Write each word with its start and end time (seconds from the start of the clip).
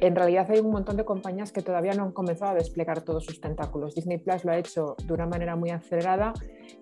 En 0.00 0.16
realidad 0.16 0.50
hay 0.50 0.60
un 0.60 0.70
montón 0.70 0.96
de 0.96 1.04
compañías 1.04 1.52
que 1.52 1.60
todavía 1.60 1.92
no 1.92 2.04
han 2.04 2.12
comenzado 2.12 2.52
a 2.52 2.54
desplegar 2.54 3.02
todos 3.02 3.24
sus 3.26 3.40
tentáculos. 3.40 3.94
Disney 3.94 4.16
Plus 4.18 4.44
lo 4.44 4.52
ha 4.52 4.58
hecho 4.58 4.96
de 5.04 5.12
una 5.12 5.26
manera 5.26 5.54
muy 5.54 5.70
acelerada, 5.70 6.32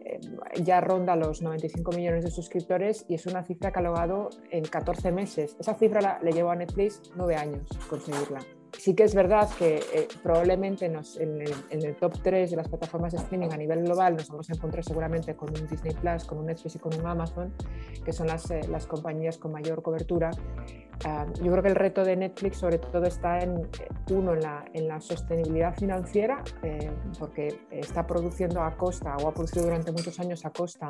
eh, 0.04 0.20
ya 0.62 0.80
ronda 0.80 1.16
los 1.16 1.42
95 1.42 1.90
millones 1.92 2.24
de 2.24 2.30
suscriptores 2.30 3.04
y 3.08 3.14
es 3.14 3.26
una 3.26 3.42
cifra 3.42 3.72
que 3.72 3.80
ha 3.80 3.82
logrado 3.82 4.30
en 4.50 4.64
14 4.64 5.10
meses. 5.10 5.56
Esa 5.58 5.74
cifra 5.74 6.00
la, 6.00 6.20
le 6.22 6.30
llevó 6.30 6.50
a 6.50 6.56
Netflix 6.56 7.02
nueve 7.16 7.34
años 7.34 7.68
conseguirla. 7.88 8.38
Sí 8.78 8.95
que 8.95 9.05
es 9.05 9.14
verdad 9.14 9.48
que 9.59 9.77
eh, 9.77 10.09
probablemente 10.23 10.88
nos, 10.88 11.16
en, 11.19 11.41
el, 11.41 11.55
en, 11.70 11.84
el, 11.84 11.96
top 11.96 12.20
3 12.23 12.51
de 12.51 12.56
las 12.56 12.69
plataformas 12.69 13.12
de 13.12 13.19
streaming 13.19 13.48
a 13.52 13.56
nivel 13.56 13.83
global 13.84 14.16
nos 14.16 14.28
vamos 14.28 14.50
a 14.50 14.55
encontrar 14.55 14.84
seguramente 14.84 15.34
con 15.34 15.50
un 15.50 15.66
Disney 15.66 15.95
Plus, 15.95 16.24
con 16.24 16.38
un 16.38 16.47
Netflix 16.47 16.77
y 16.77 16.78
con 16.78 16.95
un 16.95 17.06
Amazon, 17.06 17.52
que 18.05 18.12
son 18.12 18.27
las, 18.27 18.50
eh, 18.50 18.60
las 18.69 18.87
compañías 18.87 19.38
con 19.38 19.52
mayor 19.52 19.83
cobertura. 19.83 20.30
Uh, 21.05 21.30
yo 21.42 21.50
creo 21.50 21.62
que 21.62 21.69
el 21.69 21.74
reto 21.74 22.05
de 22.05 22.16
Netflix 22.16 22.59
sobre 22.59 22.78
todo 22.78 23.05
está 23.05 23.41
en, 23.41 23.59
eh, 23.59 23.88
uno, 24.10 24.33
en 24.33 24.41
la, 24.41 24.64
en 24.72 24.88
la 24.88 25.00
sostenibilidad 25.00 25.75
financiera, 25.75 26.42
eh, 26.62 26.91
porque 27.19 27.61
está 27.70 28.06
produciendo 28.06 28.62
a 28.62 28.77
costa 28.77 29.16
o 29.16 29.28
ha 29.28 29.34
producido 29.34 29.64
durante 29.64 29.91
muchos 29.92 30.19
años 30.20 30.44
a 30.47 30.50
costa 30.50 30.88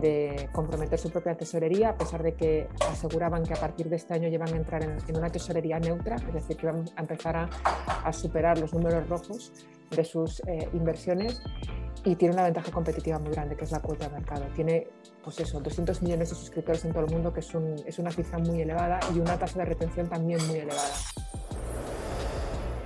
de 0.00 0.48
comprometer 0.52 0.98
su 0.98 1.10
propia 1.10 1.36
tesorería, 1.36 1.90
a 1.90 1.96
pesar 1.96 2.22
de 2.22 2.34
que 2.34 2.68
aseguraban 2.90 3.42
que 3.42 3.54
a 3.54 3.56
partir 3.56 3.88
de 3.88 3.96
este 3.96 4.14
año 4.14 4.28
llevan 4.28 4.52
a 4.52 4.56
entrar 4.56 4.84
en, 4.84 4.98
en 5.08 5.16
una 5.16 5.30
tesorería 5.30 5.80
neutra, 5.80 6.16
es 6.16 6.34
decir, 6.34 6.56
que 6.56 6.66
van 6.66 6.84
a 6.94 7.00
empezar 7.10 7.36
a, 7.36 7.48
a 8.04 8.12
superar 8.12 8.58
los 8.58 8.72
números 8.72 9.08
rojos 9.08 9.52
de 9.90 10.04
sus 10.04 10.40
eh, 10.46 10.68
inversiones 10.72 11.42
y 12.04 12.14
tiene 12.16 12.34
una 12.34 12.44
ventaja 12.44 12.70
competitiva 12.70 13.18
muy 13.18 13.32
grande, 13.32 13.56
que 13.56 13.64
es 13.64 13.72
la 13.72 13.80
cuota 13.80 14.08
de 14.08 14.14
mercado. 14.14 14.46
Tiene, 14.54 14.86
pues 15.22 15.38
eso, 15.40 15.60
200 15.60 16.00
millones 16.02 16.30
de 16.30 16.34
suscriptores 16.34 16.84
en 16.84 16.92
todo 16.92 17.04
el 17.04 17.10
mundo, 17.10 17.32
que 17.32 17.40
es, 17.40 17.54
un, 17.54 17.74
es 17.84 17.98
una 17.98 18.10
cifra 18.10 18.38
muy 18.38 18.62
elevada 18.62 19.00
y 19.14 19.18
una 19.18 19.38
tasa 19.38 19.58
de 19.58 19.64
retención 19.66 20.08
también 20.08 20.44
muy 20.46 20.58
elevada. 20.58 20.94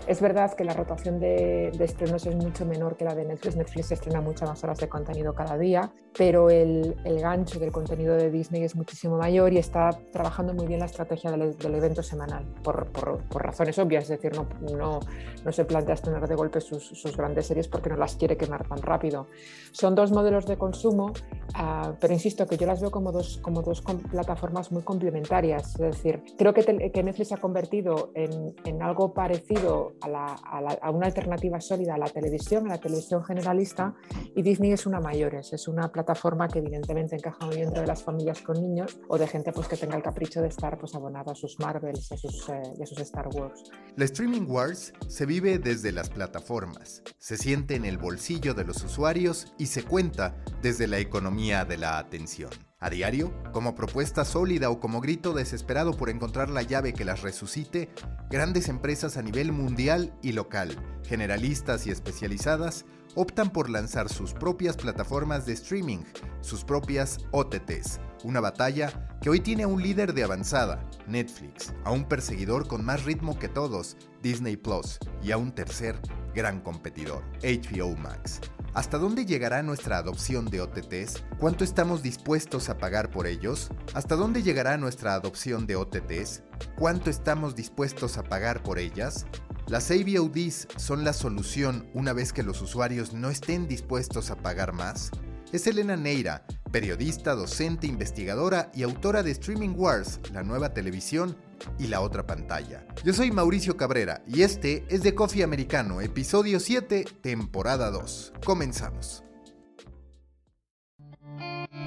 Es 0.06 0.20
verdad 0.20 0.52
que 0.54 0.64
la 0.64 0.74
rotación 0.74 1.18
de, 1.18 1.70
de, 1.76 1.84
estrenos 1.84 2.26
es 2.26 2.34
mucho 2.34 2.66
menor 2.66 2.96
que 2.96 3.04
la 3.04 3.14
de 3.14 3.24
Netflix. 3.24 3.56
Netflix 3.56 3.92
estrena 3.92 4.20
muchas 4.20 4.48
más 4.48 4.62
horas 4.64 4.78
de 4.78 4.88
contenido 4.88 5.34
cada 5.34 5.56
día, 5.56 5.92
pero 6.16 6.48
el, 6.48 6.96
el 7.04 7.20
gancho 7.20 7.58
del 7.58 7.72
contenido 7.72 8.14
de 8.14 8.30
Disney 8.30 8.62
es 8.62 8.76
muchísimo 8.76 9.18
mayor 9.18 9.52
y 9.52 9.58
está 9.58 9.90
trabajando 10.12 10.54
muy 10.54 10.66
bien 10.66 10.80
la 10.80 10.86
estrategia 10.86 11.30
del, 11.32 11.56
del 11.58 11.74
evento 11.74 12.02
semanal, 12.02 12.44
por, 12.62 12.86
por, 12.86 13.18
por, 13.24 13.42
razones 13.42 13.78
obvias. 13.78 14.04
Es 14.04 14.10
decir, 14.10 14.32
no, 14.34 14.46
no, 14.76 15.00
no, 15.44 15.52
se 15.52 15.64
plantea 15.64 15.94
estrenar 15.94 16.28
de 16.28 16.34
golpe 16.36 16.60
sus, 16.60 16.84
sus, 16.84 17.16
grandes 17.16 17.46
series 17.46 17.66
porque 17.66 17.90
no 17.90 17.96
las 17.96 18.14
quiere 18.14 18.36
quemar 18.36 18.66
tan 18.68 18.80
rápido. 18.80 19.26
Son 19.72 19.94
dos 19.94 20.12
modelos 20.12 20.46
de 20.46 20.56
consumo, 20.56 21.06
uh, 21.06 21.94
pero 22.00 22.12
insisto 22.12 22.46
que 22.46 22.56
yo 22.56 22.66
las 22.66 22.80
veo 22.80 22.92
como 22.92 23.10
dos, 23.10 23.38
como 23.38 23.62
dos 23.62 23.82
plataformas 23.82 24.70
muy 24.70 24.82
complementarias. 24.82 25.74
Es 25.74 25.96
decir, 25.96 26.22
creo 26.38 26.54
que, 26.54 26.62
te, 26.62 26.92
que 26.92 27.02
Netflix 27.02 27.32
ha 27.32 27.38
convertido 27.38 28.12
en, 28.14 28.54
en 28.64 28.82
algo 28.82 29.12
parecido 29.12 29.94
a, 30.00 30.08
la, 30.08 30.26
a, 30.26 30.60
la, 30.60 30.78
a, 30.80 30.90
una 30.90 31.06
alternativa 31.06 31.60
sólida 31.60 31.94
a 31.94 31.98
la 31.98 32.06
televisión, 32.06 32.66
a 32.66 32.74
la 32.74 32.78
televisión 32.78 33.24
generalista, 33.24 33.94
y 34.36 34.42
Disney 34.42 34.72
es 34.72 34.86
una 34.86 35.00
mayores, 35.00 35.52
es 35.52 35.66
una 35.66 35.90
plataforma 35.90 36.03
que 36.04 36.58
evidentemente 36.58 37.16
encaja 37.16 37.46
muy 37.46 37.56
dentro 37.56 37.80
de 37.80 37.86
las 37.86 38.02
familias 38.02 38.40
con 38.40 38.60
niños 38.60 38.98
o 39.08 39.18
de 39.18 39.26
gente 39.26 39.52
pues, 39.52 39.68
que 39.68 39.76
tenga 39.76 39.96
el 39.96 40.02
capricho 40.02 40.40
de 40.40 40.48
estar 40.48 40.78
pues, 40.78 40.94
a 40.94 41.34
sus 41.34 41.58
Marvels 41.58 42.10
eh, 42.12 42.62
y 42.78 42.82
a 42.82 42.86
sus 42.86 42.98
Star 42.98 43.28
Wars. 43.28 43.70
La 43.96 44.04
Streaming 44.04 44.46
Wars 44.48 44.92
se 45.08 45.26
vive 45.26 45.58
desde 45.58 45.92
las 45.92 46.10
plataformas, 46.10 47.02
se 47.18 47.36
siente 47.36 47.76
en 47.76 47.84
el 47.84 47.98
bolsillo 47.98 48.54
de 48.54 48.64
los 48.64 48.82
usuarios 48.84 49.54
y 49.58 49.66
se 49.66 49.84
cuenta 49.84 50.36
desde 50.62 50.86
la 50.86 50.98
economía 50.98 51.64
de 51.64 51.78
la 51.78 51.98
atención. 51.98 52.50
A 52.84 52.90
diario, 52.90 53.32
como 53.52 53.74
propuesta 53.74 54.26
sólida 54.26 54.68
o 54.68 54.78
como 54.78 55.00
grito 55.00 55.32
desesperado 55.32 55.96
por 55.96 56.10
encontrar 56.10 56.50
la 56.50 56.60
llave 56.60 56.92
que 56.92 57.06
las 57.06 57.22
resucite, 57.22 57.88
grandes 58.28 58.68
empresas 58.68 59.16
a 59.16 59.22
nivel 59.22 59.52
mundial 59.52 60.12
y 60.20 60.32
local, 60.32 60.76
generalistas 61.02 61.86
y 61.86 61.90
especializadas, 61.90 62.84
optan 63.14 63.50
por 63.50 63.70
lanzar 63.70 64.08
sus 64.08 64.32
propias 64.32 64.76
plataformas 64.76 65.46
de 65.46 65.52
streaming, 65.52 66.04
sus 66.40 66.64
propias 66.64 67.18
OTTs, 67.30 68.00
una 68.24 68.40
batalla 68.40 69.08
que 69.20 69.30
hoy 69.30 69.40
tiene 69.40 69.62
a 69.62 69.68
un 69.68 69.82
líder 69.82 70.14
de 70.14 70.24
avanzada, 70.24 70.88
Netflix, 71.06 71.72
a 71.84 71.92
un 71.92 72.04
perseguidor 72.04 72.66
con 72.66 72.84
más 72.84 73.04
ritmo 73.04 73.38
que 73.38 73.48
todos, 73.48 73.96
Disney 74.22 74.56
Plus, 74.56 74.98
y 75.22 75.32
a 75.32 75.36
un 75.36 75.52
tercer 75.52 75.98
gran 76.34 76.60
competidor, 76.60 77.24
HBO 77.42 77.96
Max. 77.96 78.40
¿Hasta 78.74 78.98
dónde 78.98 79.24
llegará 79.24 79.62
nuestra 79.62 79.98
adopción 79.98 80.46
de 80.46 80.60
OTTs? 80.60 81.22
¿Cuánto 81.38 81.62
estamos 81.62 82.02
dispuestos 82.02 82.68
a 82.68 82.76
pagar 82.76 83.10
por 83.10 83.28
ellos? 83.28 83.70
¿Hasta 83.94 84.16
dónde 84.16 84.42
llegará 84.42 84.76
nuestra 84.76 85.14
adopción 85.14 85.68
de 85.68 85.76
OTTs? 85.76 86.42
¿Cuánto 86.76 87.08
estamos 87.08 87.54
dispuestos 87.54 88.18
a 88.18 88.24
pagar 88.24 88.64
por 88.64 88.80
ellas? 88.80 89.26
Las 89.66 89.90
AVODs 89.90 90.68
son 90.76 91.04
la 91.04 91.14
solución 91.14 91.88
una 91.94 92.12
vez 92.12 92.34
que 92.34 92.42
los 92.42 92.60
usuarios 92.60 93.14
no 93.14 93.30
estén 93.30 93.66
dispuestos 93.66 94.30
a 94.30 94.36
pagar 94.36 94.74
más. 94.74 95.10
Es 95.52 95.66
Elena 95.66 95.96
Neira, 95.96 96.44
periodista, 96.70 97.34
docente, 97.34 97.86
investigadora 97.86 98.70
y 98.74 98.82
autora 98.82 99.22
de 99.22 99.30
Streaming 99.30 99.74
Wars, 99.74 100.20
la 100.34 100.42
nueva 100.42 100.74
televisión 100.74 101.34
y 101.78 101.86
la 101.86 102.02
otra 102.02 102.26
pantalla. 102.26 102.86
Yo 103.04 103.14
soy 103.14 103.30
Mauricio 103.30 103.78
Cabrera 103.78 104.22
y 104.26 104.42
este 104.42 104.84
es 104.90 105.02
de 105.02 105.14
Coffee 105.14 105.42
Americano, 105.42 106.02
episodio 106.02 106.60
7, 106.60 107.06
temporada 107.22 107.90
2. 107.90 108.34
Comenzamos. 108.44 109.24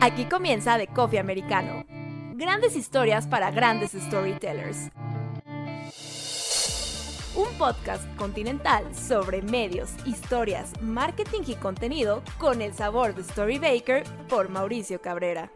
Aquí 0.02 0.26
comienza 0.26 0.80
de 0.80 0.88
Coffee 0.88 1.20
Americano. 1.20 1.86
Grandes 2.36 2.76
historias 2.76 3.28
para 3.28 3.52
grandes 3.52 3.92
storytellers 3.92 4.90
un 7.38 7.48
podcast 7.60 8.04
continental 8.16 8.84
sobre 8.96 9.44
medios, 9.44 9.92
historias, 10.06 10.72
marketing 10.82 11.42
y 11.46 11.54
contenido 11.54 12.24
con 12.40 12.64
el 12.64 12.74
sabor 12.74 13.14
de 13.14 13.24
Storybaker 13.24 14.04
por 14.28 14.50
Mauricio 14.50 15.00
Cabrera. 15.00 15.52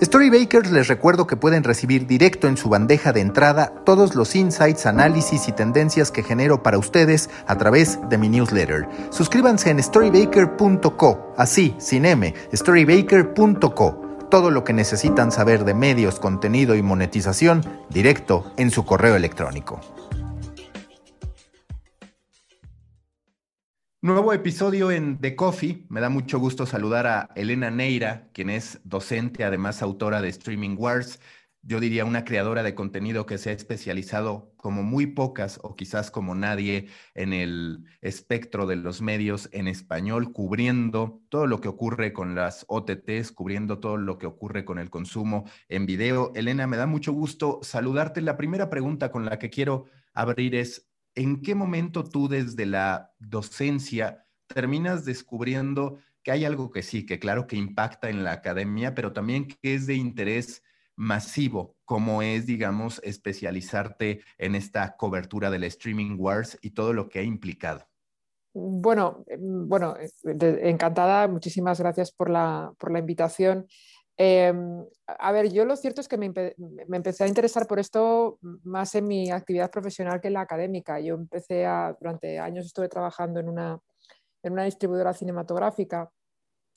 Storybakers 0.00 0.70
les 0.70 0.88
recuerdo 0.88 1.26
que 1.26 1.36
pueden 1.36 1.62
recibir 1.62 2.06
directo 2.06 2.48
en 2.48 2.56
su 2.56 2.68
bandeja 2.68 3.12
de 3.12 3.20
entrada 3.20 3.74
todos 3.84 4.14
los 4.14 4.34
insights, 4.34 4.86
análisis 4.86 5.48
y 5.48 5.52
tendencias 5.52 6.10
que 6.10 6.22
genero 6.22 6.62
para 6.62 6.78
ustedes 6.78 7.28
a 7.46 7.56
través 7.58 7.98
de 8.08 8.18
mi 8.18 8.28
newsletter. 8.28 8.88
Suscríbanse 9.10 9.70
en 9.70 9.82
storybaker.co, 9.82 11.34
así, 11.36 11.74
sin 11.78 12.06
M, 12.06 12.34
storybaker.co 12.52 14.04
todo 14.34 14.50
lo 14.50 14.64
que 14.64 14.72
necesitan 14.72 15.30
saber 15.30 15.64
de 15.64 15.74
medios, 15.74 16.18
contenido 16.18 16.74
y 16.74 16.82
monetización 16.82 17.64
directo 17.88 18.52
en 18.56 18.72
su 18.72 18.84
correo 18.84 19.14
electrónico. 19.14 19.78
Nuevo 24.04 24.34
episodio 24.34 24.90
en 24.90 25.18
The 25.18 25.34
Coffee. 25.34 25.86
Me 25.88 25.98
da 25.98 26.10
mucho 26.10 26.38
gusto 26.38 26.66
saludar 26.66 27.06
a 27.06 27.30
Elena 27.36 27.70
Neira, 27.70 28.28
quien 28.34 28.50
es 28.50 28.78
docente, 28.84 29.44
además 29.44 29.80
autora 29.80 30.20
de 30.20 30.28
Streaming 30.28 30.76
Wars. 30.76 31.20
Yo 31.62 31.80
diría 31.80 32.04
una 32.04 32.26
creadora 32.26 32.62
de 32.62 32.74
contenido 32.74 33.24
que 33.24 33.38
se 33.38 33.48
ha 33.48 33.54
especializado 33.54 34.52
como 34.58 34.82
muy 34.82 35.06
pocas 35.06 35.58
o 35.62 35.74
quizás 35.74 36.10
como 36.10 36.34
nadie 36.34 36.88
en 37.14 37.32
el 37.32 37.86
espectro 38.02 38.66
de 38.66 38.76
los 38.76 39.00
medios 39.00 39.48
en 39.52 39.68
español, 39.68 40.34
cubriendo 40.34 41.22
todo 41.30 41.46
lo 41.46 41.62
que 41.62 41.68
ocurre 41.68 42.12
con 42.12 42.34
las 42.34 42.66
OTTs, 42.68 43.32
cubriendo 43.32 43.78
todo 43.78 43.96
lo 43.96 44.18
que 44.18 44.26
ocurre 44.26 44.66
con 44.66 44.78
el 44.78 44.90
consumo 44.90 45.46
en 45.70 45.86
video. 45.86 46.30
Elena, 46.34 46.66
me 46.66 46.76
da 46.76 46.86
mucho 46.86 47.14
gusto 47.14 47.60
saludarte. 47.62 48.20
La 48.20 48.36
primera 48.36 48.68
pregunta 48.68 49.10
con 49.10 49.24
la 49.24 49.38
que 49.38 49.48
quiero 49.48 49.86
abrir 50.12 50.56
es, 50.56 50.90
¿en 51.14 51.42
qué 51.42 51.54
momento 51.54 52.04
tú 52.04 52.28
desde 52.28 52.66
la 52.66 53.12
docencia 53.18 54.26
terminas 54.46 55.04
descubriendo 55.04 55.98
que 56.22 56.32
hay 56.32 56.44
algo 56.44 56.70
que 56.70 56.82
sí, 56.82 57.04
que 57.06 57.18
claro 57.18 57.46
que 57.46 57.56
impacta 57.56 58.08
en 58.08 58.24
la 58.24 58.32
academia, 58.32 58.94
pero 58.94 59.12
también 59.12 59.46
que 59.46 59.74
es 59.74 59.86
de 59.86 59.94
interés 59.94 60.62
masivo, 60.96 61.76
como 61.84 62.22
es, 62.22 62.46
digamos, 62.46 63.00
especializarte 63.04 64.22
en 64.38 64.54
esta 64.54 64.96
cobertura 64.96 65.50
del 65.50 65.64
streaming 65.64 66.16
wars 66.18 66.58
y 66.62 66.70
todo 66.70 66.92
lo 66.92 67.08
que 67.08 67.18
ha 67.18 67.22
implicado? 67.22 67.86
Bueno, 68.56 69.24
bueno, 69.36 69.96
encantada, 70.22 71.26
muchísimas 71.26 71.80
gracias 71.80 72.12
por 72.12 72.30
la, 72.30 72.72
por 72.78 72.92
la 72.92 73.00
invitación. 73.00 73.66
Em, 74.16 74.84
a 75.06 75.32
ver, 75.32 75.52
yo 75.52 75.64
lo 75.64 75.76
cierto 75.76 76.00
es 76.00 76.08
que 76.08 76.16
me, 76.16 76.26
empecé 76.26 77.24
a 77.24 77.28
interesar 77.28 77.66
por 77.66 77.80
esto 77.80 78.38
más 78.62 78.94
en 78.94 79.08
mi 79.08 79.30
actividad 79.30 79.70
profesional 79.70 80.20
que 80.20 80.28
en 80.28 80.34
la 80.34 80.42
académica. 80.42 81.00
Yo 81.00 81.14
empecé 81.14 81.66
a, 81.66 81.96
durante 81.98 82.38
años 82.38 82.66
estuve 82.66 82.88
trabajando 82.88 83.40
en 83.40 83.48
una, 83.48 83.78
en 84.42 84.52
una 84.52 84.64
distribuidora 84.64 85.12
cinematográfica. 85.14 86.10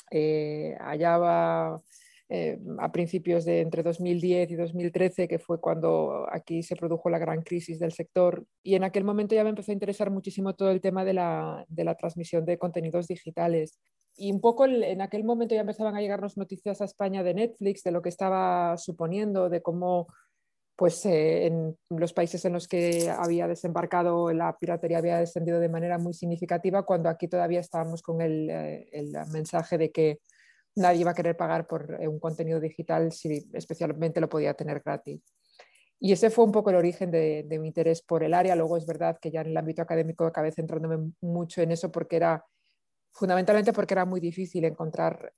Eh, 0.10 0.76
allá 0.80 1.18
va 1.18 1.82
eh, 2.30 2.60
a 2.80 2.92
principios 2.92 3.46
de 3.46 3.62
entre 3.62 3.84
2010 3.84 4.52
y 4.52 4.56
2013, 4.56 5.28
que 5.28 5.40
fue 5.40 5.62
cuando 5.62 6.28
aquí 6.32 6.64
se 6.64 6.76
produjo 6.76 7.10
la 7.10 7.20
gran 7.20 7.44
crisis 7.44 7.80
del 7.80 7.92
sector. 7.92 8.46
Y 8.64 8.76
en 8.76 8.84
aquel 8.84 9.04
momento 9.04 9.36
ya 9.36 9.44
me 9.44 9.52
empezó 9.52 9.72
a 9.72 9.74
interesar 9.74 10.10
muchísimo 10.10 10.56
todo 10.56 10.72
el 10.72 10.82
tema 10.82 11.06
de 11.06 11.14
la, 11.14 11.66
de 11.68 11.84
la 11.84 11.96
transmisión 11.96 12.46
de 12.46 12.58
contenidos 12.58 13.08
digitales. 13.08 13.80
Y 14.18 14.32
un 14.32 14.42
poco 14.42 14.66
en 14.66 15.02
aquel 15.02 15.24
momento 15.24 15.56
ya 15.56 15.62
empezaban 15.62 15.96
a 15.96 16.02
llegarnos 16.02 16.38
noticias 16.38 16.82
a 16.82 16.86
España 16.86 17.24
de 17.24 17.36
Netflix, 17.36 17.84
de 17.84 17.92
lo 17.92 18.02
que 18.02 18.10
estaba 18.10 18.78
suponiendo, 18.78 19.50
de 19.50 19.62
cómo 19.62 20.08
pues 20.76 21.06
eh, 21.08 21.48
en 21.48 21.76
los 21.90 22.14
países 22.14 22.46
en 22.46 22.54
los 22.54 22.68
que 22.68 23.10
había 23.10 23.48
desembarcado 23.48 24.32
la 24.32 24.58
piratería 24.60 25.00
había 25.00 25.18
descendido 25.18 25.60
de 25.60 25.70
manera 25.70 25.98
muy 25.98 26.14
significativa, 26.14 26.84
cuando 26.84 27.10
aquí 27.10 27.28
todavía 27.28 27.60
estábamos 27.60 28.04
con 28.04 28.22
el, 28.22 28.50
eh, 28.50 28.90
el 28.92 29.14
mensaje 29.32 29.78
de 29.80 29.92
que 29.92 30.20
nadie 30.76 31.02
iba 31.02 31.12
a 31.12 31.16
querer 31.16 31.36
pagar 31.36 31.68
por 31.68 31.98
eh, 32.00 32.08
un 32.08 32.20
contenido 32.20 32.60
digital 32.60 33.12
si 33.12 33.50
especialmente 33.54 34.22
lo 34.22 34.30
podía 34.30 34.54
tener 34.54 34.82
gratis. 34.86 35.22
Y 36.00 36.12
ese 36.12 36.30
fue 36.30 36.46
un 36.46 36.52
poco 36.52 36.70
el 36.70 36.76
origen 36.76 37.10
de, 37.10 37.46
mi 37.60 37.68
interés 37.68 38.04
por 38.04 38.24
el 38.24 38.36
área. 38.36 38.56
Luego 38.56 38.78
es 38.78 38.86
verdad 38.86 39.18
que 39.20 39.32
ya 39.32 39.42
en 39.42 39.48
el 39.48 39.58
ámbito 39.58 39.82
académico 39.82 40.26
acabé 40.26 40.52
centrándome 40.52 41.12
mucho 41.22 41.62
en 41.62 41.72
eso 41.72 41.92
porque 41.92 42.18
era, 42.18 42.46
fundamentalmente 43.18 43.74
porque 43.74 43.96
era 43.96 44.06
muy 44.06 44.20
difícil 44.20 44.64
encontrar 44.64 45.34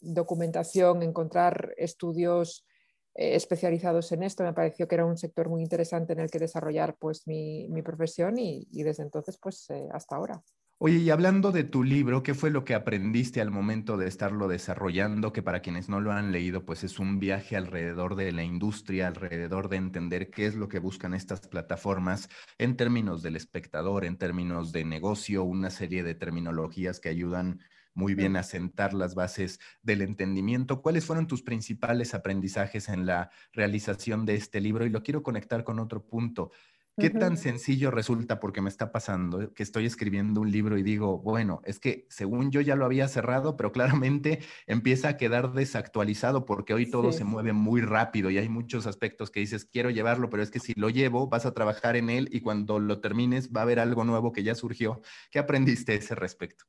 documentación, 0.00 1.02
encontrar 1.02 1.74
estudios 1.76 2.66
eh, 3.14 3.36
especializados 3.36 4.10
en 4.12 4.22
esto. 4.22 4.42
Me 4.42 4.54
pareció 4.54 4.88
que 4.88 4.94
era 4.94 5.04
un 5.04 5.18
sector 5.18 5.48
muy 5.48 5.62
interesante 5.62 6.14
en 6.14 6.20
el 6.20 6.30
que 6.30 6.38
desarrollar 6.38 6.96
pues, 6.98 7.26
mi, 7.26 7.68
profesión 7.84 8.38
y, 8.38 8.66
desde 8.70 9.02
entonces 9.02 9.38
pues, 9.38 9.68
eh, 9.70 9.88
hasta 9.92 10.16
ahora. 10.16 10.42
Oye, 10.84 10.96
y 10.98 11.10
hablando 11.10 11.52
de 11.52 11.62
tu 11.62 11.84
libro, 11.84 12.24
¿qué 12.24 12.34
fue 12.34 12.50
lo 12.50 12.64
que 12.64 12.74
aprendiste 12.74 13.40
al 13.40 13.52
momento 13.52 13.96
de 13.96 14.08
estarlo 14.08 14.48
desarrollando? 14.48 15.32
Que 15.32 15.40
para 15.40 15.60
quienes 15.60 15.88
no 15.88 16.00
lo 16.00 16.10
han 16.10 16.32
leído, 16.32 16.64
pues 16.66 16.82
es 16.82 16.98
un 16.98 17.20
viaje 17.20 17.56
alrededor 17.56 18.16
de 18.16 18.32
la 18.32 18.42
industria, 18.42 19.06
alrededor 19.06 19.68
de 19.68 19.76
entender 19.76 20.28
qué 20.30 20.46
es 20.46 20.56
lo 20.56 20.68
que 20.68 20.80
buscan 20.80 21.14
estas 21.14 21.46
plataformas 21.46 22.28
en 22.58 22.76
términos 22.76 23.22
del 23.22 23.36
espectador, 23.36 24.04
en 24.04 24.18
términos 24.18 24.72
de 24.72 24.84
negocio, 24.84 25.44
una 25.44 25.70
serie 25.70 26.02
de 26.02 26.16
terminologías 26.16 26.98
que 26.98 27.10
ayudan 27.10 27.60
muy 27.94 28.14
bien 28.14 28.36
a 28.36 28.42
sentar 28.42 28.92
las 28.92 29.14
bases 29.14 29.60
del 29.82 30.00
entendimiento. 30.02 30.82
¿Cuáles 30.82 31.04
fueron 31.04 31.28
tus 31.28 31.42
principales 31.42 32.12
aprendizajes 32.14 32.88
en 32.88 33.06
la 33.06 33.30
realización 33.52 34.26
de 34.26 34.34
este 34.34 34.60
libro? 34.60 34.84
Y 34.84 34.90
lo 34.90 35.02
quiero 35.04 35.22
conectar 35.22 35.62
con 35.62 35.78
otro 35.78 36.04
punto. 36.06 36.50
¿Qué 36.98 37.10
tan 37.10 37.36
sencillo 37.36 37.90
resulta, 37.90 38.38
porque 38.38 38.60
me 38.60 38.68
está 38.68 38.92
pasando, 38.92 39.52
que 39.54 39.64
estoy 39.64 39.86
escribiendo 39.86 40.40
un 40.40 40.52
libro 40.52 40.78
y 40.78 40.84
digo, 40.84 41.18
bueno, 41.18 41.60
es 41.64 41.80
que 41.80 42.06
según 42.10 42.52
yo 42.52 42.60
ya 42.60 42.76
lo 42.76 42.84
había 42.84 43.08
cerrado, 43.08 43.56
pero 43.56 43.72
claramente 43.72 44.38
empieza 44.68 45.08
a 45.08 45.16
quedar 45.16 45.52
desactualizado 45.52 46.44
porque 46.46 46.74
hoy 46.74 46.88
todo 46.88 47.10
se 47.10 47.24
mueve 47.24 47.52
muy 47.54 47.80
rápido 47.80 48.30
y 48.30 48.38
hay 48.38 48.48
muchos 48.48 48.86
aspectos 48.86 49.32
que 49.32 49.40
dices, 49.40 49.64
quiero 49.64 49.90
llevarlo, 49.90 50.30
pero 50.30 50.44
es 50.44 50.52
que 50.52 50.60
si 50.60 50.74
lo 50.74 50.90
llevo, 50.90 51.28
vas 51.28 51.44
a 51.44 51.54
trabajar 51.54 51.96
en 51.96 52.08
él 52.08 52.28
y 52.30 52.40
cuando 52.40 52.78
lo 52.78 53.00
termines 53.00 53.50
va 53.50 53.62
a 53.62 53.64
haber 53.64 53.80
algo 53.80 54.04
nuevo 54.04 54.32
que 54.32 54.44
ya 54.44 54.54
surgió. 54.54 55.00
¿Qué 55.32 55.40
aprendiste 55.40 55.92
a 55.92 55.94
ese 55.96 56.14
respecto? 56.14 56.66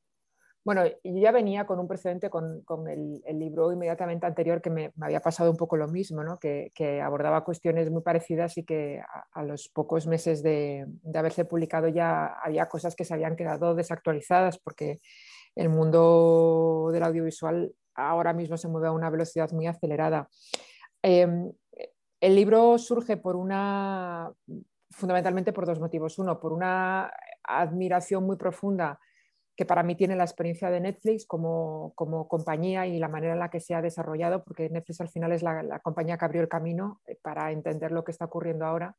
Bueno, 0.64 0.86
yo 0.86 1.18
ya 1.18 1.30
venía 1.30 1.66
con 1.66 1.78
un 1.78 1.86
precedente 1.86 2.30
con, 2.30 2.88
el, 2.88 3.22
libro 3.38 3.70
inmediatamente 3.70 4.24
anterior 4.24 4.62
que 4.62 4.70
me, 4.70 4.94
había 4.98 5.20
pasado 5.20 5.50
un 5.50 5.58
poco 5.58 5.76
lo 5.76 5.88
mismo, 5.88 6.24
¿no? 6.24 6.38
que, 6.38 6.72
abordaba 7.02 7.44
cuestiones 7.44 7.90
muy 7.90 8.00
parecidas 8.00 8.56
y 8.56 8.64
que 8.64 9.02
a, 9.32 9.42
los 9.42 9.68
pocos 9.68 10.06
meses 10.06 10.42
de, 10.42 10.86
haberse 11.14 11.44
publicado 11.44 11.88
ya 11.88 12.38
había 12.42 12.66
cosas 12.66 12.96
que 12.96 13.04
se 13.04 13.12
habían 13.12 13.36
quedado 13.36 13.74
desactualizadas 13.74 14.58
porque 14.58 15.00
el 15.54 15.68
mundo 15.68 16.88
del 16.92 17.02
audiovisual 17.02 17.74
ahora 17.94 18.32
mismo 18.32 18.56
se 18.56 18.68
mueve 18.68 18.86
a 18.88 18.92
una 18.92 19.10
velocidad 19.10 19.50
muy 19.52 19.66
acelerada. 19.66 20.30
Em, 21.02 21.52
el 22.20 22.34
libro 22.34 22.78
surge 22.78 23.18
por 23.18 23.36
una, 23.36 24.32
fundamentalmente 24.90 25.52
por 25.52 25.66
dos 25.66 25.78
motivos. 25.78 26.18
Uno, 26.18 26.40
por 26.40 26.54
una 26.54 27.12
admiración 27.42 28.24
muy 28.24 28.36
profunda 28.36 28.98
que 29.56 29.64
para 29.64 29.82
mí 29.82 29.94
tiene 29.94 30.16
la 30.16 30.24
experiencia 30.24 30.70
de 30.70 30.80
Netflix 30.80 31.26
como, 31.26 31.92
como, 31.94 32.26
compañía 32.28 32.86
y 32.86 32.98
la 32.98 33.08
manera 33.08 33.34
en 33.34 33.38
la 33.38 33.50
que 33.50 33.60
se 33.60 33.74
ha 33.74 33.82
desarrollado, 33.82 34.42
porque 34.42 34.68
Netflix 34.68 35.00
al 35.00 35.08
final 35.08 35.32
es 35.32 35.42
la, 35.42 35.78
compañía 35.80 36.18
que 36.18 36.24
abrió 36.24 36.42
el 36.42 36.48
camino 36.48 37.00
eh, 37.06 37.16
para 37.22 37.52
entender 37.52 37.92
lo 37.92 38.02
que 38.04 38.10
está 38.10 38.24
ocurriendo 38.24 38.66
ahora. 38.66 38.96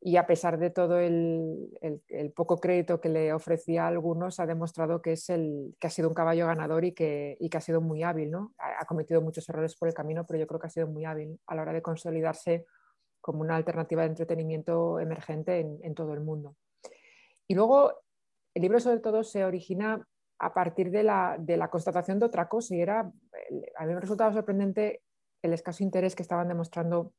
Y 0.00 0.16
a 0.16 0.26
pesar 0.26 0.58
de 0.58 0.70
todo 0.70 0.98
el, 0.98 1.76
el, 1.80 2.32
poco 2.32 2.58
crédito 2.58 3.00
que 3.00 3.08
le 3.08 3.32
ofrecía 3.32 3.84
a 3.84 3.88
algunos, 3.88 4.38
ha 4.38 4.46
demostrado 4.46 5.02
que, 5.02 5.12
es 5.12 5.28
el, 5.28 5.74
que 5.80 5.88
ha 5.88 5.90
sido 5.90 6.08
un 6.08 6.14
caballo 6.14 6.46
ganador 6.46 6.84
y 6.84 6.92
que, 6.92 7.36
y 7.40 7.50
que 7.50 7.58
ha 7.58 7.60
sido 7.60 7.80
muy 7.80 8.04
hábil. 8.04 8.30
¿no? 8.30 8.54
Ha, 8.58 8.84
cometido 8.84 9.20
muchos 9.22 9.48
errores 9.48 9.74
por 9.76 9.88
el 9.88 9.94
camino, 9.94 10.24
pero 10.24 10.38
yo 10.38 10.46
creo 10.46 10.60
que 10.60 10.68
ha 10.68 10.70
sido 10.70 10.86
muy 10.86 11.04
hábil 11.04 11.40
a 11.48 11.54
la 11.56 11.62
hora 11.62 11.72
de 11.72 11.82
consolidarse 11.82 12.66
como 13.20 13.40
una 13.40 13.56
alternativa 13.56 14.02
de 14.02 14.08
entretenimiento 14.08 15.00
emergente 15.00 15.58
en, 15.58 15.80
en 15.82 15.94
todo 15.94 16.14
el 16.14 16.20
mundo. 16.20 16.54
Y 17.48 17.54
luego 17.54 17.92
el 18.58 18.62
libro 18.62 18.80
sobre 18.80 18.98
todo 18.98 19.22
se 19.22 19.44
origina 19.44 20.04
a 20.40 20.52
partir 20.52 20.90
de 20.90 21.04
la, 21.04 21.68
constatación 21.70 22.18
de 22.18 22.26
otra 22.26 22.48
cosa 22.48 22.74
y 22.74 22.80
era, 22.80 23.00
a 23.00 23.86
mí 23.86 23.94
me 23.94 24.00
resultaba 24.00 24.32
sorprendente 24.32 25.02
el 25.42 25.52
escaso 25.52 25.84
interés 25.84 26.16
que 26.16 26.22
estaban 26.22 26.48
demostrando 26.48 27.12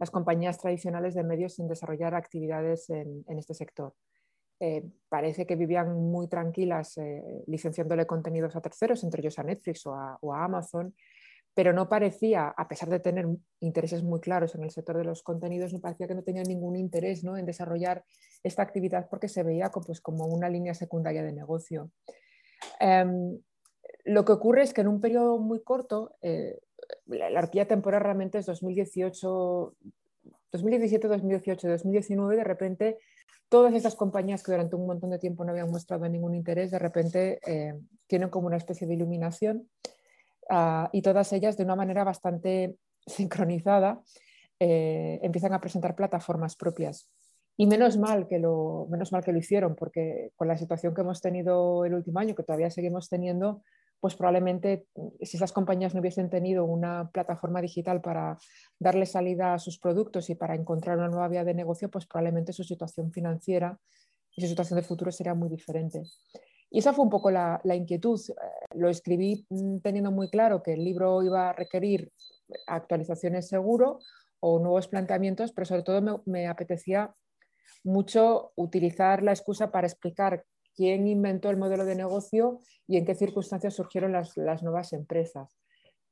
las 0.00 0.10
compañías 0.10 0.58
tradicionales 0.58 1.14
de 1.14 1.22
medios 1.22 1.58
en 1.60 1.68
desarrollar 1.68 2.16
actividades 2.16 2.90
en, 2.90 3.24
este 3.38 3.54
sector. 3.54 3.94
Eh, 4.58 4.82
parece 5.08 5.46
que 5.46 5.54
vivían 5.54 5.94
muy 5.94 6.28
tranquilas 6.28 6.98
eh, 6.98 7.22
licenciándole 7.46 8.04
contenidos 8.04 8.56
a 8.56 8.60
terceros, 8.60 9.04
entre 9.04 9.20
ellos 9.20 9.38
a 9.38 9.44
Netflix 9.44 9.86
o 9.86 9.94
a 9.94 10.44
Amazon, 10.44 10.92
pero 11.56 11.72
no 11.72 11.88
parecía, 11.88 12.48
a 12.48 12.68
pesar 12.68 12.90
de 12.90 13.00
tener 13.00 13.26
intereses 13.60 14.02
muy 14.02 14.20
claros 14.20 14.54
en 14.54 14.62
el 14.62 14.70
sector 14.70 14.98
de 14.98 15.04
los 15.04 15.22
contenidos, 15.22 15.72
no 15.72 15.80
parecía 15.80 16.06
que 16.06 16.14
no 16.14 16.22
tenía 16.22 16.42
ningún 16.42 16.76
interés 16.76 17.24
¿no? 17.24 17.38
en 17.38 17.46
desarrollar 17.46 18.04
esta 18.42 18.60
actividad 18.60 19.08
porque 19.08 19.26
se 19.26 19.42
veía 19.42 19.70
pues, 19.70 20.02
como 20.02 20.26
una 20.26 20.50
línea 20.50 20.74
secundaria 20.74 21.24
de 21.24 21.32
negocio. 21.32 21.90
Em, 22.78 23.40
lo 24.04 24.26
que 24.26 24.32
ocurre 24.32 24.64
es 24.64 24.74
que 24.74 24.82
en 24.82 24.88
un 24.88 25.00
periodo 25.00 25.38
muy 25.38 25.62
corto, 25.62 26.18
eh, 26.20 26.58
la, 27.06 27.38
arquilla 27.38 27.66
temporal 27.66 28.02
realmente 28.02 28.36
es 28.36 28.44
2018, 28.44 29.74
2017, 30.52 31.08
2018, 31.08 31.68
2019, 31.68 32.36
de 32.36 32.44
repente 32.44 32.98
todas 33.48 33.72
estas 33.72 33.94
compañías 33.94 34.42
que 34.42 34.52
durante 34.52 34.76
un 34.76 34.86
montón 34.86 35.08
de 35.08 35.18
tiempo 35.18 35.42
no 35.42 35.52
habían 35.52 35.70
mostrado 35.70 36.06
ningún 36.06 36.34
interés, 36.34 36.70
de 36.70 36.78
repente 36.78 37.40
eh, 37.46 37.72
tienen 38.06 38.28
como 38.28 38.46
una 38.46 38.58
especie 38.58 38.86
de 38.86 38.92
iluminación 38.92 39.70
Ah, 40.48 40.88
y 40.92 41.02
todas 41.02 41.32
ellas 41.32 41.56
de 41.56 41.64
una 41.64 41.76
manera 41.76 42.04
bastante 42.04 42.76
sincronizada 43.06 44.00
eh, 44.58 45.18
empiezan 45.22 45.52
a 45.52 45.60
presentar 45.60 45.94
plataformas 45.94 46.56
propias. 46.56 47.10
Y 47.58 47.66
menos 47.66 47.96
mal, 47.96 48.28
que 48.28 48.38
lo, 48.38 48.86
menos 48.90 49.12
mal 49.12 49.24
que 49.24 49.32
lo 49.32 49.38
hicieron, 49.38 49.74
porque 49.74 50.32
con 50.36 50.46
la 50.46 50.58
situación 50.58 50.94
que 50.94 51.00
hemos 51.00 51.20
tenido 51.22 51.84
el 51.84 51.94
último 51.94 52.18
año, 52.18 52.34
que 52.34 52.42
todavía 52.42 52.70
seguimos 52.70 53.08
teniendo, 53.08 53.62
pues 53.98 54.14
probablemente 54.14 54.86
si 55.22 55.38
esas 55.38 55.52
compañías 55.52 55.94
no 55.94 56.00
hubiesen 56.00 56.28
tenido 56.28 56.64
una 56.64 57.10
plataforma 57.10 57.62
digital 57.62 58.02
para 58.02 58.36
darle 58.78 59.06
salida 59.06 59.54
a 59.54 59.58
sus 59.58 59.78
productos 59.78 60.28
y 60.28 60.34
para 60.34 60.54
encontrar 60.54 60.98
una 60.98 61.08
nueva 61.08 61.28
vía 61.28 61.44
de 61.44 61.54
negocio, 61.54 61.90
pues 61.90 62.06
probablemente 62.06 62.52
su 62.52 62.62
situación 62.62 63.10
financiera 63.10 63.78
y 64.34 64.42
su 64.42 64.48
situación 64.48 64.78
de 64.78 64.86
futuro 64.86 65.10
sería 65.10 65.34
muy 65.34 65.48
diferente. 65.48 66.02
Y 66.70 66.80
esa 66.80 66.92
fue 66.92 67.04
un 67.04 67.10
poco 67.10 67.30
la, 67.30 67.60
inquietud. 67.64 68.20
Eh, 68.28 68.34
lo 68.74 68.88
escribí 68.88 69.46
mm, 69.48 69.78
teniendo 69.78 70.10
muy 70.10 70.28
claro 70.28 70.62
que 70.62 70.74
el 70.74 70.84
libro 70.84 71.22
iba 71.22 71.50
a 71.50 71.52
requerir 71.52 72.12
actualizaciones 72.66 73.48
seguro 73.48 74.00
o 74.40 74.58
nuevos 74.58 74.88
planteamientos, 74.88 75.52
pero 75.52 75.64
sobre 75.64 75.82
todo 75.82 76.22
me, 76.26 76.46
apetecía 76.46 77.14
mucho 77.84 78.52
utilizar 78.56 79.22
la 79.22 79.32
excusa 79.32 79.70
para 79.70 79.86
explicar 79.86 80.44
quién 80.74 81.06
inventó 81.06 81.50
el 81.50 81.56
modelo 81.56 81.84
de 81.84 81.94
negocio 81.94 82.60
y 82.86 82.98
en 82.98 83.06
qué 83.06 83.14
circunstancias 83.14 83.74
surgieron 83.74 84.12
las, 84.12 84.36
nuevas 84.62 84.92
empresas. 84.92 85.56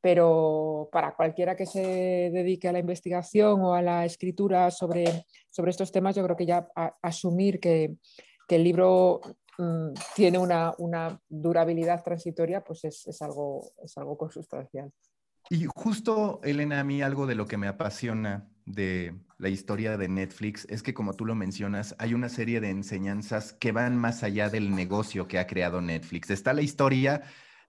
Pero 0.00 0.88
para 0.92 1.14
cualquiera 1.14 1.56
que 1.56 1.66
se 1.66 2.30
dedique 2.32 2.68
a 2.68 2.72
la 2.72 2.78
investigación 2.78 3.60
o 3.62 3.74
a 3.74 3.82
la 3.82 4.04
escritura 4.04 4.70
sobre, 4.70 5.26
sobre 5.50 5.70
estos 5.70 5.92
temas, 5.92 6.14
yo 6.14 6.22
creo 6.24 6.36
que 6.36 6.46
ya 6.46 6.68
asumir 7.02 7.58
que, 7.58 7.96
que 8.46 8.56
el 8.56 8.64
libro 8.64 9.20
Mm, 9.58 9.92
tiene 10.14 10.38
una, 10.38 10.74
durabilidad 11.28 12.02
transitoria, 12.02 12.62
pues 12.62 12.84
es, 12.84 13.22
algo, 13.22 13.72
es 13.82 13.96
algo 13.96 14.16
consustancial. 14.16 14.92
Y 15.50 15.66
justo, 15.74 16.40
Elena, 16.42 16.80
a 16.80 16.84
mí 16.84 17.02
algo 17.02 17.26
de 17.26 17.34
lo 17.34 17.46
que 17.46 17.58
me 17.58 17.68
apasiona 17.68 18.48
de 18.64 19.14
la 19.36 19.50
historia 19.50 19.98
de 19.98 20.08
Netflix 20.08 20.66
es 20.70 20.82
que, 20.82 20.94
como 20.94 21.14
tú 21.14 21.26
lo 21.26 21.34
mencionas, 21.34 21.94
hay 21.98 22.14
una 22.14 22.30
serie 22.30 22.60
de 22.60 22.70
enseñanzas 22.70 23.52
que 23.52 23.72
van 23.72 23.98
más 23.98 24.22
allá 24.22 24.48
del 24.48 24.74
negocio 24.74 25.28
que 25.28 25.38
ha 25.38 25.46
creado 25.46 25.82
Netflix. 25.82 26.30
Está 26.30 26.54
la 26.54 26.62
historia 26.62 27.22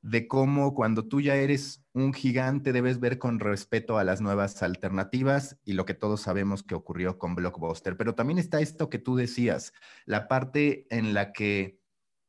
de 0.05 0.27
cómo 0.27 0.75
cuando 0.75 1.07
tú 1.07 1.19
ya 1.19 1.35
eres 1.35 1.83
un 1.91 2.13
gigante, 2.13 2.71
debes 2.71 2.99
ver 2.99 3.17
con 3.17 3.39
respeto 3.39 3.97
a 3.97 4.03
las 4.03 4.21
nuevas 4.21 4.61
alternativas 4.61 5.57
y 5.65 5.73
lo 5.73 5.87
que 5.87 5.95
todos 5.95 6.21
sabemos 6.21 6.61
que 6.61 6.75
ocurrió 6.75 7.17
con 7.17 7.33
Blockbuster. 7.33 7.97
Pero 7.97 8.13
también 8.13 8.37
está 8.37 8.59
esto 8.59 8.87
que 8.87 8.99
tú 8.99 9.15
decías, 9.15 9.73
la 10.05 10.27
parte 10.27 10.85
en 10.95 11.15
la 11.15 11.31
que 11.31 11.79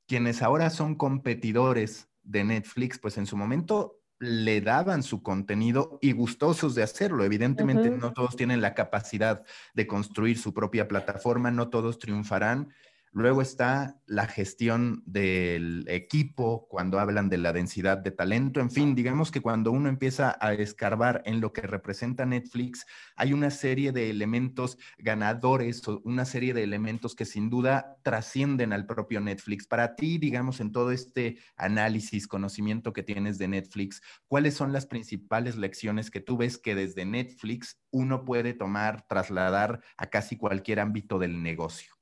quienes 0.07 0.41
ahora 0.41 0.71
son 0.71 0.95
competidores 0.95 2.09
de 2.23 2.45
Netflix, 2.45 2.99
pues 2.99 3.19
en 3.19 3.27
su 3.27 3.37
momento 3.37 4.01
le 4.19 4.63
daban 4.63 5.03
su 5.03 5.23
contenido 5.23 5.99
y 6.01 6.13
gustosos 6.13 6.75
de 6.75 6.83
hacerlo. 6.83 7.25
Evidentemente 7.25 7.91
no 7.91 8.15
todos 8.15 8.37
tienen 8.37 8.63
la 8.63 8.73
capacidad 8.73 9.45
de 9.75 9.87
construir 9.87 10.39
su 10.39 10.55
propia 10.55 10.89
plataforma, 10.89 11.51
no 11.51 11.69
todos 11.69 11.99
triunfarán, 11.99 12.73
Luego 13.17 13.41
está 13.41 13.99
la 14.05 14.27
gestión 14.27 15.03
del 15.07 15.87
equipo, 15.89 16.69
cuando 16.69 17.01
hablan 17.01 17.31
de 17.31 17.39
la 17.39 17.55
densidad 17.55 17.97
de 17.97 18.11
talento. 18.11 18.61
En 18.61 18.71
fin, 18.71 18.95
digamos 18.95 19.31
que 19.31 19.41
cuando 19.41 19.73
uno 19.73 19.89
empieza 19.89 20.37
a 20.39 20.53
escarbar 20.53 21.23
en 21.25 21.41
lo 21.41 21.51
que 21.51 21.63
representa 21.63 22.27
Netflix, 22.27 22.85
hay 23.17 23.33
una 23.33 23.49
serie 23.49 23.91
de 23.93 24.11
elementos 24.11 24.77
ganadores 24.99 25.89
o 25.89 26.03
una 26.05 26.27
serie 26.27 26.53
de 26.53 26.63
elementos 26.63 27.15
que 27.15 27.25
sin 27.25 27.49
duda 27.49 27.97
trascienden 28.03 28.75
al 28.75 28.85
propio 28.85 29.23
Netflix. 29.23 29.67
Para 29.67 29.97
ti, 29.97 30.19
digamos, 30.19 30.61
en 30.61 30.71
todo 30.71 30.93
este 30.93 31.39
análisis, 31.57 32.29
conocimiento 32.29 32.93
que 32.93 33.03
tienes 33.03 33.39
de 33.39 33.49
Netflix, 33.49 34.03
¿cuáles 34.29 34.53
son 34.53 34.75
las 34.75 34.85
principales 34.85 35.57
lecciones 35.57 36.11
que 36.11 36.21
tú 36.21 36.37
ves 36.37 36.59
que 36.59 36.75
desde 36.75 37.07
Netflix 37.07 37.81
uno 37.91 38.27
puede 38.27 38.53
tomar, 38.53 39.07
trasladar 39.09 39.81
a 39.97 40.09
casi 40.09 40.37
cualquier 40.37 40.81
ámbito 40.81 41.19
del 41.19 41.43
negocio? 41.43 41.96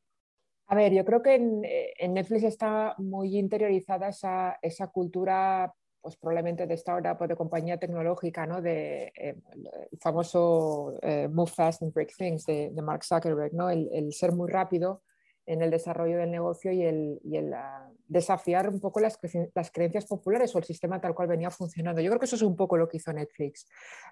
A 0.66 0.74
ver, 0.74 0.92
yo 0.92 1.04
creo 1.04 1.22
que 1.22 1.34
eh, 1.34 1.94
en, 1.98 2.14
Netflix 2.14 2.44
está 2.44 2.94
muy 2.98 3.36
interiorizada 3.38 4.08
esa, 4.08 4.58
esa, 4.62 4.86
cultura, 4.86 5.74
pues 6.00 6.16
probablemente 6.16 6.66
de 6.66 6.74
startup 6.74 7.20
o 7.20 7.28
de 7.28 7.36
compañía 7.36 7.78
tecnológica, 7.78 8.46
¿no? 8.46 8.62
De 8.62 9.12
eh, 9.14 9.36
el 9.92 9.98
famoso 10.00 10.94
eh, 11.02 11.28
Move 11.28 11.50
Fast 11.50 11.82
and 11.82 11.92
Break 11.92 12.16
Things 12.16 12.46
de 12.46 12.82
Mark 12.82 13.04
Zuckerberg, 13.04 13.52
¿no? 13.52 13.68
el, 13.68 14.12
ser 14.12 14.32
muy 14.32 14.50
rápido 14.50 15.02
en 15.46 15.62
el 15.62 15.70
desarrollo 15.70 16.18
del 16.18 16.30
negocio 16.30 16.72
y 16.72 16.82
el, 16.82 17.20
y 17.22 17.36
el 17.36 17.52
ah, 17.52 17.90
desafiar 18.08 18.68
un 18.68 18.80
poco 18.80 19.00
las, 19.00 19.18
las, 19.54 19.70
creencias 19.70 20.06
populares 20.06 20.54
o 20.54 20.58
el 20.58 20.64
sistema 20.64 21.00
tal 21.00 21.14
cual 21.14 21.28
venía 21.28 21.50
funcionando. 21.50 22.00
Yo 22.00 22.10
creo 22.10 22.18
que 22.18 22.26
eso 22.26 22.36
es 22.36 22.42
un 22.42 22.56
poco 22.56 22.76
lo 22.76 22.88
que 22.88 22.96
hizo 22.96 23.12
Netflix. 23.12 23.66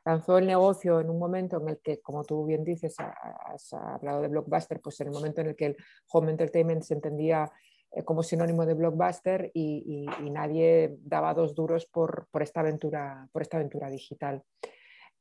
Lanzó 0.05 0.39
el 0.39 0.47
negocio 0.47 1.01
en 1.01 1.09
un 1.09 1.19
momento 1.19 1.61
en 1.61 1.69
el 1.69 1.79
que, 1.79 2.01
como 2.01 2.25
tú 2.25 2.45
bien 2.45 2.65
dices, 2.65 2.97
has 2.99 3.73
hablado 3.73 4.21
de 4.21 4.29
blockbuster, 4.29 4.81
pues 4.81 5.01
en 5.01 5.09
el 5.09 5.13
momento 5.13 5.41
en 5.41 5.49
el 5.49 5.57
que 5.57 5.67
el 5.67 5.77
home 6.11 6.31
entertainment 6.33 6.83
se 6.83 6.95
entendía 6.95 7.51
eh, 7.93 8.03
como 8.05 8.23
sinónimo 8.23 8.67
de 8.67 8.75
blockbuster 8.75 9.51
y, 9.55 10.07
y, 10.21 10.31
nadie 10.31 10.97
daba 11.03 11.35
dos 11.35 11.55
duros 11.55 11.87
por, 11.87 12.27
por, 12.31 12.43
esta 12.43 12.61
aventura, 12.61 13.29
por 13.33 13.43
esta 13.43 13.57
aventura 13.57 13.91
digital. 13.91 14.43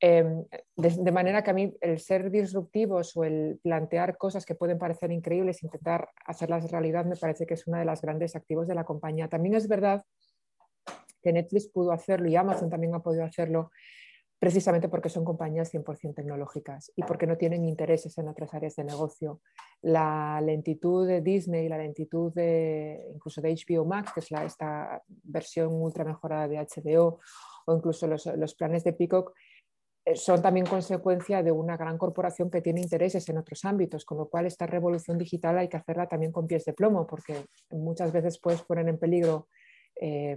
Em, 0.03 0.43
de, 0.77 1.11
manera 1.11 1.43
que 1.43 1.51
a 1.51 1.53
mí 1.53 1.77
el 1.79 1.99
ser 1.99 2.31
disruptivos 2.31 3.15
o 3.15 3.23
el 3.23 3.59
plantear 3.61 4.17
cosas 4.17 4.47
que 4.47 4.55
pueden 4.55 4.79
parecer 4.79 5.11
increíbles, 5.11 5.61
intentar 5.61 6.09
hacerlas 6.25 6.71
realidad, 6.71 7.05
me 7.05 7.15
parece 7.15 7.45
que 7.45 7.53
es 7.53 7.67
uno 7.67 7.77
de 7.77 7.85
los 7.85 8.01
grandes 8.01 8.35
activos 8.35 8.67
de 8.67 8.73
la 8.73 8.83
compañía. 8.83 9.27
También 9.27 9.53
es 9.53 9.67
verdad 9.67 10.03
que 11.21 11.31
Netflix 11.31 11.67
pudo 11.67 11.91
hacerlo 11.91 12.27
y 12.27 12.35
Amazon 12.35 12.71
también 12.71 12.95
ha 12.95 13.03
podido 13.03 13.23
hacerlo 13.23 13.69
precisamente 14.39 14.89
porque 14.89 15.09
son 15.09 15.23
compañías 15.23 15.71
100% 15.71 16.15
tecnológicas 16.15 16.91
y 16.95 17.03
porque 17.03 17.27
no 17.27 17.37
tienen 17.37 17.63
intereses 17.63 18.17
en 18.17 18.27
otras 18.27 18.55
áreas 18.55 18.75
de 18.75 18.83
negocio. 18.83 19.39
La 19.83 20.41
lentitud 20.41 21.07
de 21.07 21.21
Disney, 21.21 21.69
la 21.69 21.77
lentitud 21.77 22.33
de 22.33 23.07
incluso 23.13 23.39
de 23.39 23.53
HBO 23.53 23.85
Max, 23.85 24.13
que 24.15 24.21
es 24.21 24.31
la, 24.31 24.45
esta 24.45 25.03
versión 25.07 25.71
ultra 25.73 26.03
mejorada 26.03 26.47
de 26.47 26.57
HBO, 26.57 27.19
o 27.67 27.75
incluso 27.75 28.07
los, 28.07 28.25
los 28.25 28.55
planes 28.55 28.83
de 28.83 28.93
Peacock, 28.93 29.31
eh, 29.31 29.50
son 30.15 30.41
también 30.41 30.65
consecuencia 30.65 31.43
de 31.43 31.51
una 31.51 31.77
gran 31.77 31.97
corporación 31.97 32.49
que 32.49 32.61
tiene 32.61 32.81
intereses 32.81 33.27
en 33.29 33.37
otros 33.37 33.63
ámbitos, 33.65 34.03
con 34.03 34.17
lo 34.17 34.29
cual 34.29 34.45
esta 34.45 34.65
revolución 34.65 35.17
digital 35.17 35.57
hay 35.57 35.69
que 35.69 35.77
hacerla 35.77 36.07
también 36.07 36.31
con 36.31 36.47
pies 36.47 36.65
de 36.65 36.73
plomo, 36.73 37.05
porque 37.05 37.45
muchas 37.69 38.11
veces 38.11 38.39
puedes 38.39 38.63
poner 38.63 38.87
en 38.87 38.97
peligro 38.97 39.47
eh, 39.99 40.35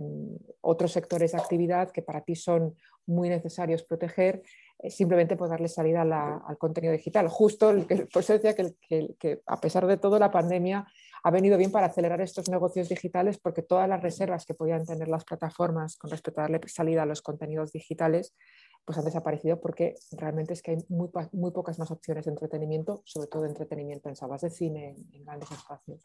otros 0.60 0.92
sectores 0.92 1.32
de 1.32 1.38
actividad 1.38 1.90
que 1.90 2.02
para 2.02 2.20
ti 2.20 2.36
son 2.36 2.76
muy 3.06 3.28
necesarios 3.28 3.82
proteger, 3.82 4.42
eh, 4.78 4.90
simplemente 4.90 5.36
por 5.36 5.48
darle 5.48 5.68
salida 5.68 6.02
al 6.02 6.58
contenido 6.58 6.92
digital. 6.92 7.28
Justo, 7.28 7.72
por 8.12 8.22
eso 8.22 8.32
decía 8.34 8.54
que, 8.54 8.74
que, 9.18 9.40
a 9.46 9.60
pesar 9.60 9.86
de 9.86 9.96
todo, 9.96 10.18
la 10.18 10.30
pandemia 10.30 10.86
ha 11.22 11.30
venido 11.30 11.56
bien 11.56 11.72
para 11.72 11.86
acelerar 11.86 12.20
estos 12.20 12.50
negocios 12.50 12.90
digitales 12.90 13.38
porque 13.38 13.62
todas 13.62 13.88
las 13.88 14.02
reservas 14.02 14.44
que 14.44 14.52
podían 14.52 14.84
tener 14.84 15.08
las 15.08 15.24
plataformas 15.24 15.96
con 15.96 16.10
respecto 16.10 16.40
a 16.40 16.44
darle 16.44 16.60
salida 16.66 17.04
a 17.04 17.06
los 17.06 17.22
contenidos 17.22 17.72
digitales 17.72 18.34
pues 18.84 18.98
han 18.98 19.04
desaparecido 19.04 19.60
porque 19.60 19.94
realmente 20.12 20.52
es 20.52 20.62
que 20.62 20.72
hay 20.72 20.78
muy, 20.88 21.08
muy 21.32 21.50
pocas 21.50 21.78
más 21.78 21.90
opciones 21.90 22.24
de 22.26 22.32
entretenimiento, 22.32 23.02
sobre 23.04 23.28
todo 23.28 23.42
de 23.42 23.48
entretenimiento 23.48 24.08
en 24.08 24.16
salas 24.16 24.42
de 24.42 24.50
cine, 24.50 24.96
en, 25.12 25.24
grandes 25.24 25.50
espacios. 25.50 26.00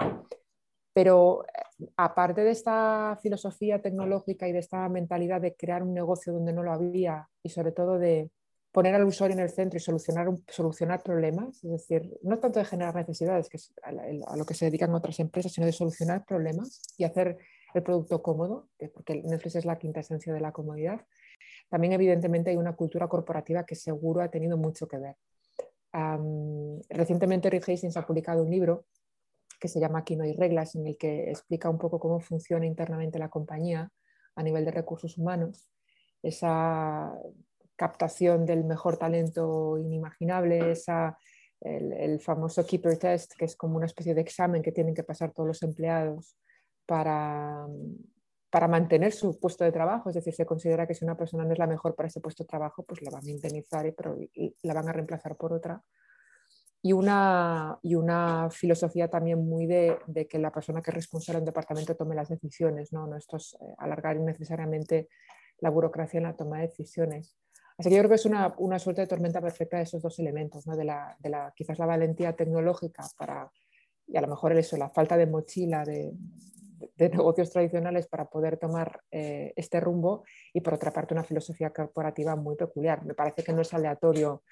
Pero 0.94 1.44
eh, 1.46 1.88
aparte 1.98 2.44
de 2.44 2.52
esta 2.52 3.18
filosofía 3.22 3.82
tecnológica 3.82 4.48
y 4.48 4.54
de 4.54 4.60
esta 4.60 4.88
mentalidad 4.90 5.42
de 5.42 5.56
crear 5.56 5.84
un 5.84 5.94
negocio 5.94 6.34
donde 6.34 6.54
no 6.54 6.64
lo 6.64 6.72
había 6.72 7.30
y 7.44 7.50
sobre 7.50 7.72
todo 7.72 8.00
de 8.00 8.32
poner 8.72 8.96
al 8.96 9.06
usuario 9.06 9.36
en 9.36 9.44
el 9.44 9.50
centro 9.50 9.78
y 9.78 9.82
solucionar, 9.82 10.28
solucionar 10.48 11.02
problemas, 11.02 11.64
es 11.64 11.72
decir, 11.72 12.18
no 12.22 12.38
tanto 12.38 12.60
de 12.60 12.66
generar 12.66 12.96
necesidades, 12.96 13.50
que 13.50 13.58
es 13.58 13.74
a, 13.82 14.36
lo 14.36 14.46
que 14.46 14.54
se 14.54 14.66
dedican 14.66 14.94
otras 14.94 15.20
empresas, 15.20 15.52
sino 15.52 15.66
de 15.66 15.74
solucionar 15.74 16.24
problemas 16.26 16.82
y 16.98 17.04
hacer 17.04 17.38
el 17.74 17.84
producto 17.84 18.22
cómodo, 18.22 18.70
porque 18.94 19.22
Netflix 19.24 19.56
es 19.56 19.66
la 19.66 19.78
quinta 19.78 20.00
esencia 20.00 20.34
de 20.34 20.40
la 20.40 20.52
comodidad, 20.52 21.02
también 21.70 21.94
evidentemente 21.94 22.50
hay 22.50 22.58
una 22.58 22.76
cultura 22.76 23.08
corporativa 23.08 23.64
que 23.64 23.76
seguro 23.76 24.22
ha 24.22 24.30
tenido 24.30 24.58
mucho 24.58 24.88
que 24.88 24.98
ver. 24.98 25.16
recientemente 26.90 27.50
Reed 27.50 27.64
Hastings 27.68 27.98
ha 27.98 28.06
publicado 28.06 28.44
un 28.44 28.50
libro 28.50 28.86
que 29.60 29.68
se 29.68 29.80
llama 29.80 30.00
Aquí 30.00 30.16
no 30.16 30.24
hay 30.24 30.34
reglas, 30.34 30.76
en 30.76 30.88
el 30.88 30.98
que 30.98 31.30
explica 31.30 31.70
un 31.70 31.78
poco 31.78 32.00
cómo 32.00 32.20
funciona 32.20 32.66
internamente 32.66 33.20
la 33.20 33.30
compañía 33.30 33.92
a 34.36 34.44
nivel 34.44 34.66
de 34.66 34.72
recursos 34.72 35.18
humanos, 35.18 35.70
esa 36.24 37.14
captación 37.76 38.46
del 38.46 38.64
mejor 38.64 38.98
talento 38.98 39.78
inimaginable, 39.78 40.72
esa, 40.72 41.18
el, 41.62 41.92
el, 41.94 42.20
famoso 42.20 42.66
Keeper 42.66 42.98
Test, 42.98 43.34
que 43.38 43.46
es 43.46 43.56
como 43.56 43.76
una 43.76 43.86
especie 43.86 44.14
de 44.14 44.22
examen 44.22 44.62
que 44.62 44.72
tienen 44.72 44.94
que 44.94 45.04
pasar 45.04 45.34
todos 45.34 45.48
los 45.48 45.64
empleados 45.64 46.38
para, 46.86 47.68
para 48.50 48.68
mantener 48.68 49.12
su 49.12 49.40
puesto 49.40 49.64
de 49.64 49.72
trabajo, 49.72 50.10
es 50.10 50.16
decir, 50.16 50.34
se 50.34 50.46
considera 50.46 50.88
que 50.88 50.96
si 50.96 51.06
una 51.06 51.16
persona 51.16 51.46
no 51.46 51.54
es 51.54 51.60
la 51.60 51.68
mejor 51.68 51.96
para 51.96 52.08
ese 52.08 52.20
puesto 52.20 52.44
de 52.44 52.48
trabajo, 52.48 52.84
pues 52.84 53.02
la 53.02 53.12
van 53.12 53.26
a 53.26 53.30
indemnizar 53.30 53.86
y, 53.86 54.56
la 54.64 54.74
van 54.74 54.90
a 54.90 54.94
reemplazar 54.94 55.38
por 55.38 55.54
otra. 55.54 55.82
Y 56.82 56.94
una, 56.94 57.78
y 57.84 57.96
una 57.96 58.50
filosofía 58.50 59.10
también 59.10 59.46
muy 59.46 59.68
de, 59.68 60.00
que 60.30 60.40
la 60.40 60.52
persona 60.52 60.82
que 60.82 60.92
es 60.92 60.96
responsable 60.96 61.38
de 61.38 61.42
un 61.42 61.46
departamento 61.46 61.96
tome 61.96 62.16
las 62.16 62.30
decisiones, 62.30 62.92
no, 62.94 63.06
no 63.06 63.18
esto 63.18 63.38
es 63.38 63.56
eh, 63.60 63.76
alargar 63.78 64.16
innecesariamente 64.16 65.10
la 65.60 65.70
burocracia 65.70 66.18
en 66.18 66.24
la 66.24 66.36
toma 66.36 66.58
de 66.58 66.68
decisiones. 66.68 67.36
Así 67.78 67.90
que 67.90 67.96
yo 67.96 68.02
creo 68.02 68.10
que 68.10 68.16
es 68.16 68.26
una, 68.26 68.56
una 68.58 68.80
suerte 68.80 69.02
de 69.02 69.08
tormenta 69.08 69.42
perfecta 69.42 69.78
de 69.78 69.84
esos 69.84 70.02
dos 70.02 70.18
elementos, 70.20 70.66
¿no? 70.66 70.76
de, 70.76 70.86
la, 70.86 71.16
de 71.20 71.30
la, 71.30 71.54
quizás 71.56 71.78
la 71.80 71.86
valentía 71.86 72.36
tecnológica 72.36 73.04
para, 73.18 73.52
y 74.08 74.18
a 74.18 74.22
lo 74.22 74.28
mejor 74.28 74.58
eso, 74.58 74.76
la 74.78 74.90
falta 74.90 75.18
de 75.18 75.28
mochila 75.28 75.84
de, 75.84 76.14
de 76.96 77.10
negocios 77.10 77.50
tradicionales 77.52 78.08
para 78.08 78.26
poder 78.26 78.58
tomar 78.58 79.02
eh, 79.12 79.54
este 79.56 79.80
rumbo 79.80 80.24
y 80.54 80.62
por 80.62 80.74
otra 80.74 80.92
parte 80.92 81.14
una 81.14 81.24
filosofía 81.24 81.72
corporativa 81.72 82.36
muy 82.36 82.56
peculiar. 82.56 83.06
Me 83.06 83.14
parece 83.14 83.44
que 83.44 83.54
no 83.54 83.62
es 83.62 83.74
aleatorio 83.74 84.44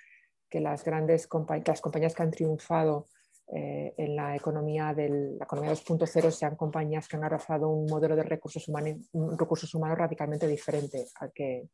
que 0.50 0.60
las 0.60 0.84
grandes 0.84 1.28
las 1.66 1.82
compañías 1.82 2.16
que 2.16 2.24
han 2.24 2.32
triunfado 2.32 3.08
eh, 3.54 3.94
en 3.98 4.16
la 4.16 4.36
economía, 4.36 4.94
del, 4.94 5.38
la 5.38 5.46
economía 5.46 5.72
2.0 5.72 6.32
sean 6.32 6.56
compañías 6.56 7.08
que 7.08 7.16
han 7.16 7.24
abrazado 7.24 7.70
un 7.70 7.86
modelo 7.90 8.16
de 8.16 8.24
recursos 8.24 8.68
humanos, 8.68 9.10
recursos 9.38 9.74
humanos 9.74 9.98
radicalmente 9.98 10.48
diferente 10.48 11.06
al 11.16 11.32
que, 11.34 11.70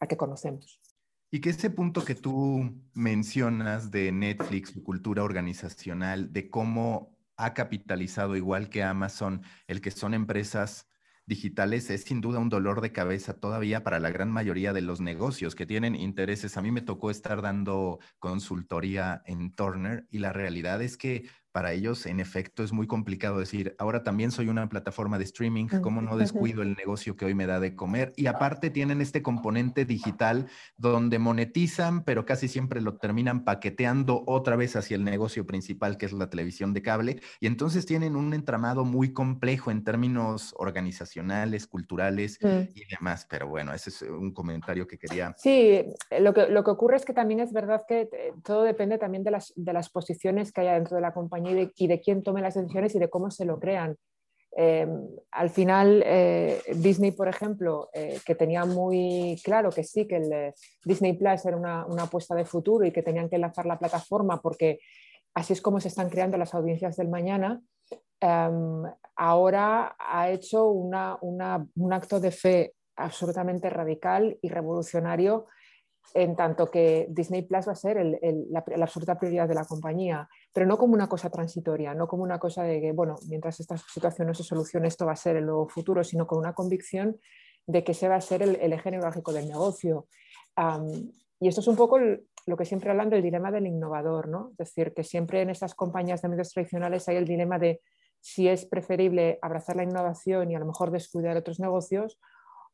al 0.00 0.08
que 0.08 0.16
conocemos. 0.16 0.80
Y 1.30 1.40
que 1.40 1.50
ese 1.50 1.70
punto 1.70 2.04
que 2.04 2.14
tú 2.14 2.70
mencionas 2.94 3.90
de 3.90 4.12
Netflix, 4.12 4.70
su 4.70 4.84
cultura 4.84 5.24
organizacional, 5.24 6.32
de 6.32 6.48
cómo 6.50 7.15
ha 7.36 7.54
capitalizado 7.54 8.36
igual 8.36 8.68
que 8.68 8.82
Amazon, 8.82 9.42
el 9.66 9.80
que 9.80 9.90
son 9.90 10.14
empresas 10.14 10.88
digitales 11.26 11.90
es 11.90 12.04
sin 12.04 12.20
duda 12.20 12.38
un 12.38 12.48
dolor 12.48 12.80
de 12.80 12.92
cabeza 12.92 13.34
todavía 13.34 13.82
para 13.82 13.98
la 13.98 14.10
gran 14.10 14.30
mayoría 14.30 14.72
de 14.72 14.80
los 14.80 15.00
negocios 15.00 15.54
que 15.56 15.66
tienen 15.66 15.96
intereses. 15.96 16.56
A 16.56 16.62
mí 16.62 16.70
me 16.70 16.82
tocó 16.82 17.10
estar 17.10 17.42
dando 17.42 17.98
consultoría 18.18 19.22
en 19.26 19.52
Turner 19.52 20.06
y 20.08 20.20
la 20.20 20.32
realidad 20.32 20.80
es 20.82 20.96
que 20.96 21.28
para 21.56 21.72
ellos, 21.72 22.04
en 22.04 22.20
efecto, 22.20 22.62
es 22.62 22.74
muy 22.74 22.86
complicado 22.86 23.38
decir, 23.38 23.74
ahora 23.78 24.02
también 24.02 24.30
soy 24.30 24.50
una 24.50 24.68
plataforma 24.68 25.16
de 25.16 25.24
streaming, 25.24 25.68
¿cómo 25.80 26.02
no 26.02 26.18
descuido 26.18 26.60
el 26.60 26.74
negocio 26.74 27.16
que 27.16 27.24
hoy 27.24 27.34
me 27.34 27.46
da 27.46 27.60
de 27.60 27.74
comer? 27.74 28.12
Y 28.14 28.26
aparte 28.26 28.68
tienen 28.68 29.00
este 29.00 29.22
componente 29.22 29.86
digital 29.86 30.48
donde 30.76 31.18
monetizan, 31.18 32.04
pero 32.04 32.26
casi 32.26 32.48
siempre 32.48 32.82
lo 32.82 32.98
terminan 32.98 33.42
paqueteando 33.42 34.22
otra 34.26 34.54
vez 34.56 34.76
hacia 34.76 34.96
el 34.96 35.04
negocio 35.04 35.46
principal, 35.46 35.96
que 35.96 36.04
es 36.04 36.12
la 36.12 36.28
televisión 36.28 36.74
de 36.74 36.82
cable. 36.82 37.20
Y 37.40 37.46
entonces 37.46 37.86
tienen 37.86 38.16
un 38.16 38.34
entramado 38.34 38.84
muy 38.84 39.14
complejo 39.14 39.70
en 39.70 39.82
términos 39.82 40.54
organizacionales, 40.58 41.66
culturales 41.66 42.38
mm. 42.42 42.68
y 42.74 42.84
demás. 42.94 43.26
Pero 43.30 43.48
bueno, 43.48 43.72
ese 43.72 43.88
es 43.88 44.02
un 44.02 44.34
comentario 44.34 44.86
que 44.86 44.98
quería. 44.98 45.34
Sí, 45.38 45.86
lo 46.20 46.34
que, 46.34 46.48
lo 46.48 46.62
que 46.64 46.70
ocurre 46.70 46.96
es 46.96 47.06
que 47.06 47.14
también 47.14 47.40
es 47.40 47.54
verdad 47.54 47.84
que 47.88 48.10
eh, 48.12 48.34
todo 48.44 48.62
depende 48.62 48.98
también 48.98 49.24
de 49.24 49.30
las, 49.30 49.54
de 49.56 49.72
las 49.72 49.88
posiciones 49.88 50.52
que 50.52 50.60
haya 50.60 50.74
dentro 50.74 50.96
de 50.96 51.00
la 51.00 51.14
compañía 51.14 51.45
y 51.50 51.86
de, 51.86 52.00
quién 52.00 52.22
tome 52.22 52.42
las 52.42 52.54
decisiones 52.54 52.94
y 52.94 52.98
de 52.98 53.08
cómo 53.08 53.30
se 53.30 53.44
lo 53.44 53.58
crean. 53.58 53.96
Eh, 54.58 54.86
al 55.32 55.50
final, 55.50 56.02
eh, 56.06 56.62
Disney, 56.76 57.12
por 57.12 57.28
ejemplo, 57.28 57.90
eh, 57.92 58.18
que 58.24 58.34
tenía 58.34 58.64
muy 58.64 59.40
claro 59.44 59.70
que 59.70 59.84
sí, 59.84 60.06
que 60.06 60.16
el 60.16 60.54
Disney 60.84 61.12
Plus 61.12 61.44
era 61.44 61.56
una, 61.56 61.82
apuesta 62.02 62.34
de 62.34 62.44
futuro 62.44 62.86
y 62.86 62.92
que 62.92 63.02
tenían 63.02 63.28
que 63.28 63.38
lanzar 63.38 63.66
la 63.66 63.78
plataforma 63.78 64.40
porque 64.40 64.78
así 65.34 65.52
es 65.52 65.60
como 65.60 65.80
se 65.80 65.88
están 65.88 66.08
creando 66.08 66.38
las 66.38 66.54
audiencias 66.54 66.96
del 66.96 67.08
mañana, 67.08 67.60
ahora 69.14 69.94
ha 69.98 70.30
hecho 70.30 70.68
un 70.70 71.92
acto 71.92 72.18
de 72.18 72.30
fe 72.30 72.72
absolutamente 72.96 73.68
radical 73.68 74.38
y 74.40 74.48
revolucionario 74.48 75.46
en 76.14 76.36
tanto 76.36 76.70
que 76.70 77.06
Disney 77.10 77.42
Plus 77.42 77.68
va 77.68 77.72
a 77.72 77.76
ser 77.76 78.04
la, 78.50 78.64
absoluta 78.82 79.18
prioridad 79.18 79.48
de 79.48 79.54
la 79.54 79.64
compañía, 79.64 80.28
pero 80.52 80.66
no 80.66 80.78
como 80.78 80.94
una 80.94 81.08
cosa 81.08 81.30
transitoria, 81.30 81.94
no 81.94 82.08
como 82.08 82.22
una 82.22 82.38
cosa 82.38 82.62
de 82.62 82.80
que, 82.80 82.92
bueno, 82.92 83.16
mientras 83.28 83.60
esta 83.60 83.76
situación 83.76 84.28
no 84.28 84.34
se 84.34 84.44
solucione, 84.44 84.88
esto 84.88 85.06
va 85.06 85.12
a 85.12 85.16
ser 85.16 85.36
el 85.36 85.46
nuevo 85.46 85.68
futuro, 85.68 86.02
sino 86.04 86.26
con 86.26 86.38
una 86.38 86.54
convicción 86.54 87.18
de 87.66 87.84
que 87.84 87.94
se 87.94 88.08
va 88.08 88.16
a 88.16 88.20
ser 88.20 88.42
el, 88.42 88.72
eje 88.72 88.90
neurálgico 88.90 89.32
del 89.32 89.48
negocio. 89.48 90.06
y 91.40 91.48
esto 91.48 91.60
es 91.60 91.68
un 91.68 91.76
poco 91.76 91.98
lo 91.98 92.56
que 92.56 92.64
siempre 92.64 92.90
hablan 92.90 93.10
del 93.10 93.22
dilema 93.22 93.50
del 93.50 93.66
innovador, 93.66 94.28
¿no? 94.28 94.50
Es 94.52 94.56
decir, 94.58 94.94
que 94.94 95.02
siempre 95.02 95.42
en 95.42 95.50
estas 95.50 95.74
compañías 95.74 96.22
de 96.22 96.28
medios 96.28 96.52
tradicionales 96.52 97.08
hay 97.08 97.16
el 97.16 97.26
dilema 97.26 97.58
de 97.58 97.80
si 98.20 98.48
es 98.48 98.64
preferible 98.64 99.38
abrazar 99.42 99.76
la 99.76 99.82
innovación 99.82 100.50
y 100.50 100.54
a 100.54 100.58
lo 100.60 100.66
mejor 100.66 100.90
descuidar 100.90 101.36
otros 101.36 101.60
negocios 101.60 102.18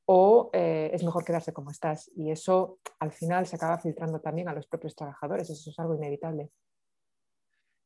o 0.07 0.51
eh, 0.53 0.91
es 0.93 1.05
mejor 1.05 1.25
quedarse 1.25 1.53
como 1.53 1.71
estás. 1.71 2.11
Y 2.17 2.31
eso 2.31 2.79
al 2.99 3.13
final 3.13 3.47
se 3.47 3.57
acaba 3.57 3.79
filtrando 3.79 4.21
también 4.21 4.49
a 4.49 4.55
los 4.55 4.67
propios 4.67 4.95
trabajadores, 4.95 5.51
eso 5.51 5.71
es 5.71 5.79
algo 5.79 5.95
inevitable. 5.95 6.51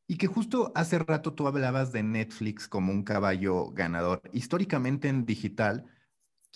Y 0.08 0.18
que 0.18 0.28
justo 0.28 0.70
hace 0.75 1.00
rato 1.00 1.35
tú 1.35 1.49
hablabas 1.49 1.90
de 1.90 2.02
Netflix 2.04 2.68
como 2.68 2.92
un 2.92 3.02
caballo 3.02 3.70
ganador. 3.70 4.23
Históricamente 4.32 5.08
en 5.08 5.26
digital, 5.26 5.87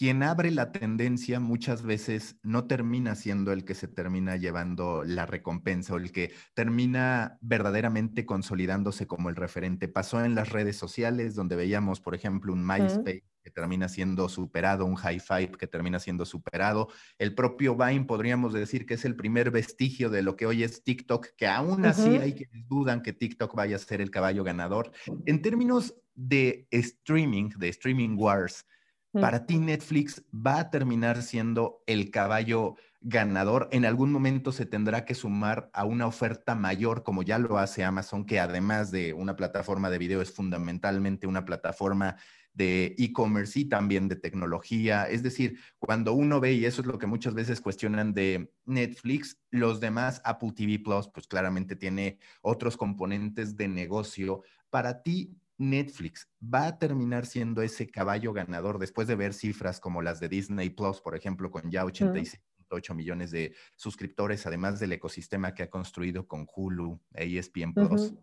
quien 0.01 0.23
abre 0.23 0.51
la 0.51 0.73
tendencia 0.73 1.41
muchas 1.41 1.83
veces 1.83 2.39
no 2.43 2.67
termina 2.67 3.15
siendo 3.15 3.53
el 3.53 3.67
que 3.67 3.75
se 3.75 3.87
termina 3.87 4.37
llevando 4.37 5.05
la 5.05 5.27
recompensa 5.27 5.93
o 5.93 5.99
el 5.99 6.11
que 6.11 6.33
termina 6.55 7.37
verdaderamente 7.43 8.25
consolidándose 8.25 9.07
como 9.07 9.29
el 9.29 9.37
referente. 9.37 9.89
Pasó 9.89 10.25
en 10.25 10.35
las 10.35 10.49
redes 10.49 10.79
sociales 10.79 11.35
donde 11.35 11.55
veíamos, 11.55 12.01
por 12.01 12.15
ejemplo, 12.15 12.55
un 12.55 12.67
MySpace 12.67 13.27
que 13.45 13.51
termina 13.51 13.91
siendo 13.91 14.31
superado, 14.31 14.87
un 14.87 14.95
high 14.95 15.21
five 15.21 15.51
que 15.51 15.67
termina 15.67 15.99
siendo 15.99 16.25
superado. 16.25 16.89
El 17.19 17.35
propio 17.35 17.77
Vine 17.77 18.07
podríamos 18.07 18.55
decir 18.55 18.87
que 18.87 18.95
es 18.95 19.05
el 19.05 19.17
primer 19.17 19.51
vestigio 19.51 20.09
de 20.09 20.23
lo 20.23 20.35
que 20.35 20.47
hoy 20.47 20.63
es 20.63 20.83
TikTok, 20.83 21.27
que 21.37 21.47
aún 21.47 21.85
así 21.85 22.17
hay 22.17 22.33
quienes 22.33 22.67
dudan 22.69 23.03
que 23.03 23.13
TikTok 23.13 23.55
vaya 23.55 23.77
a 23.77 23.79
ser 23.79 24.01
el 24.01 24.11
caballo 24.11 24.45
ganador. 24.45 24.93
En 25.27 25.43
términos 25.43 25.95
de 26.15 26.67
streaming, 26.71 27.51
de 27.59 27.69
streaming 27.69 28.17
wars. 28.17 28.65
Para 29.13 29.47
ti 29.47 29.59
Netflix 29.59 30.23
va 30.35 30.61
a 30.61 30.71
terminar 30.71 31.23
siendo 31.23 31.83
el 31.87 32.11
caballo 32.11 32.77
ganador. 33.01 33.69
En 33.73 33.85
algún 33.85 34.13
momento 34.13 34.53
se 34.53 34.67
tendrá 34.67 35.05
que 35.05 35.15
sumar 35.15 35.71
a 35.73 35.85
una 35.85 36.07
oferta 36.07 36.55
mayor, 36.55 37.03
como 37.03 37.23
ya 37.23 37.39
lo 37.39 37.59
hace 37.59 37.83
Amazon, 37.83 38.25
que 38.25 38.39
además 38.39 38.91
de 38.91 39.13
una 39.13 39.37
plataforma 39.37 39.91
de 39.91 39.99
video 39.99 40.21
es 40.21 40.33
fundamentalmente 40.33 41.27
una 41.27 41.45
plataforma 41.45 42.17
de 42.53 42.95
e-commerce 42.99 43.61
y 43.61 43.65
también 43.67 44.09
de 44.09 44.17
tecnología. 44.17 45.05
Es 45.05 45.23
decir, 45.23 45.59
cuando 45.79 46.13
uno 46.13 46.41
ve, 46.41 46.53
y 46.53 46.65
eso 46.65 46.83
es 46.83 46.87
lo 46.87 46.99
que 46.99 47.07
muchas 47.07 47.35
veces 47.35 47.61
cuestionan 47.61 48.13
de 48.13 48.53
Netflix, 48.67 49.41
los 49.51 49.81
demás, 49.81 50.21
Apple 50.25 50.53
TV 50.55 50.79
Plus, 50.79 51.09
pues 51.09 51.27
claramente 51.27 51.77
tiene 51.77 52.19
otros 52.43 52.77
componentes 52.77 53.57
de 53.57 53.69
negocio. 53.69 54.43
Para 54.69 55.03
ti, 55.03 55.40
Netflix 55.61 56.27
va 56.43 56.67
a 56.67 56.79
terminar 56.79 57.27
siendo 57.27 57.61
ese 57.61 57.87
caballo 57.91 58.33
ganador 58.33 58.79
después 58.79 59.07
de 59.07 59.15
ver 59.15 59.35
cifras 59.35 59.79
como 59.79 60.01
las 60.01 60.19
de 60.19 60.29
Disney 60.29 60.71
Plus, 60.71 61.03
por 61.03 61.15
ejemplo, 61.15 61.51
con 61.51 61.71
ya 61.71 61.85
86.8 61.85 62.95
millones 62.95 63.31
de 63.31 63.55
suscriptores, 63.77 64.47
además 64.47 64.81
del 64.81 64.93
ecosistema 64.93 65.55
que 65.55 65.65
ha 65.65 65.71
construido 65.71 66.27
con 66.27 66.47
Hulu 66.53 66.99
e 67.15 67.39
ESPN 67.39 67.75
Plus. 67.75 68.15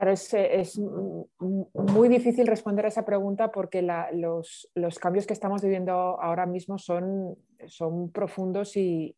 Es, 0.00 0.78
muy 0.78 2.08
difícil 2.08 2.46
responder 2.46 2.86
a 2.86 2.88
esa 2.88 3.04
pregunta 3.04 3.50
porque 3.50 3.82
los, 4.12 4.70
cambios 4.98 5.26
que 5.26 5.34
estamos 5.34 5.62
viviendo 5.62 5.92
ahora 5.92 6.46
mismo 6.46 6.78
son, 6.78 7.36
son 7.66 8.10
profundos 8.10 8.76
y, 8.76 9.14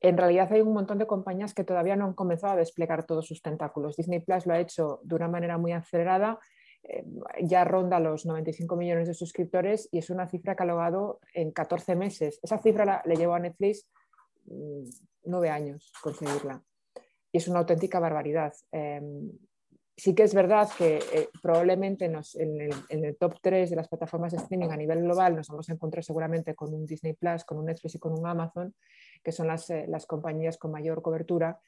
en 0.00 0.16
realidad 0.16 0.52
hay 0.52 0.60
un 0.60 0.72
montón 0.72 0.98
de 0.98 1.06
compañías 1.06 1.54
que 1.54 1.64
todavía 1.64 1.96
no 1.96 2.06
han 2.06 2.14
comenzado 2.14 2.54
a 2.54 2.56
desplegar 2.56 3.04
todos 3.04 3.26
sus 3.26 3.42
tentáculos. 3.42 3.96
Disney 3.96 4.20
Plus 4.20 4.46
lo 4.46 4.54
ha 4.54 4.60
hecho 4.60 5.00
de 5.02 5.14
una 5.14 5.28
manera 5.28 5.58
muy 5.58 5.72
acelerada, 5.72 6.38
eh, 6.82 7.04
ya 7.42 7.64
ronda 7.64 8.00
los 8.00 8.24
95 8.24 8.76
millones 8.76 9.08
de 9.08 9.14
suscriptores 9.14 9.88
y 9.92 9.98
es 9.98 10.10
una 10.10 10.28
cifra 10.28 10.54
que 10.54 10.62
ha 10.62 10.66
logrado 10.66 11.20
en 11.34 11.50
14 11.50 11.96
meses. 11.96 12.38
Esa 12.42 12.58
cifra 12.58 13.02
le 13.04 13.16
llevó 13.16 13.34
a 13.34 13.40
Netflix 13.40 13.88
mm, 14.46 14.84
nueve 15.24 15.50
años 15.50 15.92
conseguirla 16.02 16.62
y 17.32 17.38
es 17.38 17.48
una 17.48 17.58
auténtica 17.60 18.00
barbaridad. 18.00 18.54
Em, 18.72 19.30
sí 19.98 20.14
que 20.14 20.22
es 20.22 20.32
verdad 20.32 20.68
que 20.78 20.98
eh, 21.12 21.28
probablemente 21.42 22.04
en, 22.04 22.14
el, 22.88 23.16
top 23.16 23.34
3 23.42 23.68
de 23.68 23.76
las 23.76 23.88
plataformas 23.88 24.30
de 24.30 24.38
streaming 24.38 24.68
a 24.70 24.76
nivel 24.76 25.02
global 25.02 25.34
nos 25.34 25.48
vamos 25.48 25.68
a 25.68 25.72
encontrar 25.72 26.04
seguramente 26.04 26.54
con 26.54 26.72
un 26.72 26.86
Disney 26.86 27.14
Plus, 27.14 27.44
con 27.44 27.58
un 27.58 27.66
Netflix 27.66 27.96
y 27.96 27.98
con 27.98 28.16
un 28.16 28.24
Amazon, 28.24 28.74
que 29.24 29.32
son 29.32 29.48
las, 29.48 29.68
eh, 29.70 29.86
las 29.88 30.06
compañías 30.06 30.56
con 30.56 30.70
mayor 30.70 31.02
cobertura. 31.02 31.60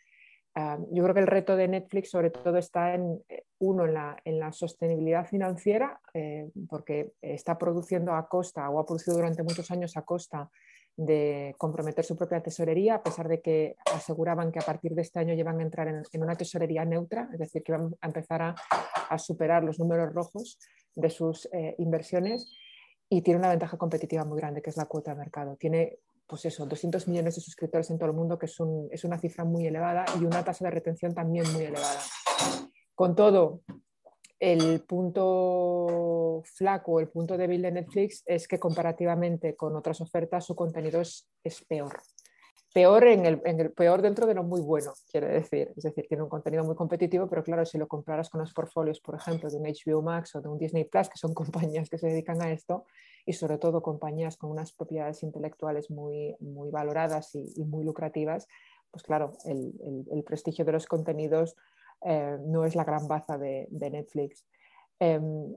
yo 0.90 1.02
creo 1.02 1.14
que 1.14 1.20
el 1.20 1.26
reto 1.26 1.56
de 1.56 1.68
Netflix 1.68 2.10
sobre 2.10 2.30
todo 2.30 2.56
está 2.56 2.94
en, 2.94 3.20
eh, 3.28 3.44
uno, 3.58 3.84
en 3.84 3.94
la, 3.94 4.16
en 4.24 4.38
la 4.38 4.52
sostenibilidad 4.52 5.26
financiera, 5.26 6.00
porque 6.68 7.12
está 7.20 7.58
produciendo 7.58 8.14
a 8.14 8.28
costa 8.28 8.70
o 8.70 8.78
ha 8.78 8.86
producido 8.86 9.16
durante 9.16 9.42
muchos 9.42 9.70
años 9.70 9.96
a 9.96 10.02
costa 10.02 10.50
de 11.00 11.54
comprometer 11.56 12.04
su 12.04 12.14
propia 12.14 12.42
tesorería, 12.42 12.96
a 12.96 13.02
pesar 13.02 13.26
de 13.26 13.40
que 13.40 13.76
aseguraban 13.90 14.52
que 14.52 14.58
a 14.58 14.62
partir 14.62 14.94
de 14.94 15.00
este 15.00 15.18
año 15.18 15.32
llevan 15.32 15.58
a 15.58 15.62
entrar 15.62 15.88
en, 15.88 16.22
una 16.22 16.36
tesorería 16.36 16.84
neutra, 16.84 17.30
es 17.32 17.38
decir, 17.38 17.62
que 17.62 17.72
van 17.72 17.96
a 18.02 18.06
empezar 18.06 18.42
a, 18.42 19.18
superar 19.18 19.64
los 19.64 19.78
números 19.78 20.12
rojos 20.12 20.58
de 20.94 21.08
sus 21.08 21.48
eh, 21.52 21.74
inversiones 21.78 22.54
y 23.08 23.22
tiene 23.22 23.40
una 23.40 23.48
ventaja 23.48 23.78
competitiva 23.78 24.24
muy 24.24 24.38
grande, 24.38 24.60
que 24.60 24.68
es 24.68 24.76
la 24.76 24.84
cuota 24.84 25.12
de 25.12 25.16
mercado. 25.16 25.56
Tiene, 25.56 25.98
pues 26.26 26.44
eso, 26.44 26.66
200 26.66 27.08
millones 27.08 27.34
de 27.34 27.40
suscriptores 27.40 27.90
en 27.90 27.98
todo 27.98 28.10
el 28.10 28.14
mundo, 28.14 28.38
que 28.38 28.44
es, 28.46 28.56
es 28.90 29.04
una 29.04 29.18
cifra 29.18 29.44
muy 29.44 29.66
elevada 29.66 30.04
y 30.20 30.24
una 30.24 30.44
tasa 30.44 30.66
de 30.66 30.70
retención 30.70 31.14
también 31.14 31.50
muy 31.52 31.64
elevada. 31.64 32.00
Con 32.94 33.16
todo, 33.16 33.62
el 34.40 34.80
punto 34.80 36.42
flaco, 36.44 36.98
el 36.98 37.08
punto 37.08 37.36
débil 37.36 37.60
de 37.60 37.72
Netflix 37.72 38.22
es 38.24 38.48
que 38.48 38.58
comparativamente 38.58 39.54
con 39.54 39.76
otras 39.76 40.00
ofertas 40.00 40.46
su 40.46 40.56
contenido 40.56 41.02
es, 41.02 41.28
peor. 41.68 42.00
Peor, 42.72 43.06
en 43.08 43.26
el, 43.26 43.72
peor 43.72 44.00
dentro 44.00 44.26
de 44.26 44.34
lo 44.34 44.42
muy 44.42 44.62
bueno, 44.62 44.92
quiere 45.10 45.28
decir. 45.28 45.72
Es 45.76 45.82
decir, 45.82 46.06
tiene 46.08 46.22
un 46.22 46.30
contenido 46.30 46.64
muy 46.64 46.74
competitivo, 46.74 47.28
pero 47.28 47.44
claro, 47.44 47.66
si 47.66 47.76
lo 47.76 47.86
comparas 47.86 48.30
con 48.30 48.40
los 48.40 48.54
portfolios, 48.54 49.00
por 49.00 49.16
ejemplo, 49.16 49.50
de 49.50 49.56
un 49.56 49.64
HBO 49.64 50.00
Max 50.00 50.34
o 50.34 50.40
de 50.40 50.48
un 50.48 50.56
Disney 50.56 50.84
Plus, 50.84 51.10
que 51.10 51.18
son 51.18 51.34
compañías 51.34 51.90
que 51.90 51.98
se 51.98 52.06
dedican 52.06 52.40
a 52.40 52.50
esto, 52.50 52.86
y 53.26 53.34
sobre 53.34 53.58
todo 53.58 53.82
compañías 53.82 54.38
con 54.38 54.50
unas 54.50 54.72
propiedades 54.72 55.22
intelectuales 55.22 55.90
muy, 55.90 56.34
muy 56.40 56.70
valoradas 56.70 57.34
y, 57.34 57.62
muy 57.64 57.84
lucrativas, 57.84 58.46
pues 58.90 59.02
claro, 59.04 59.32
el 59.44 60.24
prestigio 60.24 60.64
de 60.64 60.72
los 60.72 60.86
contenidos 60.86 61.56
eh, 62.02 62.38
no 62.46 62.64
es 62.64 62.74
la 62.74 62.84
gran 62.84 63.06
baza 63.06 63.38
de, 63.38 63.68
Netflix. 63.70 64.46
Em, 64.98 65.54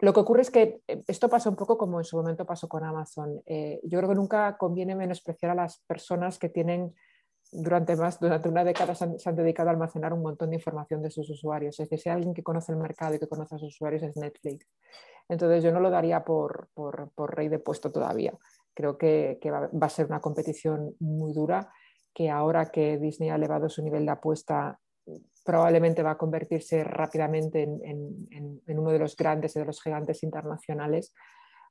lo 0.00 0.12
que 0.14 0.20
ocurre 0.20 0.42
es 0.42 0.50
que 0.50 0.82
eh, 0.86 1.02
esto 1.06 1.28
pasa 1.28 1.50
un 1.50 1.56
poco 1.56 1.76
como 1.76 1.98
en 1.98 2.04
su 2.04 2.16
momento 2.16 2.46
pasó 2.46 2.68
con 2.68 2.84
Amazon. 2.84 3.42
Eh, 3.46 3.80
yo 3.84 3.98
creo 3.98 4.08
que 4.08 4.14
nunca 4.14 4.56
conviene 4.56 4.94
menospreciar 4.94 5.52
a 5.52 5.54
las 5.54 5.82
personas 5.86 6.38
que 6.38 6.48
tienen 6.48 6.94
durante 7.52 7.96
más, 7.96 8.20
durante 8.20 8.48
una 8.48 8.64
década 8.64 8.94
se 8.94 9.28
han, 9.28 9.36
dedicado 9.36 9.68
a 9.68 9.72
almacenar 9.72 10.12
un 10.12 10.22
montón 10.22 10.50
de 10.50 10.56
información 10.56 11.02
de 11.02 11.10
sus 11.10 11.28
usuarios. 11.30 11.78
Es 11.78 11.88
decir, 11.88 11.98
si 11.98 12.08
alguien 12.08 12.32
que 12.32 12.42
conoce 12.42 12.72
el 12.72 12.78
mercado 12.78 13.14
y 13.14 13.18
que 13.18 13.28
conoce 13.28 13.56
a 13.56 13.58
sus 13.58 13.74
usuarios 13.74 14.02
es 14.02 14.16
Netflix. 14.16 14.66
Entonces 15.28 15.62
yo 15.62 15.72
no 15.72 15.80
lo 15.80 15.90
daría 15.90 16.24
por, 16.24 16.70
rey 17.16 17.48
de 17.48 17.58
puesto 17.58 17.92
todavía. 17.92 18.36
Creo 18.74 18.96
que, 18.96 19.38
va, 19.46 19.68
a 19.86 19.88
ser 19.88 20.06
una 20.06 20.20
competición 20.20 20.94
muy 21.00 21.32
dura, 21.32 21.72
que 22.14 22.30
ahora 22.30 22.70
que 22.70 22.98
Disney 22.98 23.30
ha 23.30 23.36
elevado 23.36 23.68
su 23.68 23.82
nivel 23.82 24.06
de 24.06 24.12
apuesta 24.12 24.79
probablemente 25.44 26.02
va 26.02 26.12
a 26.12 26.18
convertirse 26.18 26.84
rápidamente 26.84 27.62
en, 27.62 28.60
uno 28.66 28.90
de 28.90 28.98
los 28.98 29.16
grandes 29.16 29.56
y 29.56 29.58
de 29.58 29.64
los 29.64 29.82
gigantes 29.82 30.22
internacionales. 30.22 31.12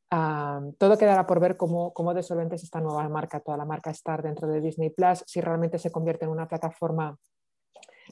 todo 0.09 0.97
quedará 0.97 1.25
por 1.25 1.39
ver 1.39 1.57
cómo, 1.57 1.93
cómo 1.93 2.13
esta 2.13 2.81
nueva 2.81 3.07
marca, 3.09 3.39
toda 3.39 3.57
la 3.57 3.65
marca 3.65 3.91
Star 3.91 4.21
dentro 4.21 4.47
de 4.47 4.61
Disney 4.61 4.89
Plus, 4.89 5.23
si 5.25 5.41
realmente 5.41 5.77
se 5.77 5.91
convierte 5.91 6.25
en 6.25 6.31
una 6.31 6.47
plataforma 6.47 7.17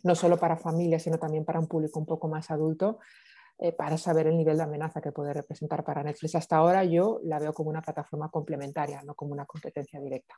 no 0.03 0.15
solo 0.15 0.38
para 0.38 0.58
familias, 0.58 1.03
sino 1.03 1.17
también 1.17 1.45
para 1.45 1.60
un 1.60 1.67
público 1.67 1.99
un 1.99 2.06
poco 2.06 2.27
más 2.27 2.51
adulto, 2.51 2.99
eh, 3.60 3.71
para 3.71 3.97
saber 3.97 4.27
el 4.27 4.38
nivel 4.38 4.58
de 4.58 4.63
amenaza 4.63 5.01
que 5.01 5.12
puede 5.12 5.34
representar 5.34 5.84
para 5.84 6.03
Netflix. 6.03 6.36
Hasta 6.36 6.58
ahora 6.58 6.84
yo 6.84 7.19
la 7.23 7.39
veo 7.39 7.53
como 7.53 7.69
una 7.69 7.82
plataforma 7.82 8.30
complementaria, 8.30 9.01
no 9.03 9.15
como 9.15 9.34
una 9.34 9.45
competencia 9.45 9.99
directa. 9.99 10.36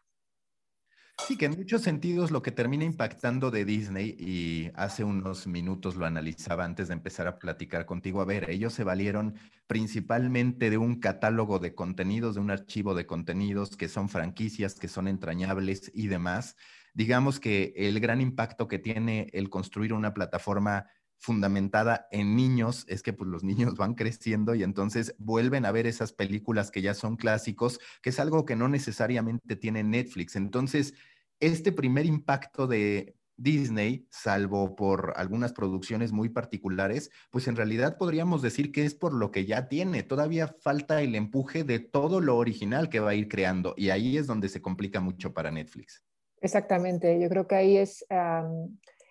Sí, 1.28 1.38
que 1.38 1.46
en 1.46 1.58
muchos 1.58 1.82
sentidos 1.82 2.32
lo 2.32 2.42
que 2.42 2.52
termina 2.52 2.86
impactando 2.86 3.52
de 3.52 3.66
Disney, 3.66 4.16
y 4.18 4.72
hace 4.74 5.04
unos 5.04 5.48
minutos 5.48 5.96
lo 5.96 6.06
analizaba 6.06 6.66
antes 6.66 6.88
de 6.88 6.94
empezar 6.94 7.28
a 7.28 7.38
platicar 7.38 7.86
contigo, 7.86 8.22
a 8.22 8.26
ver, 8.26 8.50
ellos 8.50 8.74
se 8.74 8.84
valieron 8.84 9.36
principalmente 9.68 10.70
de 10.70 10.78
un 10.78 11.00
catálogo 11.00 11.60
de 11.60 11.76
contenidos, 11.76 12.36
de 12.36 12.42
un 12.42 12.52
archivo 12.52 12.96
de 12.96 13.06
contenidos 13.06 13.76
que 13.76 13.90
son 13.90 14.10
franquicias, 14.10 14.80
que 14.80 14.88
son 14.88 15.08
entrañables 15.08 15.92
y 15.94 16.08
demás. 16.08 16.56
Digamos 16.94 17.40
que 17.40 17.74
el 17.76 18.00
gran 18.00 18.22
impacto 18.22 18.68
que 18.68 18.80
tiene 18.80 19.30
el 19.34 19.50
construir 19.50 19.94
una 19.94 20.14
plataforma 20.14 20.88
fundamentada 21.20 22.08
en 22.12 22.36
niños 22.36 22.86
es 22.88 23.04
que 23.04 23.14
pues, 23.14 23.30
los 23.30 23.44
niños 23.44 23.76
van 23.76 23.94
creciendo 23.94 24.56
y 24.56 24.64
entonces 24.64 25.14
vuelven 25.20 25.66
a 25.66 25.72
ver 25.72 25.86
esas 25.86 26.14
películas 26.14 26.72
que 26.72 26.82
ya 26.82 26.94
son 26.94 27.18
clásicos, 27.18 27.80
que 28.02 28.10
es 28.10 28.20
algo 28.20 28.46
que 28.46 28.56
no 28.56 28.68
necesariamente 28.70 29.56
tiene 29.56 29.84
Netflix. 29.84 30.36
Entonces, 30.36 30.94
este 31.40 31.72
primer 31.72 32.06
impacto 32.06 32.68
de 32.68 33.16
Disney, 33.36 34.06
salvo 34.10 34.76
por 34.76 35.14
algunas 35.16 35.54
producciones 35.54 36.12
muy 36.12 36.30
particulares, 36.30 37.10
pues 37.32 37.48
en 37.48 37.56
realidad 37.56 37.98
podríamos 37.98 38.42
decir 38.42 38.72
que 38.72 38.84
es 38.84 38.96
por 38.96 39.14
lo 39.14 39.32
que 39.32 39.46
ya 39.46 39.70
tiene. 39.70 40.04
Todavía 40.04 40.48
falta 40.60 41.02
el 41.02 41.16
empuje 41.16 41.64
de 41.64 41.80
todo 41.80 42.20
lo 42.20 42.38
original 42.38 42.90
que 42.90 43.00
va 43.00 43.12
a 43.12 43.16
ir 43.16 43.30
creando 43.30 43.74
y 43.78 43.90
ahí 43.90 44.18
es 44.18 44.28
donde 44.28 44.50
se 44.50 44.62
complica 44.62 45.00
mucho 45.00 45.34
para 45.34 45.52
Netflix. 45.52 46.04
Exactamente, 46.42 47.20
yo 47.20 47.30
creo 47.30 47.48
que 47.48 47.56
ahí 47.56 47.78
es... 47.78 48.06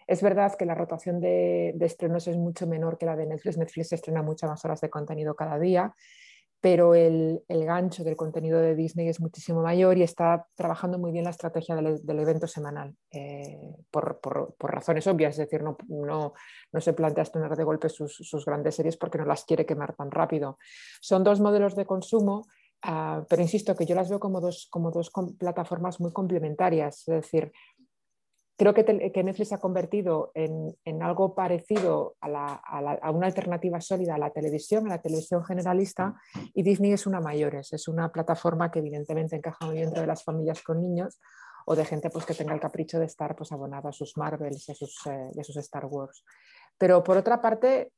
Es 0.09 0.23
verdad 0.23 0.55
que 0.59 0.65
la 0.65 0.75
rotación 0.75 1.21
de, 1.21 1.77
estrenos 1.81 2.27
es 2.29 2.37
mucho 2.39 2.67
menor 2.67 2.97
que 2.97 3.05
la 3.05 3.15
de 3.15 3.27
Netflix. 3.27 3.59
Netflix 3.59 3.93
estrena 3.93 4.23
muchas 4.23 4.49
más 4.49 4.65
horas 4.65 4.81
de 4.81 4.89
contenido 4.89 5.37
cada 5.37 5.59
día, 5.59 5.95
pero 6.63 6.95
el, 6.95 7.43
gancho 7.47 8.05
del 8.05 8.17
contenido 8.17 8.59
de 8.59 8.75
Disney 8.75 9.07
es 9.07 9.21
muchísimo 9.21 9.61
mayor 9.61 9.99
y 9.99 10.03
está 10.03 10.47
trabajando 10.55 10.99
muy 10.99 11.13
bien 11.13 11.25
la 11.25 11.31
estrategia 11.31 11.77
del, 11.77 12.19
evento 12.21 12.47
semanal, 12.47 12.97
eh, 13.13 13.59
por, 13.91 14.19
razones 14.61 15.07
obvias, 15.07 15.39
es 15.39 15.47
decir, 15.47 15.63
no, 15.63 16.33
se 16.81 16.95
plantea 16.95 17.25
estrenar 17.25 17.55
de 17.55 17.65
golpe 17.65 17.91
sus, 17.91 18.45
grandes 18.47 18.77
series 18.77 18.97
porque 18.97 19.19
no 19.19 19.27
las 19.27 19.45
quiere 19.45 19.67
quemar 19.67 19.95
tan 19.95 20.11
rápido. 20.11 20.59
Son 21.03 21.23
dos 21.23 21.39
modelos 21.39 21.77
de 21.77 21.85
consumo. 21.85 22.47
Ah, 22.81 23.25
pero 23.29 23.43
insisto 23.43 23.75
que 23.75 23.85
yo 23.85 23.97
las 23.97 24.09
veo 24.09 24.21
como 24.21 24.41
dos, 24.41 24.69
como 24.71 24.93
dos 24.93 25.11
plataformas 25.37 25.99
muy 25.99 26.13
complementarias, 26.13 27.01
es 27.09 27.23
decir, 27.23 27.51
creo 28.59 28.75
que, 28.75 28.83
Netflix 29.23 29.49
se 29.49 29.55
ha 29.55 29.61
convertido 29.61 30.33
en, 30.35 31.03
algo 31.03 31.35
parecido 31.35 32.17
a, 32.21 33.11
una 33.13 33.29
alternativa 33.29 33.81
sólida 33.81 34.17
a 34.17 34.19
la 34.19 34.31
televisión, 34.31 34.87
a 34.87 34.97
la 34.97 35.01
televisión 35.01 35.45
generalista, 35.45 36.17
y 36.53 36.65
Disney 36.65 36.93
es 36.93 37.07
una 37.07 37.21
mayores, 37.21 37.73
es 37.73 37.87
una 37.87 38.11
plataforma 38.11 38.71
que 38.71 38.81
evidentemente 38.81 39.37
encaja 39.37 39.65
muy 39.65 39.79
dentro 39.79 40.01
de 40.01 40.09
las 40.09 40.25
familias 40.25 40.61
con 40.63 40.81
niños 40.81 41.21
o 41.67 41.77
de 41.77 41.85
gente 41.85 42.11
pues, 42.11 42.27
que 42.27 42.35
tenga 42.35 42.53
el 42.53 42.61
capricho 42.61 42.99
de 42.99 43.07
estar 43.07 43.37
pues, 43.37 43.53
abonada 43.53 43.91
a 43.91 43.93
sus 43.93 44.17
Marvels 44.17 44.69
y 44.69 44.73
a 44.73 44.75
sus, 44.75 45.07
eh, 45.07 45.31
Star 45.61 45.87
Wars. 45.87 46.25
Pero 46.77 47.05
por 47.05 47.17
otra 47.17 47.41
parte, 47.41 47.93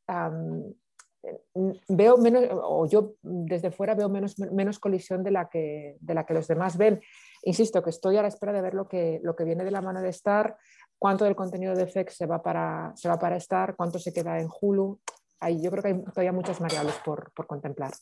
veo 1.88 2.16
menos, 2.16 2.44
o 2.50 2.86
yo 2.86 3.14
desde 3.22 3.70
fuera 3.70 3.94
veo 3.94 4.08
menos, 4.08 4.38
menos 4.38 4.78
colisión 4.78 5.22
de 5.22 5.30
la, 5.30 5.48
que, 5.48 5.96
de 6.00 6.14
la 6.14 6.24
que 6.24 6.34
los 6.34 6.48
demás 6.48 6.76
ven. 6.76 7.00
Insisto 7.42 7.82
que 7.82 7.90
estoy 7.90 8.16
a 8.16 8.22
la 8.22 8.28
espera 8.28 8.52
de 8.52 8.62
ver 8.62 8.74
lo 8.74 8.88
que, 8.88 9.20
lo 9.22 9.34
que 9.36 9.44
viene 9.44 9.64
de 9.64 9.70
la 9.70 9.80
mano 9.80 10.00
de 10.02 10.08
Star, 10.10 10.56
cuánto 10.98 11.24
del 11.24 11.36
contenido 11.36 11.74
de 11.74 11.86
FX 11.86 12.16
se 12.16 12.26
va 12.26 12.42
para, 12.42 12.92
se 12.96 13.08
va 13.08 13.18
para 13.18 13.36
Star, 13.36 13.76
cuánto 13.76 13.98
se 13.98 14.12
queda 14.12 14.38
en 14.38 14.48
Hulu. 14.60 15.00
Ahí 15.40 15.62
yo 15.62 15.70
creo 15.70 15.82
que 15.82 15.88
hay 15.88 16.02
todavía 16.02 16.32
muchas 16.32 16.58
variables 16.58 16.94
por, 17.04 17.32
por 17.32 17.46
contemplar. 17.46 17.92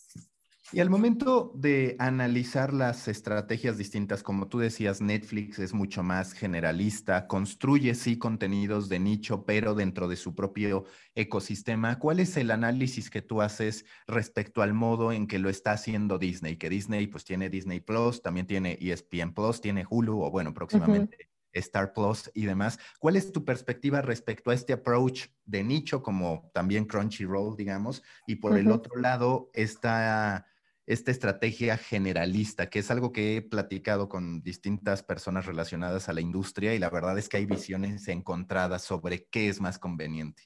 Y 0.70 0.80
al 0.80 0.90
momento 0.90 1.50
de 1.54 1.96
analizar 1.98 2.74
las 2.74 3.08
estrategias 3.08 3.78
distintas, 3.78 4.22
como 4.22 4.48
tú 4.48 4.58
decías, 4.58 5.00
Netflix 5.00 5.58
es 5.58 5.72
mucho 5.72 6.02
más 6.02 6.34
generalista, 6.34 7.26
construye 7.26 7.94
sí 7.94 8.18
contenidos 8.18 8.90
de 8.90 8.98
nicho, 8.98 9.46
pero 9.46 9.74
dentro 9.74 10.08
de 10.08 10.16
su 10.16 10.34
propio 10.34 10.84
ecosistema. 11.14 11.98
¿Cuál 11.98 12.20
es 12.20 12.36
el 12.36 12.50
análisis 12.50 13.08
que 13.08 13.22
tú 13.22 13.40
haces 13.40 13.86
respecto 14.06 14.60
al 14.60 14.74
modo 14.74 15.10
en 15.10 15.26
que 15.26 15.38
lo 15.38 15.48
está 15.48 15.72
haciendo 15.72 16.18
Disney? 16.18 16.56
Que 16.56 16.68
Disney 16.68 17.06
pues 17.06 17.24
tiene 17.24 17.48
Disney 17.48 17.80
Plus, 17.80 18.20
también 18.20 18.46
tiene 18.46 18.76
ESPN 18.78 19.32
Plus, 19.32 19.62
tiene 19.62 19.86
Hulu 19.88 20.22
o 20.22 20.30
bueno, 20.30 20.52
próximamente 20.52 21.30
Star 21.52 21.94
Plus 21.94 22.30
y 22.34 22.44
demás. 22.44 22.78
¿Cuál 22.98 23.16
es 23.16 23.32
tu 23.32 23.42
perspectiva 23.42 24.02
respecto 24.02 24.50
a 24.50 24.54
este 24.54 24.74
approach 24.74 25.28
de 25.46 25.64
nicho 25.64 26.02
como 26.02 26.50
también 26.52 26.84
Crunchyroll, 26.84 27.56
digamos? 27.56 28.02
Y 28.26 28.36
por 28.36 28.58
el 28.58 28.70
otro 28.70 28.96
lado, 28.96 29.50
esta 29.54 30.46
esta 30.88 31.10
estrategia 31.10 31.76
generalista, 31.76 32.70
que 32.70 32.78
es 32.78 32.90
algo 32.90 33.12
que 33.12 33.36
he 33.36 33.42
platicado 33.42 34.08
con 34.08 34.40
distintas 34.40 35.02
personas 35.02 35.44
relacionadas 35.44 36.08
a 36.08 36.14
la 36.14 36.22
industria 36.22 36.74
y 36.74 36.78
la 36.78 36.88
verdad 36.88 37.18
es 37.18 37.28
que 37.28 37.36
hay 37.36 37.44
visiones 37.44 38.08
encontradas 38.08 38.82
sobre 38.82 39.26
qué 39.26 39.50
es 39.50 39.60
más 39.60 39.78
conveniente. 39.78 40.44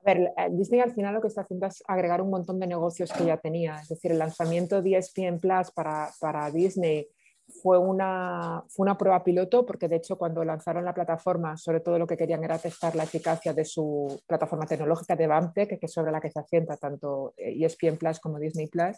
A 0.00 0.12
ver, 0.12 0.32
eh, 0.36 0.48
Disney 0.50 0.80
al 0.80 0.92
final 0.92 1.14
lo 1.14 1.20
que 1.20 1.28
está 1.28 1.42
haciendo 1.42 1.68
es 1.68 1.84
agregar 1.86 2.20
un 2.20 2.30
montón 2.30 2.58
de 2.58 2.66
negocios 2.66 3.12
que 3.12 3.26
ya 3.26 3.36
tenía. 3.36 3.76
Es 3.80 3.88
decir, 3.88 4.10
el 4.10 4.18
lanzamiento 4.18 4.82
de 4.82 4.96
ESPN 4.96 5.38
Plus 5.38 5.70
para, 5.70 6.10
para 6.20 6.50
Disney 6.50 7.06
fue 7.48 7.78
una, 7.78 8.62
fue 8.68 8.84
una 8.84 8.98
prueba 8.98 9.24
piloto 9.24 9.64
porque 9.64 9.88
de 9.88 9.96
hecho 9.96 10.16
cuando 10.16 10.44
lanzaron 10.44 10.84
la 10.84 10.94
plataforma, 10.94 11.56
sobre 11.56 11.80
todo 11.80 11.98
lo 11.98 12.06
que 12.06 12.16
querían 12.16 12.44
era 12.44 12.58
testar 12.58 12.94
la 12.94 13.04
eficacia 13.04 13.52
de 13.52 13.64
su 13.64 14.20
plataforma 14.26 14.66
tecnológica 14.66 15.16
de 15.16 15.26
BAMTech, 15.26 15.78
que 15.78 15.86
es 15.86 15.92
sobre 15.92 16.12
la 16.12 16.20
que 16.20 16.30
se 16.30 16.40
asienta 16.40 16.76
tanto 16.76 17.34
ESPN 17.36 17.96
Plus 17.96 18.20
como 18.20 18.38
Disney 18.38 18.66
Plus. 18.66 18.96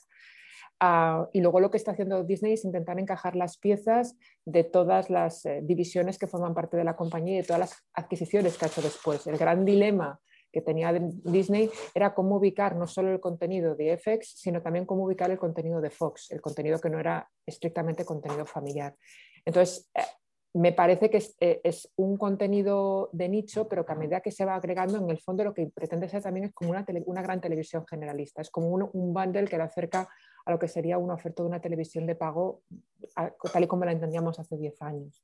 Ah, 0.83 1.29
y 1.33 1.43
luego 1.43 1.61
lo 1.61 1.71
que 1.71 1.77
está 1.77 1.93
haciendo 1.93 2.25
Disney 2.25 2.55
es 2.55 2.65
intentar 2.65 2.99
encajar 2.99 3.37
las 3.37 3.59
piezas 3.59 4.17
de 4.47 4.65
todas 4.65 5.11
las 5.11 5.45
eh, 5.45 5.61
divisiones 5.63 6.19
que 6.19 6.27
forman 6.27 6.55
parte 6.55 6.79
de 6.79 6.85
la 6.85 6.97
compañía 6.97 7.35
y 7.35 7.41
de 7.43 7.47
todas 7.47 7.61
las 7.61 7.85
adquisiciones 7.93 8.57
que 8.57 8.65
ha 8.65 8.69
hecho 8.69 8.81
después. 8.81 9.27
El 9.27 9.37
gran 9.37 9.67
dilema 9.67 10.19
que 10.53 10.61
tenía 10.61 10.93
Disney 10.93 11.71
era 11.95 12.15
cómo 12.15 12.37
ubicar 12.37 12.77
no 12.77 12.87
solo 12.87 13.13
el 13.13 13.21
contenido 13.21 13.75
de 13.75 13.97
FX, 13.97 14.35
sino 14.37 14.63
también 14.63 14.87
cómo 14.87 15.05
ubicar 15.05 15.31
el 15.31 15.39
contenido 15.39 15.81
de 15.81 15.91
Fox, 15.91 16.31
el 16.31 16.41
contenido 16.41 16.81
que 16.81 16.91
no 16.91 16.99
era 16.99 17.29
estrictamente 17.47 18.05
contenido 18.05 18.47
familiar. 18.47 18.97
Entonces, 19.45 19.89
eh, 19.95 20.03
me 20.53 20.73
parece 20.73 21.11
que 21.11 21.23
eh, 21.41 21.61
es, 21.63 21.93
un 21.97 22.17
contenido 22.17 23.09
de 23.13 23.29
nicho, 23.29 23.69
pero 23.69 23.87
que 23.87 23.93
a 23.93 23.97
medida 23.97 24.21
que 24.21 24.33
se 24.33 24.45
va 24.45 24.57
agregando, 24.57 24.99
en 24.99 25.09
el 25.09 25.21
fondo 25.21 25.45
lo 25.45 25.55
que 25.55 25.67
pretende 25.67 26.09
ser 26.09 26.23
también 26.23 26.47
es 26.47 26.53
como 26.53 26.71
una, 26.71 26.85
una 27.07 27.23
gran 27.23 27.41
televisión 27.41 27.87
generalista, 27.87 28.43
es 28.43 28.51
como 28.51 28.69
un, 28.69 28.89
un 28.93 29.15
bundle 29.15 29.47
que 29.47 29.57
le 29.57 29.63
acerca 29.63 30.09
a 30.45 30.51
lo 30.51 30.59
que 30.59 30.69
sería 30.69 30.99
una 30.99 31.15
oferta 31.15 31.43
de 31.43 31.49
una 31.49 31.61
televisión 31.61 32.07
de 32.07 32.17
pago 32.17 32.63
tal 33.53 33.65
y 33.65 33.67
como 33.67 33.85
la 33.85 33.93
entendíamos 33.93 34.39
hace 34.39 34.57
10 34.57 34.83
años. 34.83 35.23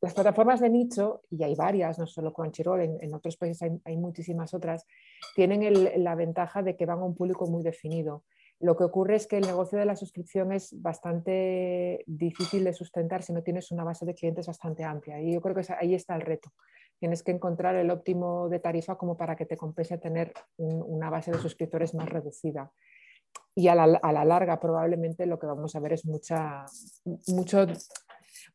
Las 0.00 0.14
plataformas 0.14 0.60
de 0.60 0.70
nicho, 0.70 1.22
y 1.30 1.42
hay 1.42 1.56
varias, 1.56 1.98
no 1.98 2.06
solo 2.06 2.32
Crunchyroll, 2.32 2.82
en, 2.82 2.98
en 3.00 3.14
otros 3.14 3.36
países 3.36 3.68
hay, 3.84 3.96
muchísimas 3.96 4.54
otras, 4.54 4.86
tienen 5.34 6.04
la 6.04 6.14
ventaja 6.14 6.62
de 6.62 6.76
que 6.76 6.86
van 6.86 7.00
a 7.00 7.04
un 7.04 7.16
público 7.16 7.46
muy 7.46 7.64
definido. 7.64 8.22
Lo 8.60 8.76
que 8.76 8.84
ocurre 8.84 9.16
es 9.16 9.26
que 9.26 9.38
el 9.38 9.46
negocio 9.46 9.78
de 9.78 9.84
la 9.84 9.96
suscripción 9.96 10.52
es 10.52 10.80
bastante 10.80 12.04
difícil 12.06 12.64
de 12.64 12.72
sustentar 12.72 13.22
si 13.22 13.32
no 13.32 13.42
tienes 13.42 13.70
una 13.70 13.84
base 13.84 14.04
de 14.06 14.14
clientes 14.14 14.46
bastante 14.46 14.84
amplia. 14.84 15.20
Y 15.20 15.32
yo 15.32 15.40
creo 15.40 15.54
que 15.54 15.62
ahí 15.78 15.94
está 15.94 16.14
el 16.14 16.22
reto. 16.22 16.50
Tienes 16.98 17.22
que 17.22 17.30
encontrar 17.30 17.76
el 17.76 17.90
óptimo 17.90 18.48
de 18.48 18.58
tarifa 18.58 18.96
como 18.96 19.16
para 19.16 19.36
que 19.36 19.46
te 19.46 19.56
compense 19.56 19.98
tener 19.98 20.32
una 20.56 21.10
base 21.10 21.30
de 21.30 21.38
suscriptores 21.38 21.94
más 21.94 22.08
reducida 22.08 22.72
y 23.58 23.66
a 23.66 23.74
la, 23.74 24.24
larga 24.24 24.60
probablemente 24.60 25.26
lo 25.26 25.38
que 25.38 25.46
vamos 25.46 25.74
a 25.74 25.80
ver 25.80 25.94
es 25.94 26.04
mucha, 26.04 26.64
mucho, 27.26 27.66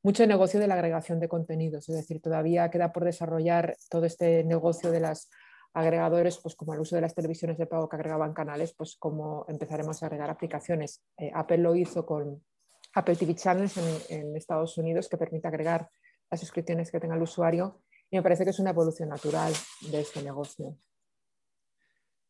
mucho 0.03 0.27
negocio 0.27 0.59
de 0.59 0.67
la 0.67 0.75
agregación 0.75 1.19
de 1.21 1.29
contenidos, 1.29 1.87
es 1.87 1.95
decir, 1.95 2.21
todavía 2.21 2.69
queda 2.69 2.91
por 2.91 3.05
desarrollar 3.05 3.77
todo 3.89 4.05
este 4.05 4.43
negocio 4.43 4.91
de 4.91 4.99
las 4.99 5.29
agregadores, 5.73 6.37
pues 6.37 6.55
como 6.55 6.73
el 6.73 6.81
uso 6.81 6.95
de 6.95 7.01
las 7.01 7.15
televisiones 7.15 7.57
de 7.57 7.65
pago 7.65 7.87
que 7.87 7.95
agregaban 7.95 8.33
canales, 8.33 8.73
pues 8.73 8.97
como 8.97 9.45
empezaremos 9.47 10.03
a 10.03 10.05
agregar 10.05 10.29
aplicaciones. 10.29 11.01
Eh, 11.17 11.31
Apple 11.33 11.57
lo 11.57 11.75
hizo 11.75 12.05
con 12.05 12.43
Apple 12.93 13.15
TV 13.15 13.33
Channels 13.33 13.77
en, 13.77 14.19
en, 14.19 14.35
Estados 14.35 14.77
Unidos, 14.77 15.07
que 15.07 15.17
permite 15.17 15.47
agregar 15.47 15.89
las 16.29 16.41
suscripciones 16.41 16.91
que 16.91 16.99
tenga 16.99 17.15
el 17.15 17.23
usuario, 17.23 17.81
y 18.11 18.17
me 18.17 18.23
parece 18.23 18.43
que 18.43 18.51
es 18.51 18.59
una 18.59 18.71
evolución 18.71 19.09
natural 19.09 19.53
de 19.89 20.01
este 20.01 20.21
negocio. 20.21 20.77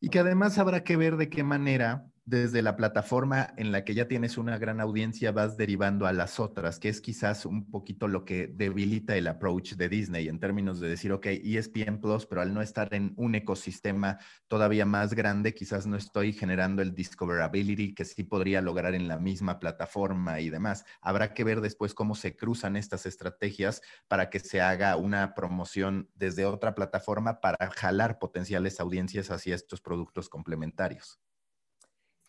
Y 0.00 0.08
que 0.08 0.20
además 0.20 0.58
habrá 0.58 0.84
que 0.84 0.96
ver 0.96 1.16
de 1.16 1.28
qué 1.28 1.42
manera 1.42 2.06
desde 2.26 2.62
la 2.62 2.74
plataforma 2.74 3.52
en 3.58 3.70
la 3.70 3.84
que 3.84 3.92
ya 3.94 4.08
tienes 4.08 4.38
una 4.38 4.56
gran 4.56 4.80
audiencia 4.80 5.30
vas 5.30 5.58
derivando 5.58 6.06
a 6.06 6.12
las 6.14 6.40
otras, 6.40 6.78
que 6.78 6.88
es 6.88 7.02
quizás 7.02 7.44
un 7.44 7.70
poquito 7.70 8.08
lo 8.08 8.24
que 8.24 8.46
debilita 8.46 9.14
el 9.16 9.26
approach 9.26 9.74
de 9.74 9.90
Disney 9.90 10.28
en 10.28 10.40
términos 10.40 10.80
de 10.80 10.88
decir, 10.88 11.12
ok, 11.12 11.26
ESPN 11.26 12.00
Plus, 12.00 12.24
pero 12.24 12.40
al 12.40 12.54
no 12.54 12.62
estar 12.62 12.94
en 12.94 13.12
un 13.16 13.34
ecosistema 13.34 14.18
todavía 14.48 14.86
más 14.86 15.12
grande, 15.12 15.54
quizás 15.54 15.86
no 15.86 15.96
estoy 15.96 16.32
generando 16.32 16.80
el 16.80 16.94
discoverability 16.94 17.94
que 17.94 18.06
sí 18.06 18.24
podría 18.24 18.62
lograr 18.62 18.94
en 18.94 19.06
la 19.06 19.18
misma 19.18 19.58
plataforma 19.58 20.40
y 20.40 20.48
demás. 20.48 20.86
Habrá 21.02 21.34
que 21.34 21.44
ver 21.44 21.60
después 21.60 21.92
cómo 21.92 22.14
se 22.14 22.36
cruzan 22.36 22.76
estas 22.76 23.04
estrategias 23.04 23.82
para 24.08 24.30
que 24.30 24.40
se 24.40 24.62
haga 24.62 24.96
una 24.96 25.34
promoción 25.34 26.08
desde 26.14 26.46
otra 26.46 26.74
plataforma 26.74 27.40
para 27.40 27.70
jalar 27.70 28.18
potenciales 28.18 28.80
audiencias 28.80 29.30
hacia 29.30 29.54
estos 29.54 29.82
productos 29.82 30.30
complementarios. 30.30 31.20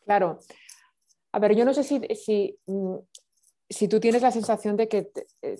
Claro. 0.06 0.39
A 1.32 1.39
ver, 1.39 1.56
yo 1.56 1.65
no 1.65 1.74
sé 1.74 1.84
si, 1.84 2.00
si, 2.15 2.58
mm, 2.68 2.96
tú 3.89 4.00
tienes 4.00 4.22
la 4.22 4.32
sensación 4.32 4.78
de 4.78 4.88
que 4.88 5.12
eh, 5.41 5.58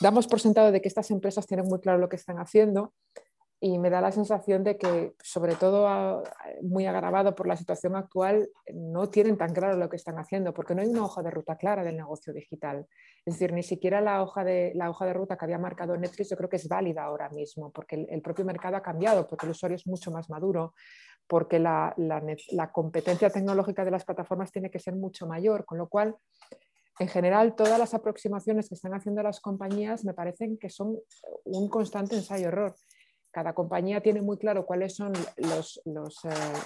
damos 0.00 0.28
por 0.28 0.40
sentado 0.40 0.70
de 0.70 0.80
que 0.80 0.88
estas 0.88 1.10
empresas 1.10 1.46
tienen 1.46 1.66
muy 1.66 1.80
claro 1.80 1.98
lo 1.98 2.08
que 2.08 2.16
están 2.16 2.38
haciendo 2.38 2.92
y 3.58 3.78
me 3.78 3.88
da 3.88 4.00
la 4.00 4.12
sensación 4.12 4.64
de 4.64 4.76
que, 4.76 5.14
sobre 5.22 5.54
todo 5.54 6.22
muy 6.62 6.86
agravado 6.86 7.34
por 7.34 7.46
la 7.46 7.56
situación 7.56 7.96
actual, 7.96 8.48
no 8.74 9.08
tienen 9.08 9.38
tan 9.38 9.54
claro 9.54 9.76
lo 9.76 9.88
que 9.88 9.96
están 9.96 10.18
haciendo, 10.18 10.52
porque 10.52 10.74
no 10.74 10.82
hay 10.82 10.88
una 10.88 11.04
hoja 11.04 11.22
de 11.22 11.30
ruta 11.30 11.56
clara 11.56 11.82
del 11.82 11.96
negocio 11.96 12.32
digital. 12.32 12.86
Es 13.24 13.34
decir, 13.34 13.52
ni 13.52 13.62
siquiera 13.62 14.00
la 14.00 14.22
hoja 14.22 14.44
de, 14.44 14.72
la 14.74 14.90
hoja 14.90 15.06
de 15.06 15.14
ruta 15.14 15.38
que 15.38 15.46
había 15.46 15.58
marcado 15.58 15.96
Netflix 15.96 16.30
yo 16.30 16.36
creo 16.36 16.50
que 16.50 16.56
es 16.56 16.68
válida 16.68 17.04
ahora 17.04 17.30
mismo, 17.30 17.70
porque 17.72 18.06
el 18.08 18.20
propio 18.20 18.44
mercado 18.44 18.76
ha 18.76 18.82
cambiado, 18.82 19.26
porque 19.26 19.46
el 19.46 19.52
usuario 19.52 19.76
es 19.76 19.86
mucho 19.86 20.10
más 20.10 20.28
maduro, 20.28 20.74
porque 21.26 21.58
la, 21.58 21.94
competencia 22.72 23.30
tecnológica 23.30 23.84
de 23.84 23.90
las 23.90 24.04
plataformas 24.04 24.52
tiene 24.52 24.70
que 24.70 24.78
ser 24.78 24.94
mucho 24.94 25.26
mayor, 25.26 25.64
con 25.64 25.78
lo 25.78 25.88
cual, 25.88 26.16
en 26.98 27.08
general, 27.08 27.54
todas 27.54 27.78
las 27.78 27.94
aproximaciones 27.94 28.68
que 28.68 28.74
están 28.74 28.94
haciendo 28.94 29.22
las 29.22 29.40
compañías 29.40 30.04
me 30.04 30.14
parecen 30.14 30.56
que 30.56 30.70
son 30.70 30.96
un 31.44 31.68
constante 31.68 32.16
ensayo-error. 32.16 32.74
Cada 33.36 33.52
compañía 33.52 34.00
tiene 34.00 34.22
muy 34.22 34.38
claro 34.38 34.64
cuáles 34.64 34.96
son 34.96 35.12
eh, 35.14 35.42
los, 35.44 35.78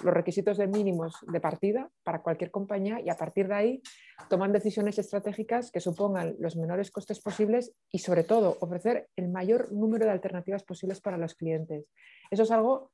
requisitos 0.04 0.56
de 0.56 0.68
mínimos 0.68 1.16
de 1.22 1.40
partida 1.40 1.90
para 2.04 2.22
cualquier 2.22 2.52
compañía 2.52 3.00
y 3.00 3.10
a 3.10 3.16
partir 3.16 3.48
de 3.48 3.54
ahí 3.54 3.82
toman 4.28 4.52
decisiones 4.52 4.96
estratégicas 4.96 5.72
que 5.72 5.80
supongan 5.80 6.36
los 6.38 6.54
menores 6.54 6.92
costes 6.92 7.18
posibles 7.18 7.72
y 7.90 7.98
sobre 7.98 8.22
todo 8.22 8.56
ofrecer 8.60 9.08
el 9.16 9.30
mayor 9.30 9.72
número 9.72 10.04
de 10.04 10.12
alternativas 10.12 10.62
posibles 10.62 11.00
para 11.00 11.18
los 11.18 11.34
clientes. 11.34 11.86
Eso 12.30 12.44
es 12.44 12.50
algo 12.52 12.92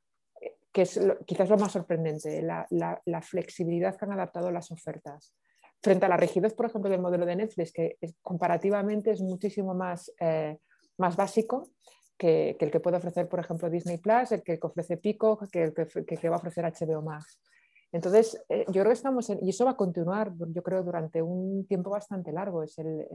que 0.73 0.81
es 0.81 0.99
quizás 1.27 1.51
lo 1.51 1.59
más 1.59 1.73
sorprendente, 1.73 2.41
la, 2.41 3.21
flexibilidad 3.21 3.95
que 3.95 4.07
han 4.07 4.13
adaptado 4.13 4.51
las 4.51 4.71
ofertas. 4.71 5.35
Frente 5.83 6.07
a 6.07 6.09
la 6.09 6.17
rigidez, 6.17 6.55
por 6.55 6.65
ejemplo, 6.65 6.91
del 6.91 7.03
modelo 7.03 7.27
de 7.27 7.37
Netflix, 7.37 7.73
que 7.75 7.99
comparativamente 8.23 9.11
es 9.11 9.21
muchísimo 9.21 9.75
más, 9.75 10.11
eh, 10.19 10.57
más 10.97 11.15
básico 11.15 11.69
que, 12.17 12.57
el 12.59 12.71
que 12.71 12.81
puede 12.81 12.97
ofrecer, 12.97 13.29
por 13.29 13.41
ejemplo, 13.41 13.71
Disney 13.71 13.99
Plus, 13.99 14.33
el 14.33 14.43
que 14.43 14.59
ofrece 14.61 14.97
Pico, 14.97 15.39
que 15.51 15.63
el 15.65 15.75
que, 15.75 16.29
va 16.29 16.37
a 16.37 16.39
ofrecer 16.39 16.65
HBO 16.65 17.03
Max. 17.03 17.39
Entonces, 17.93 18.43
eh, 18.49 18.65
yo 18.67 18.83
creo 18.83 18.87
que 18.87 18.93
estamos 18.93 19.31
en, 19.31 19.39
y 19.45 19.51
eso 19.51 19.65
va 19.65 19.73
a 19.73 19.77
continuar, 19.77 20.33
yo 20.37 20.63
creo, 20.63 20.83
durante 20.83 21.23
un 21.23 21.67
tiempo 21.67 21.91
bastante 21.91 22.33
largo. 22.33 22.63
Es 22.63 22.79
el, 22.79 23.07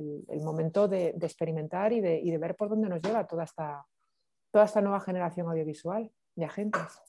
momento 0.44 0.88
de, 0.88 1.10
experimentar 1.22 1.94
y 1.94 2.02
de, 2.02 2.20
y 2.20 2.32
de, 2.32 2.38
ver 2.38 2.56
por 2.56 2.70
dónde 2.70 2.90
nos 2.90 3.02
lleva 3.02 3.28
toda 3.28 3.44
esta, 3.44 3.86
toda 4.52 4.66
esta 4.66 4.82
nueva 4.82 5.02
generación 5.02 5.48
audiovisual 5.48 6.10
de 6.36 6.46
agentes 6.46 7.02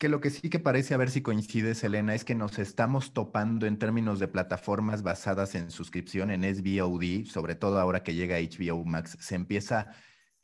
que 0.00 0.08
lo 0.08 0.22
que 0.22 0.30
sí 0.30 0.48
que 0.48 0.58
parece, 0.58 0.94
a 0.94 0.96
ver 0.96 1.10
si 1.10 1.20
coincides, 1.20 1.84
Elena, 1.84 2.14
es 2.14 2.24
que 2.24 2.34
nos 2.34 2.58
estamos 2.58 3.12
topando 3.12 3.66
en 3.66 3.78
términos 3.78 4.18
de 4.18 4.28
plataformas 4.28 5.02
basadas 5.02 5.54
en 5.54 5.70
suscripción 5.70 6.30
en 6.30 6.42
SVOD, 6.42 7.26
sobre 7.26 7.54
todo 7.54 7.78
ahora 7.78 8.02
que 8.02 8.14
llega 8.14 8.38
HBO 8.38 8.82
Max, 8.86 9.18
se 9.20 9.34
empieza 9.34 9.92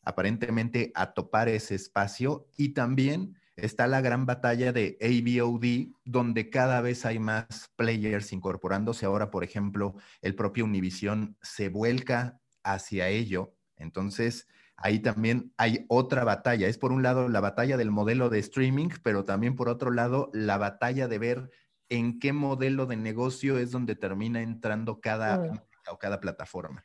aparentemente 0.07 0.93
a 0.95 1.13
topar 1.13 1.49
ese 1.49 1.75
espacio 1.75 2.47
y 2.55 2.69
también 2.69 3.35
está 3.57 3.87
la 3.87 3.99
gran 3.99 4.25
batalla 4.25 4.71
de 4.71 4.97
AVOD, 5.01 5.93
donde 6.05 6.49
cada 6.49 6.79
vez 6.79 7.05
hay 7.05 7.19
más 7.19 7.73
players 7.75 8.31
incorporándose. 8.31 9.05
Ahora, 9.05 9.29
por 9.31 9.43
ejemplo, 9.43 9.95
el 10.21 10.33
propio 10.33 10.63
Univision 10.63 11.35
se 11.41 11.67
vuelca 11.67 12.39
hacia 12.63 13.09
ello. 13.09 13.53
Entonces, 13.75 14.47
ahí 14.77 14.99
también 14.99 15.53
hay 15.57 15.85
otra 15.89 16.23
batalla. 16.23 16.69
Es 16.69 16.77
por 16.77 16.93
un 16.93 17.03
lado 17.03 17.27
la 17.27 17.41
batalla 17.41 17.75
del 17.75 17.91
modelo 17.91 18.29
de 18.29 18.39
streaming, 18.39 18.89
pero 19.03 19.25
también 19.25 19.57
por 19.57 19.67
otro 19.67 19.91
lado 19.91 20.29
la 20.33 20.57
batalla 20.57 21.09
de 21.09 21.19
ver 21.19 21.49
en 21.89 22.19
qué 22.19 22.31
modelo 22.31 22.85
de 22.85 22.95
negocio 22.95 23.57
es 23.57 23.71
donde 23.71 23.95
termina 23.95 24.41
entrando 24.41 25.01
cada, 25.01 25.37
mm. 25.37 25.59
o 25.91 25.97
cada 25.97 26.21
plataforma. 26.21 26.81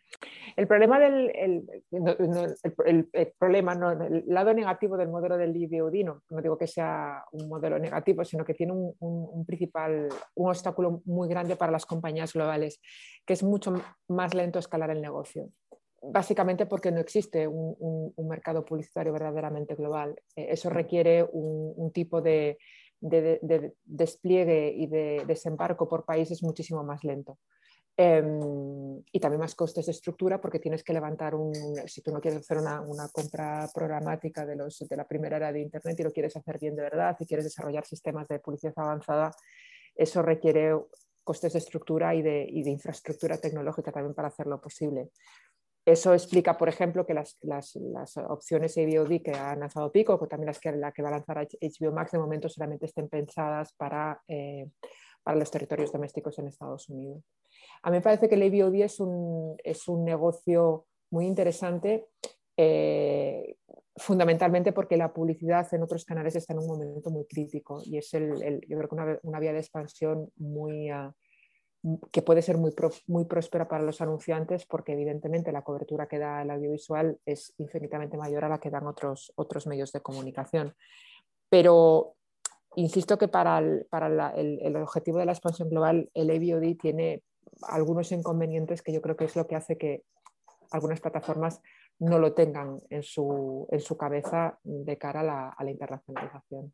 El 0.57 0.67
problema 0.67 0.99
del 0.99 1.31
el, 1.35 3.33
problema, 3.39 3.75
no, 3.75 3.93
el 3.93 4.25
lado 4.27 4.53
negativo 4.55 4.97
del 4.97 5.09
modelo 5.09 5.37
del 5.37 5.53
DVOD, 5.53 6.05
no, 6.05 6.23
no, 6.31 6.43
digo 6.43 6.59
que 6.59 6.67
sea 6.67 7.25
un 7.33 7.49
modelo 7.49 7.79
negativo, 7.79 8.25
sino 8.25 8.45
que 8.45 8.55
tiene 8.55 8.73
un, 8.73 8.95
un, 9.01 9.47
principal, 9.47 10.09
un 10.35 10.49
obstáculo 10.49 11.03
muy 11.05 11.29
grande 11.29 11.57
para 11.57 11.73
las 11.73 11.87
compañías 11.87 12.33
globales, 12.33 12.81
que 13.27 13.33
es 13.35 13.43
mucho 13.43 13.73
más 14.09 14.35
lento 14.35 14.59
escalar 14.59 14.91
el 14.91 15.01
negocio 15.01 15.49
básicamente 16.03 16.67
porque 16.67 16.91
no 16.91 17.01
existe 17.01 17.47
un, 17.47 18.13
mercado 18.29 18.65
publicitario 18.65 19.13
verdaderamente 19.13 19.75
global. 19.75 20.15
Eh, 20.35 20.49
eso 20.51 20.71
requiere 20.71 21.23
un, 21.23 21.93
tipo 21.93 22.21
de, 22.21 22.59
despliegue 23.01 24.73
y 24.77 24.87
de 24.87 25.25
desembarco 25.27 25.89
por 25.89 26.05
países 26.05 26.43
muchísimo 26.43 26.83
más 26.83 27.05
lento. 27.05 27.39
Em, 27.95 29.03
y 29.13 29.21
también 29.21 29.41
más 29.41 29.55
costes 29.55 29.85
de 29.85 29.93
estructura 29.93 30.41
porque 30.41 30.59
tienes 30.59 30.83
que 30.83 30.95
levantar 30.95 31.35
un, 31.35 31.55
si 31.87 32.01
tú 32.01 32.11
no 32.11 32.23
quieres 32.23 32.41
hacer 32.41 32.57
una, 32.57 32.83
compra 33.13 33.69
programática 33.75 34.47
de, 34.47 34.57
los, 34.57 34.79
de 34.79 34.97
la 34.97 35.07
primera 35.07 35.37
era 35.37 35.53
de 35.53 35.61
Internet 35.61 36.01
y 36.01 36.03
lo 36.03 36.11
quieres 36.11 36.35
hacer 36.35 36.59
bien 36.59 36.75
de 36.75 36.83
verdad 36.83 37.15
y 37.21 37.27
quieres 37.27 37.45
desarrollar 37.45 37.85
sistemas 37.85 38.27
de 38.29 38.39
publicidad 38.39 38.73
avanzada, 38.77 39.31
eso 39.95 40.23
requiere 40.23 40.75
costes 41.23 41.53
de 41.53 41.59
estructura 41.59 42.15
y 42.15 42.23
de, 42.23 42.47
y 42.49 42.63
de 42.63 42.71
infraestructura 42.71 43.37
tecnológica 43.37 43.93
también 43.93 44.15
para 44.15 44.29
hacerlo 44.29 44.59
posible. 44.59 45.11
Eso 45.85 46.15
explica, 46.15 46.57
por 46.57 46.69
ejemplo, 46.69 47.05
que 47.05 47.13
las, 47.13 47.37
las, 47.43 47.75
las 47.77 48.17
opciones 48.17 48.79
AVOD 48.79 49.21
que 49.23 49.33
ha 49.33 49.55
lanzado 49.57 49.93
Pico, 49.93 50.15
o 50.15 50.27
también 50.29 50.47
las 50.47 50.61
que, 50.61 50.73
la 50.73 50.93
que 50.93 51.03
va 51.03 51.09
a 51.09 51.13
lanzar 51.13 51.47
HBO 51.61 51.93
Max, 51.93 52.13
de 52.13 52.19
momento 52.19 52.49
solamente 52.49 52.87
estén 52.87 53.09
pensadas 53.09 53.73
para, 53.75 54.23
eh, 54.29 54.69
para 55.23 55.39
los 55.39 55.51
territorios 55.51 55.93
domésticos 55.93 56.39
en 56.39 56.49
Estados 56.49 56.89
Unidos. 56.89 57.23
A 57.83 57.91
mí 57.91 57.97
me 57.99 58.03
parece 58.03 58.29
que 58.29 58.35
el 58.35 58.43
AVOD 58.43 58.75
es 58.83 59.01
un, 59.01 59.57
es 59.63 59.89
un 59.89 60.05
negocio 60.05 60.87
muy 61.11 61.27
interesante, 61.27 62.07
eh, 62.57 63.57
fundamentalmente 63.97 64.73
porque 64.73 64.97
la 64.97 65.13
publicidad 65.13 65.73
en 65.75 65.83
otros 65.83 66.05
canales 66.05 66.35
está 66.37 66.53
en 66.53 66.61
un 66.61 66.67
momento 66.67 67.11
muy 67.11 67.27
crítico 67.27 67.83
y 67.85 67.99
es 67.99 68.13
el, 68.15 68.61
yo 68.67 68.79
creo 68.79 68.89
que 68.89 68.95
una, 68.95 69.19
una, 69.23 69.41
vía 69.41 69.53
de 69.53 69.59
expansión 69.59 70.31
muy, 70.37 70.91
uh, 70.91 71.13
que 72.11 72.23
puede 72.23 72.43
ser 72.43 72.57
muy, 72.57 72.73
muy 73.07 73.25
próspera 73.25 73.69
para 73.69 73.83
los 73.85 74.01
anunciantes 74.01 74.65
porque 74.67 74.93
evidentemente 74.93 75.53
la 75.53 75.63
cobertura 75.63 76.07
que 76.07 76.19
da 76.19 76.43
el 76.43 76.51
audiovisual 76.51 77.19
es 77.27 77.53
infinitamente 77.59 78.17
mayor 78.17 78.45
a 78.45 78.49
la 78.49 78.59
que 78.59 78.71
dan 78.71 78.87
otros, 78.87 79.33
otros 79.37 79.67
medios 79.67 79.93
de 79.93 80.01
comunicación. 80.01 80.75
Pero 81.49 82.15
insisto 82.77 83.19
que 83.19 83.29
para, 83.29 83.59
el, 83.59 83.87
para 83.91 84.35
el, 84.35 84.77
objetivo 84.77 85.19
de 85.19 85.27
la 85.27 85.33
expansión 85.33 85.69
global, 85.69 86.11
el 86.15 86.31
AVOD 86.31 86.77
tiene 86.81 87.23
algunos 87.63 88.13
inconvenientes 88.13 88.83
que 88.83 88.93
yo 88.93 89.03
creo 89.03 89.17
que 89.17 89.25
es 89.25 89.37
lo 89.37 89.47
que 89.47 89.57
hace 89.57 89.77
que 89.77 90.03
algunas 90.71 91.01
plataformas 91.01 91.61
no 91.99 92.19
lo 92.19 92.33
tengan 92.35 92.81
en 92.91 93.03
su, 93.03 93.69
en 93.71 93.81
su 93.81 93.97
cabeza 93.97 94.59
de 94.65 94.99
cara 94.99 95.21
a 95.21 95.25
la, 95.25 95.49
a 95.51 95.65
la 95.65 95.71
internacionalización. 95.71 96.73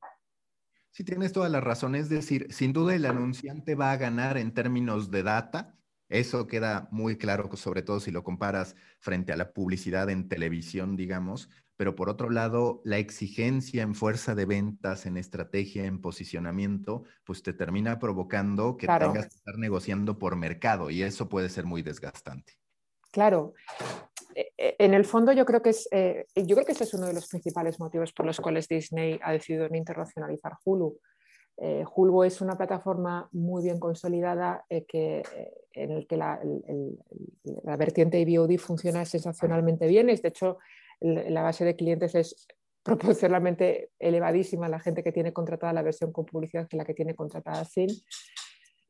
Sí, 0.90 1.04
tienes 1.04 1.32
toda 1.32 1.48
la 1.48 1.60
razón. 1.60 1.94
Es 1.94 2.08
decir, 2.08 2.46
sin 2.50 2.72
duda 2.72 2.94
el 2.94 3.04
anunciante 3.04 3.74
va 3.74 3.92
a 3.92 3.96
ganar 3.96 4.38
en 4.38 4.54
términos 4.54 5.10
de 5.10 5.22
data. 5.22 5.74
Eso 6.08 6.46
queda 6.46 6.88
muy 6.90 7.18
claro, 7.18 7.54
sobre 7.56 7.82
todo 7.82 8.00
si 8.00 8.10
lo 8.10 8.24
comparas 8.24 8.74
frente 8.98 9.32
a 9.32 9.36
la 9.36 9.52
publicidad 9.52 10.08
en 10.08 10.28
televisión, 10.28 10.96
digamos. 10.96 11.50
Pero 11.78 11.94
por 11.94 12.08
otro 12.08 12.28
lado, 12.28 12.82
la 12.82 12.98
exigencia 12.98 13.84
en 13.84 13.94
fuerza 13.94 14.34
de 14.34 14.46
ventas, 14.46 15.06
en 15.06 15.16
estrategia, 15.16 15.84
en 15.84 16.00
posicionamiento, 16.00 17.04
pues 17.24 17.44
te 17.44 17.52
termina 17.52 18.00
provocando 18.00 18.76
que 18.76 18.88
tengas 18.88 19.28
que 19.28 19.36
estar 19.36 19.56
negociando 19.58 20.18
por 20.18 20.34
mercado 20.34 20.90
y 20.90 21.04
eso 21.04 21.28
puede 21.28 21.48
ser 21.48 21.66
muy 21.66 21.82
desgastante. 21.82 22.54
Claro, 23.12 23.54
e, 24.34 24.52
e, 24.58 24.74
en 24.80 24.92
el 24.92 25.04
fondo 25.04 25.30
yo 25.30 25.46
creo 25.46 25.62
que 25.62 25.70
es, 25.70 25.88
eh, 25.92 26.26
yo 26.34 26.56
creo 26.56 26.66
que 26.66 26.72
ese 26.72 26.82
es 26.82 26.94
uno 26.94 27.06
de 27.06 27.14
los 27.14 27.28
principales 27.28 27.78
motivos 27.78 28.12
por 28.12 28.26
los 28.26 28.40
cuales 28.40 28.66
Disney 28.66 29.20
ha 29.22 29.30
decidido 29.30 29.68
no 29.68 29.76
internacionalizar 29.76 30.54
Hulu. 30.64 30.98
Eh, 31.58 31.84
Hulu 31.94 32.24
es 32.24 32.40
una 32.40 32.56
plataforma 32.56 33.28
muy 33.30 33.62
bien 33.62 33.78
consolidada 33.78 34.64
eh, 34.68 34.84
que, 34.84 35.22
en 35.74 35.92
el 35.92 36.08
que 36.08 36.16
la, 36.16 36.40
la 37.62 37.76
vertiente 37.76 38.18
IBOD 38.18 38.58
funciona 38.58 39.04
sensacionalmente 39.04 39.86
bien. 39.86 40.10
Es, 40.10 40.22
de 40.22 40.30
hecho, 40.30 40.58
la 41.00 41.42
base 41.42 41.64
de 41.64 41.76
clientes 41.76 42.14
es 42.14 42.46
proporcionalmente 42.82 43.90
elevadísima 43.98 44.68
la 44.68 44.80
gente 44.80 45.02
que 45.02 45.12
tiene 45.12 45.32
contratada 45.32 45.72
la 45.72 45.82
versión 45.82 46.10
con 46.10 46.24
publicidad 46.24 46.66
que 46.66 46.76
la 46.76 46.84
que 46.84 46.94
tiene 46.94 47.14
contratada 47.14 47.64
sin. 47.64 47.88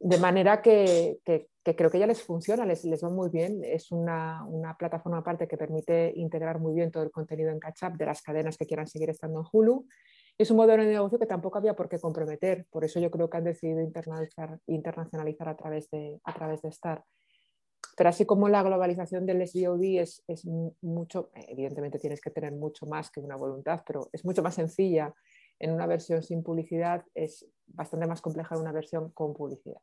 De 0.00 0.18
manera 0.18 0.62
que, 0.62 1.18
creo 1.64 1.90
que 1.90 1.98
ya 1.98 2.06
les 2.06 2.22
funciona, 2.22 2.64
les, 2.64 2.84
les 2.84 3.02
va 3.02 3.10
muy 3.10 3.30
bien. 3.30 3.64
Es 3.64 3.90
una, 3.90 4.46
plataforma 4.78 5.18
aparte 5.18 5.48
que 5.48 5.56
permite 5.56 6.12
integrar 6.14 6.60
muy 6.60 6.74
bien 6.74 6.92
todo 6.92 7.02
el 7.02 7.10
contenido 7.10 7.50
en 7.50 7.58
catch 7.58 7.82
de 7.98 8.06
las 8.06 8.22
cadenas 8.22 8.56
que 8.56 8.66
quieran 8.66 8.86
seguir 8.86 9.10
estando 9.10 9.40
en 9.40 9.46
Hulu. 9.50 9.88
Es 10.38 10.52
un 10.52 10.58
modelo 10.58 10.84
de 10.84 10.92
negocio 10.92 11.18
que 11.18 11.26
tampoco 11.26 11.58
había 11.58 11.74
por 11.74 11.88
qué 11.88 11.98
comprometer. 11.98 12.66
Por 12.70 12.84
eso 12.84 13.00
yo 13.00 13.10
creo 13.10 13.28
que 13.28 13.38
han 13.38 13.44
decidido 13.44 13.80
internacionalizar, 13.80 15.48
a, 15.48 15.56
través 15.56 15.90
de, 15.90 16.20
a 16.22 16.32
través 16.32 16.62
de 16.62 16.68
Star. 16.68 17.02
Pero 17.98 18.10
así 18.10 18.24
como 18.24 18.48
la 18.48 18.62
globalización 18.62 19.26
del 19.26 19.44
SVOD 19.44 19.98
es, 19.98 20.22
es 20.28 20.46
mucho, 20.82 21.32
evidentemente 21.34 21.98
tienes 21.98 22.20
que 22.20 22.30
tener 22.30 22.52
mucho 22.52 22.86
más 22.86 23.10
que 23.10 23.18
una 23.18 23.34
voluntad, 23.34 23.82
pero 23.84 24.08
es 24.12 24.24
mucho 24.24 24.40
más 24.40 24.54
sencilla 24.54 25.12
en 25.58 25.72
una 25.72 25.84
versión 25.84 26.22
sin 26.22 26.44
publicidad, 26.44 27.04
es 27.12 27.44
bastante 27.66 28.06
más 28.06 28.20
compleja 28.20 28.54
en 28.54 28.60
una 28.60 28.70
versión 28.70 29.10
con 29.10 29.34
publicidad. 29.34 29.80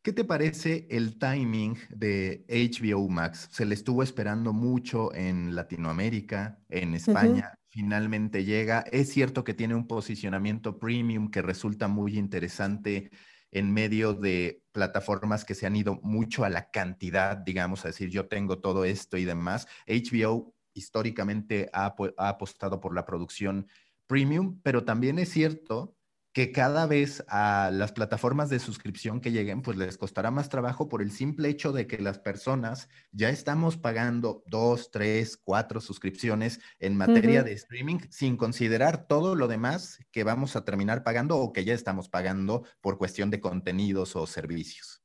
¿Qué 0.00 0.14
te 0.14 0.24
parece 0.24 0.86
el 0.88 1.18
timing 1.18 1.76
de 1.90 2.46
HBO 2.48 3.06
Max? 3.06 3.50
Se 3.52 3.66
le 3.66 3.74
estuvo 3.74 4.02
esperando 4.02 4.54
mucho 4.54 5.12
en 5.14 5.54
Latinoamérica, 5.54 6.58
en 6.70 6.94
España, 6.94 7.52
finalmente 7.68 8.44
llega. 8.44 8.80
Es 8.92 9.10
cierto 9.10 9.44
que 9.44 9.52
tiene 9.52 9.74
un 9.74 9.86
posicionamiento 9.86 10.78
premium 10.78 11.30
que 11.30 11.42
resulta 11.42 11.86
muy 11.86 12.16
interesante 12.16 13.10
en 13.50 13.72
medio 13.72 14.14
de 14.14 14.62
plataformas 14.72 15.44
que 15.44 15.54
se 15.54 15.66
han 15.66 15.76
ido 15.76 16.00
mucho 16.02 16.44
a 16.44 16.50
la 16.50 16.70
cantidad, 16.70 17.36
digamos, 17.36 17.84
a 17.84 17.88
decir, 17.88 18.10
yo 18.10 18.28
tengo 18.28 18.60
todo 18.60 18.84
esto 18.84 19.16
y 19.16 19.24
demás. 19.24 19.66
HBO 19.86 20.54
históricamente 20.74 21.70
ha, 21.72 21.94
ha 22.18 22.28
apostado 22.28 22.80
por 22.80 22.94
la 22.94 23.06
producción 23.06 23.68
premium, 24.06 24.60
pero 24.62 24.84
también 24.84 25.18
es 25.18 25.30
cierto 25.30 25.95
que 26.36 26.52
cada 26.52 26.86
vez 26.86 27.24
a 27.28 27.70
las 27.72 27.92
plataformas 27.92 28.50
de 28.50 28.58
suscripción 28.58 29.22
que 29.22 29.32
lleguen, 29.32 29.62
pues 29.62 29.78
les 29.78 29.96
costará 29.96 30.30
más 30.30 30.50
trabajo 30.50 30.86
por 30.86 31.00
el 31.00 31.10
simple 31.10 31.48
hecho 31.48 31.72
de 31.72 31.86
que 31.86 31.96
las 31.96 32.18
personas 32.18 32.90
ya 33.10 33.30
estamos 33.30 33.78
pagando 33.78 34.42
dos, 34.44 34.90
tres, 34.90 35.38
cuatro 35.38 35.80
suscripciones 35.80 36.60
en 36.78 36.94
materia 36.94 37.42
de 37.42 37.54
streaming 37.54 38.00
sin 38.10 38.36
considerar 38.36 39.06
todo 39.06 39.34
lo 39.34 39.48
demás 39.48 39.98
que 40.12 40.24
vamos 40.24 40.56
a 40.56 40.64
terminar 40.66 41.02
pagando 41.04 41.38
o 41.38 41.54
que 41.54 41.64
ya 41.64 41.72
estamos 41.72 42.10
pagando 42.10 42.64
por 42.82 42.98
cuestión 42.98 43.30
de 43.30 43.40
contenidos 43.40 44.14
o 44.14 44.26
servicios. 44.26 45.02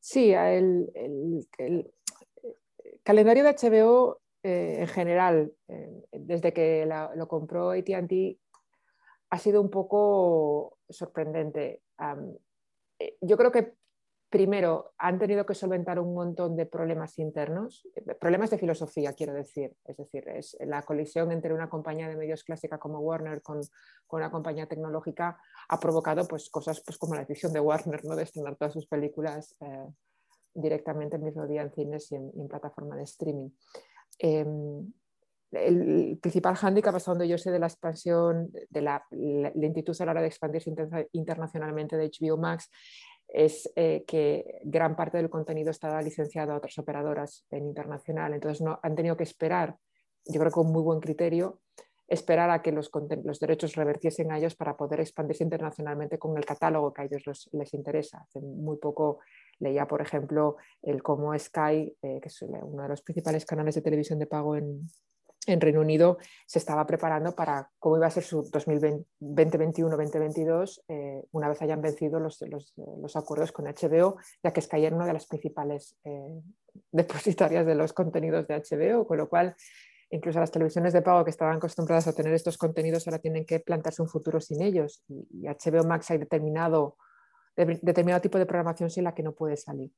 Sí, 0.00 0.32
el, 0.32 0.90
el 1.58 1.88
calendario 3.04 3.44
de 3.44 3.50
HBO 3.50 4.20
eh, 4.48 4.76
en 4.78 4.86
general, 4.86 5.52
eh, 5.66 6.04
desde 6.12 6.52
que 6.52 6.88
lo 7.16 7.26
compró 7.26 7.70
ATT, 7.70 8.38
ha 9.30 9.38
sido 9.38 9.60
un 9.60 9.70
poco 9.70 10.78
sorprendente. 10.88 11.82
Eh, 12.98 13.16
yo 13.20 13.36
creo 13.36 13.52
que 13.52 13.74
primero 14.28 14.92
han 14.98 15.18
tenido 15.18 15.46
que 15.46 15.54
solventar 15.54 15.98
un 16.00 16.12
montón 16.12 16.56
de 16.56 16.66
problemas 16.66 17.18
internos, 17.18 17.86
problemas 18.20 18.50
de 18.50 18.58
filosofía, 18.58 19.12
quiero 19.12 19.32
decir. 19.32 19.76
Es 19.84 19.96
decir, 19.96 20.28
es 20.28 20.56
la 20.60 20.82
colisión 20.82 21.32
entre 21.32 21.54
una 21.54 21.68
compañía 21.68 22.08
de 22.08 22.16
medios 22.16 22.44
clásica 22.44 22.78
como 22.78 22.98
Warner 23.00 23.40
con, 23.42 23.60
una 24.10 24.30
compañía 24.30 24.66
tecnológica 24.66 25.38
ha 25.68 25.80
provocado 25.80 26.26
pues, 26.26 26.50
cosas 26.50 26.82
pues, 26.84 26.98
como 26.98 27.14
la 27.14 27.20
decisión 27.20 27.52
de 27.52 27.60
Warner 27.60 28.04
¿no? 28.04 28.16
de 28.16 28.24
estrenar 28.24 28.56
todas 28.56 28.72
sus 28.72 28.86
películas 28.86 29.56
directamente 30.52 31.16
el 31.16 31.22
mismo 31.22 31.46
día 31.46 31.62
en 31.62 31.72
cines 31.72 32.10
y 32.10 32.16
en 32.16 32.48
plataforma 32.48 32.96
de 32.96 33.04
streaming. 33.04 33.50
Em, 34.18 34.92
el 35.52 36.18
principal 36.20 36.56
hándicap, 36.56 36.94
hasta 36.94 37.10
donde 37.10 37.28
yo 37.28 37.38
sé, 37.38 37.50
de 37.50 37.58
la 37.58 37.66
expansión, 37.66 38.50
de 38.70 38.82
la 38.82 39.04
lentitud 39.10 39.96
a 40.00 40.04
la 40.04 40.12
hora 40.12 40.20
de 40.20 40.28
expandirse 40.28 40.72
internacionalmente 41.12 41.96
de 41.96 42.10
HBO 42.10 42.36
Max, 42.36 42.70
es 43.28 43.70
eh, 43.76 44.04
que 44.06 44.60
gran 44.64 44.96
parte 44.96 45.16
del 45.16 45.30
contenido 45.30 45.70
estaba 45.70 46.00
licenciado 46.00 46.52
a 46.52 46.56
otras 46.56 46.78
operadoras 46.78 47.44
en 47.50 47.66
internacional. 47.66 48.34
Entonces 48.34 48.60
no, 48.62 48.78
han 48.82 48.94
tenido 48.94 49.16
que 49.16 49.24
esperar, 49.24 49.76
yo 50.24 50.40
creo 50.40 50.50
que 50.50 50.54
con 50.54 50.72
muy 50.72 50.82
buen 50.82 51.00
criterio, 51.00 51.60
esperar 52.08 52.50
a 52.50 52.62
que 52.62 52.70
los, 52.70 52.90
los 53.24 53.40
derechos 53.40 53.74
revertiesen 53.74 54.30
a 54.30 54.38
ellos 54.38 54.54
para 54.54 54.76
poder 54.76 55.00
expandirse 55.00 55.42
internacionalmente 55.42 56.18
con 56.18 56.36
el 56.38 56.44
catálogo 56.44 56.92
que 56.92 57.02
a 57.02 57.04
ellos 57.06 57.48
les 57.52 57.74
interesa. 57.74 58.18
Hace 58.18 58.40
muy 58.40 58.76
poco 58.76 59.18
leía, 59.58 59.88
por 59.88 60.02
ejemplo, 60.02 60.56
el 60.82 61.02
cómo 61.02 61.36
Sky, 61.36 61.96
eh, 62.02 62.20
que 62.20 62.28
es 62.28 62.42
uno 62.42 62.82
de 62.82 62.88
los 62.88 63.02
principales 63.02 63.44
canales 63.44 63.74
de 63.74 63.82
televisión 63.82 64.20
de 64.20 64.26
pago 64.26 64.54
en, 64.54 64.88
Reino 65.46 65.80
Unido, 65.80 66.18
se 66.46 66.58
estaba 66.58 66.86
preparando 66.86 67.34
para 67.34 67.70
cómo 67.78 67.96
iba 67.96 68.06
a 68.06 68.10
ser 68.10 68.24
su 68.24 68.42
2021-2022 68.50 70.82
eh, 70.88 71.22
una 71.32 71.48
vez 71.48 71.62
hayan 71.62 71.80
vencido 71.80 72.20
los, 72.20 72.42
acuerdos 73.14 73.52
con 73.52 73.66
HBO, 73.66 74.16
ya 74.42 74.52
que 74.52 74.60
Sky 74.60 74.84
era 74.84 74.96
una 74.96 75.06
de 75.06 75.12
las 75.12 75.26
principales 75.26 75.96
eh, 76.04 76.42
depositarias 76.90 77.64
de 77.64 77.74
los 77.74 77.92
contenidos 77.92 78.46
de 78.48 78.56
HBO, 78.56 79.06
con 79.06 79.18
lo 79.18 79.28
cual 79.28 79.54
incluso 80.10 80.40
las 80.40 80.50
televisiones 80.50 80.92
de 80.92 81.02
pago 81.02 81.24
que 81.24 81.30
estaban 81.30 81.56
acostumbradas 81.56 82.08
a 82.08 82.12
tener 82.12 82.32
estos 82.32 82.58
contenidos 82.58 83.06
ahora 83.06 83.18
tienen 83.18 83.44
que 83.44 83.60
plantearse 83.60 84.02
un 84.02 84.08
futuro 84.08 84.40
sin 84.40 84.62
ellos. 84.62 85.02
Y, 85.08 85.46
HBO 85.46 85.84
Max 85.84 86.10
ha 86.10 86.18
determinado 86.18 86.96
determinado 87.56 88.20
tipo 88.20 88.38
de 88.38 88.44
programación 88.44 88.90
sin 88.90 89.04
la 89.04 89.14
que 89.14 89.22
no 89.22 89.32
puede 89.32 89.56
salir. 89.56 89.90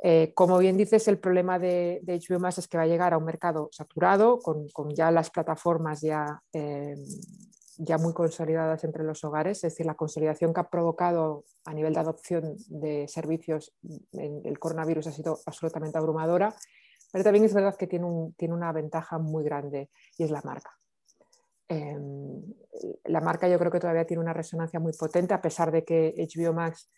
Eh, 0.00 0.32
como 0.34 0.58
bien 0.58 0.76
dices, 0.76 1.08
el 1.08 1.18
problema 1.18 1.58
de, 1.58 2.00
HBO 2.06 2.38
Max 2.38 2.58
es 2.58 2.68
que 2.68 2.76
va 2.76 2.84
a 2.84 2.86
llegar 2.86 3.12
a 3.12 3.18
un 3.18 3.24
mercado 3.24 3.68
saturado, 3.72 4.38
con, 4.38 4.68
ya 4.94 5.10
las 5.10 5.30
plataformas 5.30 6.00
ya, 6.00 6.40
eh, 6.52 6.94
ya 7.78 7.98
muy 7.98 8.12
consolidadas 8.12 8.84
entre 8.84 9.02
los 9.02 9.24
hogares, 9.24 9.58
es 9.58 9.72
decir, 9.72 9.86
la 9.86 9.96
consolidación 9.96 10.54
que 10.54 10.60
ha 10.60 10.70
provocado 10.70 11.44
a 11.64 11.74
nivel 11.74 11.94
de 11.94 12.00
adopción 12.00 12.56
de 12.68 13.08
servicios 13.08 13.72
en 14.12 14.40
el 14.44 14.58
coronavirus 14.58 15.08
ha 15.08 15.12
sido 15.12 15.38
absolutamente 15.46 15.98
abrumadora, 15.98 16.54
pero 17.12 17.24
también 17.24 17.44
es 17.44 17.54
verdad 17.54 17.76
que 17.76 17.86
tiene, 17.86 18.06
tiene 18.36 18.54
una 18.54 18.72
ventaja 18.72 19.18
muy 19.18 19.42
grande 19.42 19.90
y 20.16 20.24
es 20.24 20.30
la 20.30 20.42
marca. 20.42 20.70
Em, 21.68 22.42
la 23.04 23.20
marca 23.20 23.48
yo 23.48 23.58
creo 23.58 23.70
que 23.70 23.80
todavía 23.80 24.06
tiene 24.06 24.22
una 24.22 24.32
resonancia 24.32 24.80
muy 24.80 24.92
potente, 24.92 25.34
a 25.34 25.42
pesar 25.42 25.70
de 25.70 25.84
que 25.84 26.14
HBO 26.16 26.52
Max, 26.54 26.90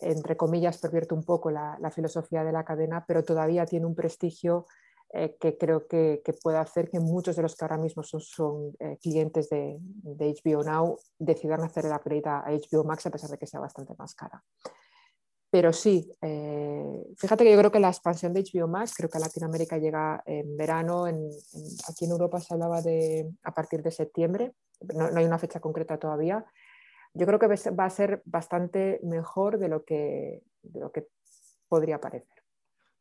entre 0.00 0.36
comillas, 0.36 0.78
pervierte 0.78 1.14
un 1.14 1.24
poco 1.24 1.50
la, 1.50 1.78
filosofía 1.94 2.44
de 2.44 2.52
la 2.52 2.64
cadena, 2.64 3.04
pero 3.06 3.24
todavía 3.24 3.66
tiene 3.66 3.86
un 3.86 3.94
prestigio 3.94 4.66
eh, 5.12 5.36
que 5.38 5.56
creo 5.56 5.86
que, 5.86 6.22
puede 6.42 6.58
hacer 6.58 6.90
que 6.90 7.00
muchos 7.00 7.36
de 7.36 7.42
los 7.42 7.54
que 7.54 7.64
ahora 7.64 7.78
mismo 7.78 8.02
son, 8.02 8.74
eh, 8.80 8.98
clientes 9.00 9.48
de, 9.48 9.78
HBO 10.02 10.62
Now 10.64 10.98
decidan 11.18 11.62
hacer 11.62 11.84
la 11.84 11.96
upgrade 11.96 12.22
a 12.26 12.44
HBO 12.48 12.84
Max 12.84 13.06
a 13.06 13.10
pesar 13.10 13.30
de 13.30 13.38
que 13.38 13.46
sea 13.46 13.60
bastante 13.60 13.94
más 13.96 14.14
cara. 14.14 14.42
Pero 15.50 15.72
sí, 15.72 16.10
eh, 16.20 17.06
fíjate 17.16 17.44
que 17.44 17.52
yo 17.52 17.58
creo 17.58 17.70
que 17.70 17.78
la 17.78 17.88
expansión 17.88 18.32
de 18.32 18.42
HBO 18.42 18.66
Max, 18.66 18.94
creo 18.96 19.08
que 19.08 19.18
a 19.18 19.20
Latinoamérica 19.20 19.78
llega 19.78 20.20
en 20.26 20.56
verano, 20.56 21.04
aquí 21.04 22.06
en 22.06 22.10
Europa 22.10 22.40
se 22.40 22.54
hablaba 22.54 22.82
de 22.82 23.30
a 23.44 23.54
partir 23.54 23.80
de 23.80 23.92
septiembre, 23.92 24.52
no, 24.92 25.08
hay 25.14 25.24
una 25.24 25.38
fecha 25.38 25.60
concreta 25.60 25.98
todavía. 25.98 26.44
Yo 27.14 27.26
creo 27.26 27.38
que 27.38 27.46
va 27.46 27.84
a 27.84 27.90
ser 27.90 28.22
bastante 28.24 29.00
mejor 29.02 29.58
de 29.58 29.68
lo 29.68 29.84
que, 29.84 30.42
lo 30.74 30.90
que 30.92 31.06
podría 31.68 32.00
parecer. 32.00 32.28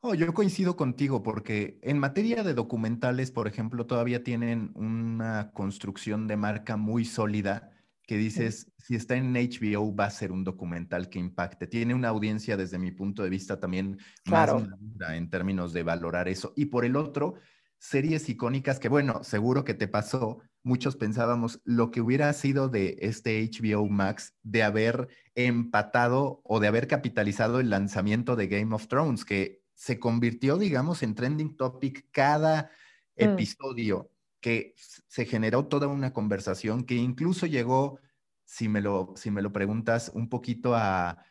Oh, 0.01 0.13
yo 0.13 0.33
coincido 0.33 0.75
contigo 0.75 1.23
porque 1.23 1.79
en 1.81 1.97
materia 1.97 2.43
de 2.43 2.53
documentales, 2.53 3.31
por 3.31 3.47
ejemplo, 3.47 3.87
todavía 3.87 4.23
tienen 4.23 4.71
una 4.75 5.51
construcción 5.53 6.27
de 6.27 6.35
marca 6.35 6.75
muy 6.75 7.05
sólida 7.05 7.71
que 8.05 8.17
dices, 8.17 8.69
si 8.77 8.95
está 8.95 9.15
en 9.15 9.33
HBO 9.33 9.95
va 9.95 10.05
a 10.05 10.11
ser 10.11 10.33
un 10.33 10.43
documental 10.43 11.09
que 11.09 11.19
impacte. 11.19 11.67
Tiene 11.67 11.95
una 11.95 12.09
audiencia 12.09 12.57
desde 12.57 12.77
mi 12.77 12.91
punto 12.91 13.23
de 13.23 13.29
vista 13.29 13.61
también 13.61 13.97
más 14.25 14.53
madura 14.53 15.15
en 15.15 15.29
términos 15.29 15.71
de 15.71 15.83
valorar 15.83 16.27
eso. 16.27 16.51
Y 16.57 16.65
por 16.65 16.83
el 16.83 16.97
otro, 16.97 17.35
series 17.83 18.29
icónicas 18.29 18.79
que, 18.79 18.87
bueno, 18.87 19.25
seguro 19.25 19.65
que 19.65 19.73
te 19.73 19.89
pasó, 19.89 20.39
muchos 20.63 20.95
pensábamos 20.95 21.59
lo 21.65 21.91
que 21.91 21.99
hubiera 21.99 22.31
sido 22.31 22.69
de 22.69 22.95
este 23.01 23.43
HBO 23.43 23.89
Max 23.89 24.33
de 24.41 24.63
haber 24.63 25.09
empatado 25.35 26.39
o 26.45 26.61
de 26.61 26.69
haber 26.69 26.87
capitalizado 26.87 27.59
el 27.59 27.69
lanzamiento 27.69 28.37
de 28.37 28.47
Game 28.47 28.73
of 28.73 28.87
Thrones, 28.87 29.25
que 29.25 29.63
se 29.73 29.99
convirtió, 29.99 30.57
digamos, 30.57 31.03
en 31.03 31.13
trending 31.13 31.57
topic 31.57 32.07
cada 32.11 32.71
mm. 33.17 33.23
episodio 33.23 34.09
que 34.39 34.75
se 34.77 35.25
generó 35.25 35.65
toda 35.65 35.87
una 35.87 36.13
conversación 36.13 36.85
que 36.85 36.95
incluso 36.95 37.47
llegó, 37.47 37.99
si 38.45 38.69
me 38.69 38.79
lo, 38.79 39.13
si 39.17 39.29
me 39.29 39.41
lo 39.41 39.51
preguntas, 39.51 40.09
un 40.13 40.29
poquito 40.29 40.73
a, 40.73 41.25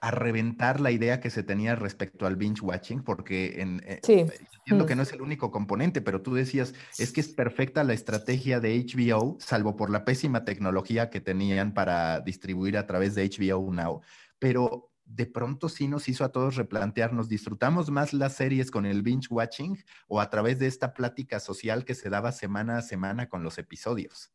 a 0.00 0.10
reventar 0.10 0.80
la 0.80 0.90
idea 0.90 1.20
que 1.20 1.30
se 1.30 1.42
tenía 1.42 1.76
respecto 1.76 2.26
al 2.26 2.36
binge 2.36 2.60
watching, 2.60 3.02
porque 3.02 3.60
en, 3.60 3.82
eh, 3.86 4.00
entiendo 4.06 4.86
que 4.86 4.94
mm. 4.94 4.96
no 4.96 5.02
es 5.02 5.12
el 5.12 5.22
único 5.22 5.50
componente, 5.50 6.02
pero 6.02 6.20
tú 6.20 6.34
decías, 6.34 6.74
es 6.98 7.10
que 7.10 7.20
es 7.20 7.28
perfecta 7.28 7.84
la 7.84 7.94
estrategia 7.94 8.60
de 8.60 8.78
HBO, 8.84 9.36
salvo 9.40 9.76
por 9.76 9.90
la 9.90 10.04
pésima 10.04 10.44
tecnología 10.44 11.08
que 11.08 11.20
tenían 11.20 11.72
para 11.72 12.20
distribuir 12.20 12.76
a 12.76 12.86
través 12.86 13.14
de 13.14 13.28
HBO 13.28 13.72
Now. 13.72 14.02
Pero 14.38 14.90
de 15.04 15.26
pronto 15.26 15.68
sí 15.68 15.88
nos 15.88 16.08
hizo 16.08 16.24
a 16.24 16.32
todos 16.32 16.56
replantearnos, 16.56 17.28
¿disfrutamos 17.28 17.90
más 17.90 18.12
las 18.12 18.34
series 18.34 18.70
con 18.70 18.86
el 18.86 19.02
binge 19.02 19.28
watching 19.30 19.76
o 20.08 20.20
a 20.20 20.30
través 20.30 20.58
de 20.58 20.66
esta 20.66 20.94
plática 20.94 21.40
social 21.40 21.84
que 21.84 21.94
se 21.94 22.10
daba 22.10 22.32
semana 22.32 22.78
a 22.78 22.82
semana 22.82 23.28
con 23.28 23.42
los 23.42 23.58
episodios? 23.58 24.32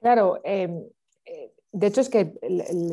Claro, 0.00 0.40
em, 0.44 0.84
eh, 1.24 1.52
De 1.72 1.86
hecho, 1.86 2.00
es 2.00 2.08
que 2.08 2.32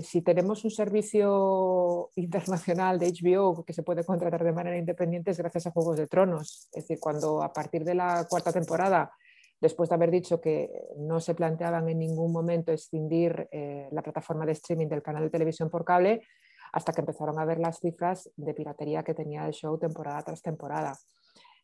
si 0.04 0.22
tenemos 0.22 0.64
un 0.64 0.70
servicio 0.70 2.12
internacional 2.16 3.00
de 3.00 3.12
HBO 3.12 3.64
que 3.66 3.74
se 3.74 3.82
puede 3.82 4.04
contratar 4.04 4.44
de 4.44 4.52
manera 4.52 4.78
independiente 4.78 5.32
es 5.32 5.38
gracias 5.40 5.66
a 5.66 5.72
Juegos 5.72 5.98
de 5.98 6.06
Tronos. 6.06 6.70
Es 6.72 6.84
decir, 6.84 7.00
cuando 7.00 7.42
a 7.42 7.52
partir 7.52 7.84
de 7.84 7.96
la 7.96 8.28
cuarta 8.30 8.54
temporada, 8.54 9.12
después 9.60 9.90
de 9.90 9.96
haber 9.96 10.12
dicho 10.12 10.40
que 10.40 10.70
no 10.98 11.20
se 11.20 11.34
planteaban 11.34 11.90
en 11.90 11.98
ningún 11.98 12.32
momento 12.32 12.72
escindir 12.72 13.48
eh, 13.52 13.90
la 13.92 14.04
plataforma 14.04 14.46
de 14.46 14.52
streaming 14.52 14.88
del 14.88 15.02
canal 15.02 15.24
de 15.24 15.32
televisión 15.32 15.72
por 15.72 15.84
cable, 15.84 16.22
hasta 16.72 16.94
que 16.94 17.02
empezaron 17.02 17.40
a 17.40 17.46
ver 17.46 17.58
las 17.58 17.80
cifras 17.80 18.30
de 18.36 18.54
piratería 18.54 19.04
que 19.04 19.16
tenía 19.16 19.48
el 19.48 19.54
show 19.54 19.80
temporada 19.80 20.22
tras 20.22 20.44
temporada. 20.44 20.96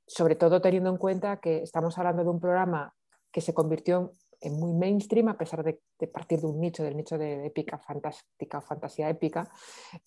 Sobre 0.07 0.35
todo 0.35 0.61
teniendo 0.61 0.89
en 0.89 0.97
cuenta 0.97 1.37
que 1.37 1.61
estamos 1.61 1.95
hablando 1.99 2.23
de 2.23 2.29
un 2.29 2.39
programa 2.39 2.95
que 3.31 3.41
se 3.41 3.53
convirtió 3.53 4.13
muy 4.51 4.73
mainstream, 4.73 5.27
a 5.29 5.37
pesar 5.37 5.63
de, 5.63 5.79
partir 6.07 6.39
de 6.39 6.47
un 6.47 6.59
nicho, 6.59 6.83
del 6.83 6.97
nicho 6.97 7.17
de 7.17 7.45
épica, 7.45 7.77
fantástica, 7.77 8.61
fantasía 8.61 9.09
épica, 9.09 9.49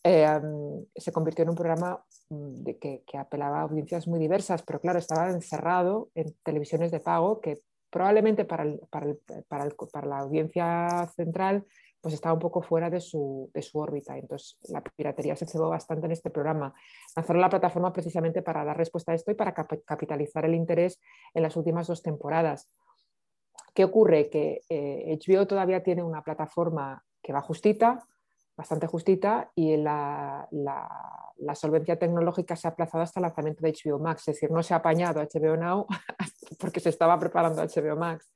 eh, 0.03 0.41
se 0.95 1.13
convirtió 1.13 1.43
en 1.43 1.51
un 1.51 1.57
programa 1.57 2.05
mm, 2.31 2.63
de 2.63 2.79
que, 2.79 3.03
apelaba 3.19 3.61
a 3.61 3.63
audiencias 3.63 4.07
muy 4.07 4.19
diversas, 4.19 4.63
pero 4.63 4.81
claro, 4.81 4.99
estaba 4.99 5.31
encerrado 5.31 6.11
en 6.15 6.35
televisiones 6.43 6.91
de 6.91 7.01
pago 7.01 7.41
que 7.41 7.61
probablemente 7.91 8.45
para, 8.45 8.67
para, 8.91 10.07
la 10.07 10.19
audiencia 10.19 11.11
central 11.17 11.65
pues 12.01 12.15
estaba 12.15 12.35
un 12.35 12.41
poco 12.41 12.63
fuera 12.63 12.89
de 12.89 13.01
su, 13.01 13.51
de 13.53 13.63
su, 13.63 13.79
órbita. 13.79 14.17
Entonces, 14.17 14.57
la 14.69 14.81
piratería 14.81 15.35
se 15.35 15.47
cebó 15.47 15.71
bastante 15.71 16.07
en 16.07 16.13
este 16.13 16.31
programa. 16.31 16.73
Lanzaron 17.17 17.43
la 17.43 17.49
plataforma 17.49 17.93
precisamente 17.93 18.43
para 18.43 18.65
dar 18.65 18.77
respuesta 18.77 19.11
a 19.11 19.15
esto 19.17 19.33
y 19.33 19.35
para 19.35 19.55
capitalizar 19.55 20.45
el 20.45 20.55
interés 20.55 21.01
en 21.35 21.43
las 21.43 21.57
últimas 21.57 21.89
dos 21.89 22.03
temporadas. 22.03 22.69
¿Qué 23.77 23.85
ocurre? 23.85 24.31
Que 24.31 24.63
HBO 24.71 25.43
eh, 25.43 25.47
todavía 25.47 25.83
tiene 25.83 26.03
una 26.03 26.23
plataforma 26.23 27.05
que 27.23 27.35
va 27.35 27.43
justita, 27.43 28.03
bastante 28.57 28.87
justita, 28.87 29.53
y 29.55 29.77
la, 29.77 30.49
solvencia 31.55 31.99
tecnológica 31.99 32.57
se 32.57 32.67
ha 32.67 32.71
aplazado 32.71 33.05
hasta 33.05 33.21
el 33.21 33.25
lanzamiento 33.25 33.61
de 33.61 33.75
HBO 33.75 33.99
Max, 33.99 34.23
es 34.29 34.37
decir, 34.37 34.51
no 34.51 34.63
se 34.63 34.73
ha 34.73 34.79
apañado 34.79 35.21
HBO 35.21 35.59
Now 35.59 35.87
porque 36.59 36.81
se 36.81 36.89
estaba 36.89 37.19
preparando 37.19 37.63
HBO 37.63 37.97
Max. 37.97 38.33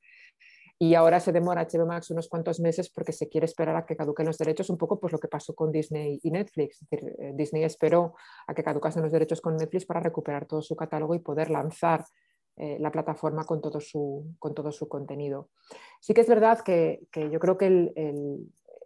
Y 0.77 0.93
ahora 0.93 1.19
se 1.19 1.31
demora 1.31 1.67
HBO 1.67 1.87
Max 1.87 2.11
unos 2.11 2.27
cuantos 2.27 2.59
meses 2.59 2.91
porque 2.91 3.11
se 3.11 3.27
quiere 3.27 3.45
esperar 3.45 3.75
a 3.75 3.85
que 3.87 3.95
caduquen 3.95 4.27
los 4.27 4.37
derechos, 4.37 4.69
un 4.69 4.77
poco 4.77 4.99
pues 4.99 5.11
lo 5.11 5.17
que 5.17 5.27
pasó 5.27 5.55
con 5.55 5.71
Disney 5.71 6.19
y 6.21 6.29
Netflix. 6.29 6.83
Es 6.83 6.89
decir, 6.89 7.15
eh, 7.17 7.31
Disney 7.33 7.63
esperó 7.63 8.13
a 8.45 8.53
que 8.53 8.63
caducasen 8.63 9.01
los 9.01 9.11
derechos 9.11 9.41
con 9.41 9.57
Netflix 9.57 9.87
para 9.87 10.01
recuperar 10.01 10.45
todo 10.45 10.61
su 10.61 10.75
catálogo 10.75 11.15
y 11.15 11.19
poder 11.19 11.49
lanzar 11.49 12.05
eh, 12.57 12.77
la 12.79 12.91
plataforma 12.91 13.45
con 13.45 13.61
todo, 13.61 13.79
su, 13.79 14.35
con 14.37 14.53
todo 14.53 14.71
su 14.71 14.87
contenido. 14.87 15.49
Sí 15.99 16.13
que 16.13 16.21
es 16.21 16.27
verdad 16.27 16.59
que, 16.59 17.07
yo 17.15 17.39
creo 17.39 17.57
que 17.57 17.91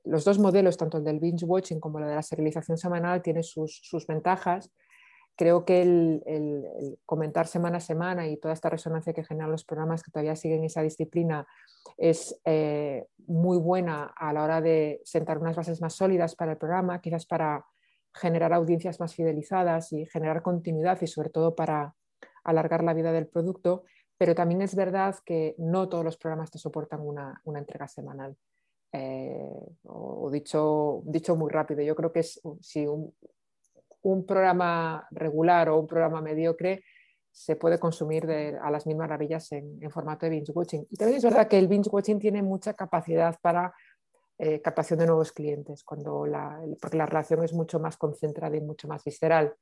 los 0.03 0.24
dos 0.24 0.39
modelos, 0.39 0.78
tanto 0.78 0.97
el 0.99 1.03
del 1.03 1.20
binge 1.20 1.45
watching 1.45 1.80
como 1.80 1.99
el 1.99 2.05
de 2.05 2.16
la 2.16 2.22
serialización 2.22 2.78
semanal, 2.78 3.22
tienen 3.22 3.43
sus, 3.43 4.05
ventajas. 4.07 4.72
Creo 5.36 5.66
que 5.66 5.82
el, 5.82 6.97
comentar 7.05 7.47
semana 7.47 7.78
a 7.78 7.82
semana 7.82 8.28
y 8.28 8.38
toda 8.38 8.53
esta 8.53 8.70
resonancia 8.70 9.13
que 9.13 9.24
generan 9.24 9.51
los 9.51 9.66
programas 9.66 10.03
que 10.03 10.11
todavía 10.11 10.36
siguen 10.36 10.63
esa 10.63 10.82
disciplina 10.82 11.45
es 11.97 12.39
eh, 12.45 13.07
muy 13.28 13.57
buena 13.57 14.13
a 14.16 14.32
la 14.32 14.43
hora 14.43 14.61
de 14.61 15.01
sentar 15.03 15.39
unas 15.39 15.55
bases 15.55 15.82
más 15.82 15.95
sólidas 15.95 16.36
para 16.36 16.53
el 16.53 16.57
programa, 16.57 17.01
quizás 17.01 17.26
para 17.26 17.66
generar 18.13 18.53
audiencias 18.53 18.99
más 18.99 19.13
fidelizadas 19.13 19.91
y 19.91 20.05
generar 20.05 20.41
continuidad 20.41 21.01
y 21.01 21.07
sobre 21.07 21.30
todo 21.30 21.55
para, 21.55 21.95
alargar 22.46 22.84
la 22.84 22.93
vida 22.93 23.12
del 23.12 23.28
producto, 23.28 23.84
pero 24.18 24.34
también 24.34 24.62
es 24.62 24.76
verdad 24.76 25.16
que 25.26 25.56
no 25.58 25.89
todos 25.89 26.06
los 26.06 26.18
programas 26.18 26.52
te 26.52 26.58
soportan 26.58 27.02
una, 27.02 27.41
entrega 27.56 27.88
semanal. 27.88 28.38
Eh, 28.91 29.50
o, 29.84 30.30
dicho, 30.32 31.02
dicho 31.06 31.36
muy 31.36 31.52
rápido, 31.52 31.82
yo 31.82 31.96
creo 31.96 32.14
que 32.14 32.22
es, 32.22 32.39
si 32.62 32.88
un, 32.88 33.14
programa 34.26 35.08
regular 35.10 35.68
o 35.70 35.80
un 35.80 35.88
programa 35.88 36.22
mediocre 36.22 36.84
se 37.32 37.56
puede 37.56 37.80
consumir 37.80 38.30
a 38.62 38.70
las 38.70 38.86
mil 38.86 38.96
maravillas 38.96 39.52
en, 39.52 39.82
formato 39.89 40.26
de 40.26 40.30
binge 40.30 40.54
watching. 40.54 40.88
Y 40.89 40.96
también 40.96 41.18
es 41.18 41.24
verdad 41.24 41.48
que 41.48 41.58
el 41.58 41.68
binge 41.68 41.89
watching 41.89 42.20
tiene 42.20 42.43
mucha 42.43 42.76
capacidad 42.76 43.38
para 43.41 43.74
eh, 44.38 44.62
captación 44.62 45.00
de 45.00 45.08
nuevos 45.08 45.32
clientes, 45.32 45.84
cuando 45.84 46.26
la, 46.26 46.62
porque 46.80 46.98
la 46.98 47.06
relación 47.06 47.43
es 47.43 47.52
mucho 47.52 47.80
más 47.80 47.98
concentrada 47.98 48.56
y 48.56 48.62
mucho 48.62 48.88
más 48.88 49.04
visceral. 49.04 49.56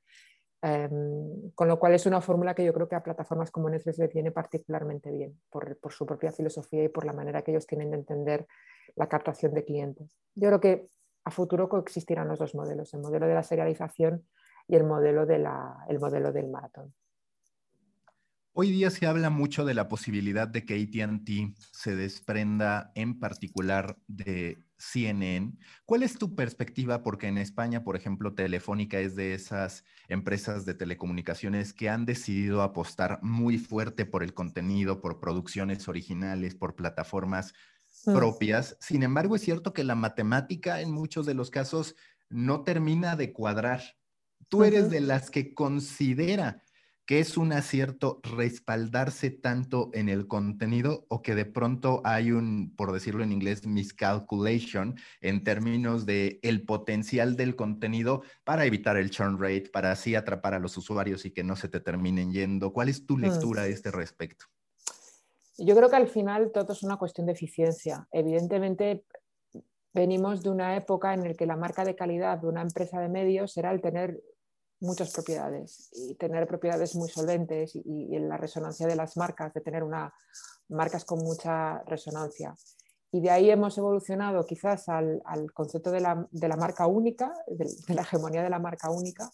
Em, 0.65 1.51
con 1.55 1.67
lo 1.67 1.77
cual 1.77 1.93
es 1.93 2.05
una 2.05 2.21
fórmula 2.21 2.55
que 2.55 2.63
yo 2.63 2.73
creo 2.73 2.87
que 2.87 2.95
a 2.95 3.03
plataformas 3.03 3.51
como 3.51 3.69
Netflix 3.69 3.97
le 3.97 4.07
viene 4.07 4.31
particularmente 4.31 5.11
bien 5.11 5.37
por, 5.49 5.77
su 5.91 6.05
propia 6.05 6.31
filosofía 6.31 6.85
y 6.85 6.87
por 6.87 7.05
la 7.05 7.11
manera 7.11 7.41
que 7.41 7.51
ellos 7.51 7.67
tienen 7.67 7.91
de 7.91 7.97
entender 7.97 8.47
la 8.95 9.09
captación 9.09 9.53
de 9.53 9.65
clientes. 9.65 10.17
Yo 10.35 10.47
creo 10.47 10.61
que 10.61 10.87
a 11.25 11.31
futuro 11.31 11.67
coexistirán 11.67 12.29
los 12.29 12.39
dos 12.39 12.55
modelos, 12.55 12.93
el 12.93 13.01
modelo 13.01 13.27
de 13.27 13.33
la 13.33 13.43
serialización 13.43 14.25
y 14.65 14.77
el 14.77 14.85
modelo, 14.85 15.25
de 15.25 15.35
el 15.89 15.99
modelo 15.99 16.31
del 16.31 16.47
maratón. 16.47 16.93
Hoy 18.55 18.69
día 18.69 18.91
se 18.91 19.07
habla 19.07 19.31
mucho 19.31 19.65
de 19.65 19.73
la 19.73 19.87
posibilidad 19.87 20.47
de 20.47 20.63
que 20.63 20.75
ATT 20.75 21.57
se 21.71 21.95
desprenda 21.95 22.91
en 22.93 23.19
particular 23.19 23.97
de 24.05 24.63
CNN. 24.77 25.53
¿Cuál 25.87 26.03
es 26.03 26.19
tu 26.19 26.35
perspectiva? 26.35 27.01
Porque 27.01 27.25
en 27.25 27.39
España, 27.39 27.83
por 27.83 27.95
ejemplo, 27.95 28.35
Telefónica 28.35 28.99
es 28.99 29.15
de 29.15 29.33
esas 29.33 29.85
empresas 30.07 30.65
de 30.65 30.75
telecomunicaciones 30.75 31.73
que 31.73 31.89
han 31.89 32.05
decidido 32.05 32.61
apostar 32.61 33.17
muy 33.23 33.57
fuerte 33.57 34.05
por 34.05 34.21
el 34.21 34.35
contenido, 34.35 35.01
por 35.01 35.19
producciones 35.19 35.87
originales, 35.87 36.53
por 36.53 36.75
plataformas 36.75 37.55
mm. 38.05 38.13
propias. 38.13 38.77
Sin 38.79 39.01
embargo, 39.01 39.35
es 39.35 39.41
cierto 39.41 39.73
que 39.73 39.83
la 39.83 39.95
matemática 39.95 40.79
en 40.79 40.91
muchos 40.91 41.25
de 41.25 41.33
los 41.33 41.49
casos 41.49 41.95
no 42.29 42.61
termina 42.63 43.15
de 43.15 43.33
cuadrar. 43.33 43.81
Tú 44.47 44.63
eres 44.63 44.91
de 44.91 45.01
las 45.01 45.31
que 45.31 45.55
considera 45.55 46.61
que 47.05 47.19
es 47.19 47.37
un 47.37 47.51
acierto 47.51 48.21
respaldarse 48.23 49.29
tanto 49.29 49.89
en 49.93 50.07
el 50.07 50.27
contenido 50.27 51.05
o 51.09 51.21
que 51.21 51.35
de 51.35 51.45
pronto 51.45 52.01
hay 52.05 52.31
un, 52.31 52.73
por 52.75 52.93
decirlo 52.93 53.23
en 53.23 53.31
inglés, 53.31 53.67
miscalculation 53.67 54.95
en 55.19 55.43
términos 55.43 56.05
de 56.05 56.39
el 56.43 56.63
potencial 56.63 57.35
del 57.35 57.55
contenido 57.55 58.23
para 58.43 58.65
evitar 58.65 58.95
el 58.95 59.09
churn 59.09 59.37
rate, 59.39 59.69
para 59.71 59.91
así 59.91 60.15
atrapar 60.15 60.53
a 60.53 60.59
los 60.59 60.77
usuarios 60.77 61.25
y 61.25 61.31
que 61.31 61.43
no 61.43 61.55
se 61.55 61.67
te 61.67 61.81
terminen 61.81 62.31
yendo. 62.31 62.71
¿Cuál 62.71 62.89
es 62.89 63.05
tu 63.05 63.17
mm. 63.17 63.21
lectura 63.21 63.61
a 63.63 63.67
este 63.67 63.91
respecto? 63.91 64.45
Yo 65.57 65.75
creo 65.75 65.89
que 65.89 65.95
al 65.97 66.07
final 66.07 66.51
todo 66.51 66.73
es 66.73 66.83
una 66.83 66.97
cuestión 66.97 67.27
de 67.27 67.33
eficiencia. 67.33 68.07
Evidentemente, 68.11 69.03
venimos 69.93 70.41
de 70.41 70.49
una 70.49 70.75
época 70.75 71.13
en 71.13 71.23
la 71.23 71.33
que 71.33 71.45
la 71.45 71.55
marca 71.55 71.85
de 71.85 71.95
calidad 71.95 72.39
de 72.39 72.47
una 72.47 72.61
empresa 72.61 72.99
de 72.99 73.09
medios 73.09 73.55
era 73.57 73.71
el 73.71 73.81
tener 73.81 74.19
muchas 74.83 75.11
propiedades 75.11 75.89
y 75.93 76.15
tener 76.15 76.47
propiedades 76.47 76.95
muy 76.95 77.09
solventes 77.09 77.75
y, 77.75 78.15
en 78.15 78.29
la 78.29 78.37
resonancia 78.37 78.85
de 78.85 78.95
las 78.95 79.17
marcas, 79.17 79.53
de 79.53 79.61
tener 79.61 79.83
una, 79.83 80.13
marcas 80.69 81.05
con 81.05 81.19
mucha 81.19 81.79
resonancia. 81.83 82.55
Y 83.11 83.21
de 83.21 83.29
ahí 83.29 83.49
hemos 83.49 83.77
evolucionado 83.77 84.45
quizás 84.45 84.89
al, 84.89 85.21
concepto 85.53 85.91
de 85.91 86.01
la, 86.01 86.57
marca 86.57 86.87
única, 86.87 87.33
de, 87.47 87.65
la 87.93 88.01
hegemonía 88.01 88.43
de 88.43 88.49
la 88.49 88.59
marca 88.59 88.89
única, 88.89 89.31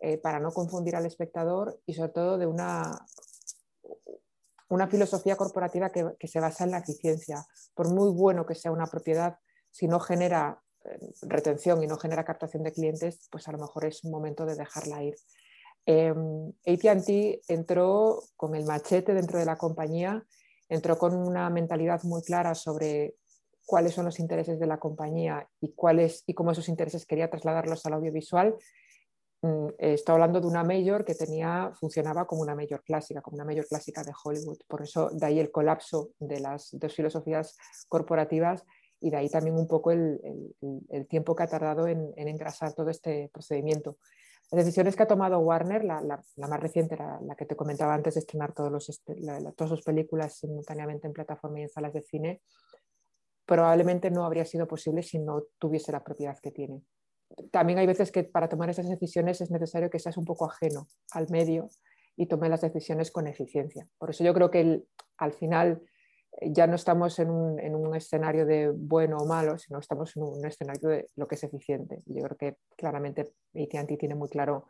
eh, 0.00 0.18
para 0.18 0.40
no 0.40 0.50
confundir 0.50 0.96
al 0.96 1.06
espectador 1.06 1.80
y 1.86 1.94
sobre 1.94 2.12
todo 2.12 2.38
de 2.38 2.46
una, 2.46 3.06
una 4.68 4.88
filosofía 4.88 5.36
corporativa 5.36 5.90
que, 5.90 6.16
que 6.18 6.28
se 6.28 6.40
basa 6.40 6.64
en 6.64 6.72
la 6.72 6.78
eficiencia. 6.78 7.46
Por 7.74 7.88
muy 7.92 8.10
bueno 8.10 8.44
que 8.44 8.54
sea 8.54 8.72
una 8.72 8.86
propiedad, 8.86 9.38
si 9.70 9.86
no 9.86 10.00
genera 10.00 10.62
retención 11.22 11.82
y 11.82 11.86
no 11.86 11.96
genera 11.96 12.24
captación 12.24 12.62
de 12.62 12.72
clientes, 12.72 13.28
pues 13.30 13.48
a 13.48 13.52
lo 13.52 13.58
mejor 13.58 13.84
es 13.84 14.04
un 14.04 14.10
momento 14.10 14.46
de 14.46 14.54
dejarla 14.54 15.02
ir. 15.02 15.16
Eh, 15.86 16.14
ATT 16.66 17.42
entró 17.48 18.22
con 18.36 18.54
el 18.54 18.64
machete 18.64 19.14
dentro 19.14 19.38
de 19.38 19.44
la 19.44 19.56
compañía, 19.56 20.24
entró 20.68 20.98
con 20.98 21.14
una 21.14 21.50
mentalidad 21.50 22.02
muy 22.04 22.22
clara 22.22 22.54
sobre 22.54 23.16
cuáles 23.66 23.94
son 23.94 24.04
los 24.04 24.18
intereses 24.18 24.58
de 24.58 24.66
la 24.66 24.78
compañía 24.78 25.48
y, 25.60 25.72
cuáles, 25.72 26.24
y 26.26 26.34
cómo 26.34 26.52
esos 26.52 26.68
intereses 26.68 27.06
quería 27.06 27.30
trasladarlos 27.30 27.84
al 27.86 27.94
audiovisual. 27.94 28.56
Mm, 29.42 29.68
estoy 29.78 30.12
hablando 30.14 30.40
de 30.40 30.46
una 30.46 30.64
mayor 30.64 31.04
que 31.04 31.14
tenía, 31.14 31.72
funcionaba 31.78 32.26
como 32.26 32.42
una 32.42 32.54
mayor 32.54 32.82
clásica, 32.82 33.22
como 33.22 33.36
una 33.36 33.44
mayor 33.44 33.66
clásica 33.66 34.02
de 34.02 34.12
Hollywood. 34.24 34.58
Por 34.66 34.82
eso 34.82 35.10
de 35.12 35.26
ahí 35.26 35.40
el 35.40 35.50
colapso 35.50 36.10
de 36.18 36.40
las 36.40 36.70
dos 36.72 36.94
filosofías 36.94 37.56
corporativas 37.88 38.64
y 39.00 39.10
de 39.10 39.16
ahí 39.16 39.28
también 39.28 39.56
un 39.56 39.66
poco 39.66 39.90
el, 39.90 40.20
tiempo 41.08 41.34
que 41.34 41.42
ha 41.42 41.48
tardado 41.48 41.86
en, 41.86 42.12
engrasar 42.16 42.74
todo 42.74 42.90
este 42.90 43.30
procedimiento. 43.32 43.98
Las 44.50 44.64
decisiones 44.64 44.96
que 44.96 45.04
ha 45.04 45.08
tomado 45.08 45.38
Warner, 45.38 45.84
la, 45.84 46.00
más 46.36 46.60
reciente, 46.60 46.96
la, 46.96 47.20
la, 47.22 47.36
que 47.36 47.46
te 47.46 47.56
comentaba 47.56 47.94
antes 47.94 48.14
de 48.14 48.20
estrenar 48.20 48.52
todos 48.52 48.70
los, 48.70 48.88
este, 48.88 49.16
todas 49.56 49.70
sus 49.70 49.82
películas 49.82 50.38
simultáneamente 50.38 51.06
en 51.06 51.12
plataforma 51.12 51.60
y 51.60 51.62
en 51.62 51.68
salas 51.68 51.92
de 51.92 52.02
cine, 52.02 52.42
probablemente 53.46 54.10
no 54.10 54.24
habría 54.24 54.44
sido 54.44 54.66
posible 54.66 55.02
si 55.02 55.18
no 55.18 55.44
tuviese 55.58 55.92
la 55.92 56.04
propiedad 56.04 56.38
que 56.40 56.50
tiene. 56.50 56.82
También 57.50 57.78
hay 57.78 57.86
veces 57.86 58.10
que 58.10 58.24
para 58.24 58.48
tomar 58.48 58.70
esas 58.70 58.88
decisiones 58.88 59.40
es 59.40 59.50
necesario 59.50 59.90
que 59.90 59.98
seas 59.98 60.16
un 60.16 60.24
poco 60.24 60.46
ajeno 60.46 60.88
al 61.12 61.28
medio 61.30 61.68
y 62.16 62.26
tome 62.26 62.48
las 62.48 62.60
decisiones 62.60 63.10
con 63.10 63.26
eficiencia. 63.26 63.88
Por 63.98 64.10
eso 64.10 64.24
yo 64.24 64.34
creo 64.34 64.50
que 64.50 64.84
al 65.16 65.32
final 65.32 65.82
ya 66.42 66.66
no 66.66 66.74
estamos 66.74 67.18
en 67.18 67.30
un, 67.30 67.94
escenario 67.94 68.46
de 68.46 68.70
bueno 68.70 69.18
o 69.18 69.26
malo, 69.26 69.58
sino 69.58 69.78
estamos 69.78 70.16
en 70.16 70.22
un 70.22 70.46
escenario 70.46 70.88
de 70.88 71.10
lo 71.16 71.26
que 71.26 71.34
es 71.34 71.44
eficiente. 71.44 72.02
Yo 72.06 72.22
creo 72.22 72.36
que 72.36 72.56
claramente 72.76 73.32
ATT 73.54 73.98
tiene 73.98 74.14
muy 74.14 74.28
claro 74.28 74.66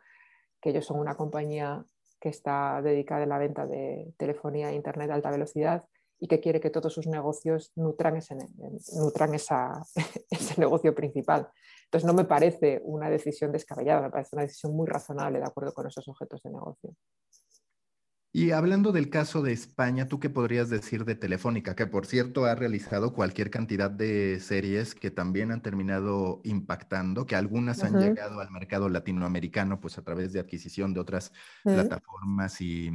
que 0.61 0.69
ellos 0.69 0.85
son 0.85 0.99
una 0.99 1.15
compañía 1.15 1.83
que 2.19 2.29
está 2.29 2.81
dedicada 2.81 3.23
a 3.23 3.27
la 3.27 3.37
venta 3.37 3.65
de 3.65 4.13
telefonía 4.17 4.71
e 4.71 4.75
internet 4.75 5.07
de 5.07 5.13
alta 5.13 5.31
velocidad 5.31 5.83
y 6.19 6.27
que 6.27 6.39
quiere 6.39 6.59
que 6.59 6.69
todos 6.69 6.93
sus 6.93 7.07
negocios 7.07 7.71
nutran 7.75 8.17
ese, 8.17 8.35
nutran 8.93 9.33
ese 10.29 10.59
negocio 10.59 10.93
principal. 10.93 11.49
Entonces 11.85 12.07
no 12.07 12.13
me 12.13 12.25
parece 12.25 12.79
una 12.83 13.09
decisión 13.09 13.51
descabellada, 13.51 14.01
me 14.01 14.11
parece 14.11 14.35
una 14.35 14.43
decisión 14.43 14.73
muy 14.73 14.87
razonable 14.87 15.39
de 15.39 15.45
acuerdo 15.45 15.73
con 15.73 15.87
esos 15.87 16.07
objetos 16.07 16.41
de 16.43 16.51
negocio. 16.51 16.95
Y 18.33 18.51
hablando 18.51 18.93
del 18.93 19.09
caso 19.09 19.41
de 19.41 19.51
España, 19.51 20.07
¿tú 20.07 20.21
qué 20.21 20.29
podrías 20.29 20.69
decir 20.69 21.03
de 21.03 21.15
Telefónica? 21.15 21.75
Que 21.75 21.85
por 21.85 22.05
cierto 22.05 22.45
ha 22.45 22.55
realizado 22.55 23.11
cualquier 23.11 23.49
cantidad 23.49 23.91
de 23.91 24.39
series 24.39 24.95
que 24.95 25.11
también 25.11 25.51
han 25.51 25.61
terminado 25.61 26.39
impactando, 26.45 27.25
que 27.25 27.35
algunas 27.35 27.83
han 27.83 27.99
llegado 27.99 28.39
al 28.39 28.49
mercado 28.49 28.87
latinoamericano 28.87 29.81
pues 29.81 29.97
a 29.97 30.03
través 30.03 30.31
de 30.31 30.39
adquisición 30.39 30.93
de 30.93 31.01
otras 31.01 31.33
plataformas 31.63 32.61
y, 32.61 32.89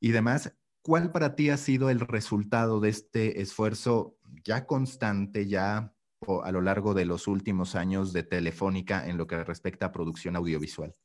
y 0.00 0.10
demás. 0.10 0.56
¿Cuál 0.82 1.12
para 1.12 1.36
ti 1.36 1.50
ha 1.50 1.56
sido 1.56 1.88
el 1.88 2.00
resultado 2.00 2.80
de 2.80 2.88
este 2.88 3.42
esfuerzo 3.42 4.18
ya 4.44 4.66
constante, 4.66 5.46
ya 5.46 5.94
a 6.42 6.50
lo 6.50 6.62
largo 6.62 6.94
de 6.94 7.04
los 7.04 7.28
últimos 7.28 7.76
años 7.76 8.12
de 8.12 8.24
Telefónica 8.24 9.06
en 9.06 9.18
lo 9.18 9.28
que 9.28 9.44
respecta 9.44 9.86
a 9.86 9.92
producción 9.92 10.34
audiovisual? 10.34 10.96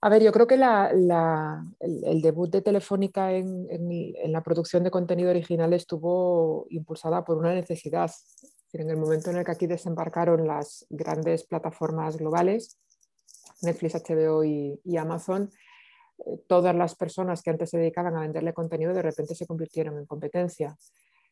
A 0.00 0.08
ver, 0.08 0.22
yo 0.22 0.30
creo 0.30 0.46
que 0.46 0.54
el, 0.54 2.22
debut 2.22 2.50
de 2.50 2.62
Telefónica 2.62 3.32
en, 3.32 4.14
la 4.26 4.42
producción 4.42 4.84
de 4.84 4.92
contenido 4.92 5.30
original 5.30 5.72
estuvo 5.72 6.66
impulsada 6.70 7.24
por 7.24 7.36
una 7.36 7.52
necesidad. 7.52 8.10
En 8.72 8.90
el 8.90 8.96
momento 8.96 9.30
en 9.30 9.38
el 9.38 9.44
que 9.44 9.50
aquí 9.50 9.66
desembarcaron 9.66 10.46
las 10.46 10.86
grandes 10.88 11.44
plataformas 11.44 12.16
globales, 12.16 12.78
Netflix, 13.62 13.94
HBO 13.94 14.44
y, 14.44 14.96
Amazon, 14.96 15.50
eh, 16.18 16.38
todas 16.46 16.76
las 16.76 16.94
personas 16.94 17.42
que 17.42 17.50
antes 17.50 17.70
se 17.70 17.78
dedicaban 17.78 18.16
a 18.16 18.20
venderle 18.20 18.52
contenido 18.52 18.94
de 18.94 19.02
repente 19.02 19.34
se 19.34 19.46
convirtieron 19.46 19.98
en 19.98 20.06
competencia. 20.06 20.76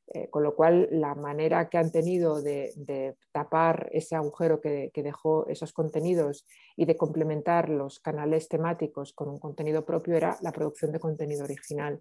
Eh, 0.08 0.30
con 0.30 0.44
lo 0.44 0.54
cual, 0.54 0.88
la 0.92 1.16
manera 1.16 1.68
que 1.68 1.78
han 1.78 1.90
tenido 1.90 2.40
de, 2.40 3.16
tapar 3.32 3.88
ese 3.90 4.14
agujero 4.14 4.60
que, 4.60 4.90
dejó 4.94 5.48
esos 5.48 5.72
contenidos 5.72 6.46
y 6.76 6.84
de 6.84 6.96
complementar 6.96 7.68
los 7.68 7.98
canales 7.98 8.48
temáticos 8.48 9.12
con 9.12 9.28
un 9.28 9.40
contenido 9.40 9.84
propio 9.84 10.14
era 10.14 10.36
la 10.42 10.52
producción 10.52 10.92
de 10.92 11.00
contenido 11.00 11.42
original. 11.44 12.00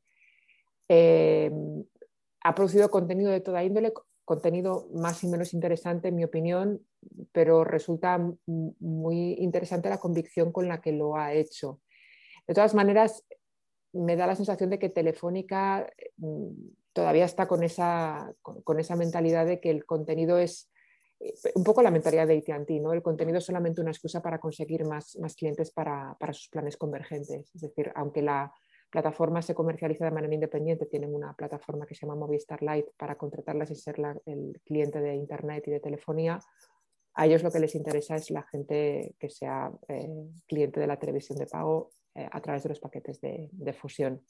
Eh, 0.87 1.51
ha 2.41 2.53
producido 2.53 2.91
contenido 2.91 3.31
de 3.31 3.41
toda 3.41 3.63
índole, 3.63 3.91
contenido 4.23 4.87
más 4.93 5.23
y 5.23 5.27
menos 5.27 5.55
interesante, 5.55 6.09
en 6.09 6.15
mi 6.15 6.23
opinión, 6.23 6.85
pero 7.31 7.63
resulta 7.63 8.19
muy 8.45 9.33
interesante 9.39 9.89
la 9.89 9.99
convicción 9.99 10.51
con 10.51 10.67
la 10.67 10.79
que 10.79 10.91
lo 10.91 11.15
ha 11.15 11.33
hecho. 11.33 11.81
De 12.47 12.53
todas 12.53 12.75
maneras, 12.75 13.25
me 13.93 14.15
da 14.15 14.27
la 14.27 14.35
sensación 14.35 14.69
de 14.69 14.77
que 14.77 14.89
Telefónica 14.89 15.91
mm, 16.17 16.51
todavía 16.95 17.25
está 17.25 17.45
con 17.45 17.61
esa, 17.61 18.33
con, 18.41 18.79
esa 18.79 18.95
mentalidad 18.95 19.45
de 19.45 19.59
que 19.59 19.69
el 19.69 19.85
contenido 19.85 20.37
es 20.39 20.71
eh, 21.19 21.33
un 21.53 21.65
poco 21.65 21.81
la 21.81 21.91
mentalidad 21.91 22.25
de 22.25 22.37
ATT, 22.37 22.69
¿no? 22.81 22.93
El 22.93 23.01
contenido 23.01 23.39
es 23.39 23.43
solamente 23.43 23.81
una 23.81 23.91
excusa 23.91 24.21
para 24.21 24.39
conseguir 24.39 24.85
más, 24.85 25.17
más 25.17 25.35
clientes 25.35 25.71
para, 25.71 26.15
para, 26.17 26.31
sus 26.31 26.47
planes 26.47 26.77
convergentes. 26.77 27.53
Es 27.53 27.61
decir, 27.61 27.91
aunque 27.95 28.21
la 28.21 28.49
plataforma 28.89 29.41
se 29.41 29.53
comercializa 29.53 30.05
de 30.05 30.11
manera 30.11 30.33
independiente, 30.33 30.85
tienen 30.85 31.13
una 31.13 31.33
plataforma 31.33 31.85
que 31.85 31.95
se 31.95 32.05
llama 32.05 32.15
Movistar 32.15 32.61
Lite 32.61 32.93
para 32.95 33.17
contratarlas 33.17 33.71
y 33.71 33.75
ser 33.75 33.97
el 34.25 34.61
cliente 34.63 35.01
de 35.01 35.15
Internet 35.15 35.67
y 35.67 35.71
de 35.71 35.81
telefonía. 35.81 36.39
A 37.15 37.25
ellos 37.25 37.43
lo 37.43 37.51
que 37.51 37.59
les 37.59 37.75
interesa 37.75 38.15
es 38.15 38.31
la 38.31 38.43
gente 38.43 39.15
que 39.19 39.29
sea 39.29 39.69
eh, 39.89 40.07
cliente 40.47 40.79
de 40.79 40.87
la 40.87 40.97
televisión 40.97 41.37
de 41.39 41.45
pago 41.45 41.91
eh, 42.13 42.29
a 42.31 42.39
través 42.39 42.63
de 42.63 42.69
los 42.69 42.79
paquetes 42.79 43.19
de, 43.19 43.49
de 43.51 43.73
fusión. 43.73 44.21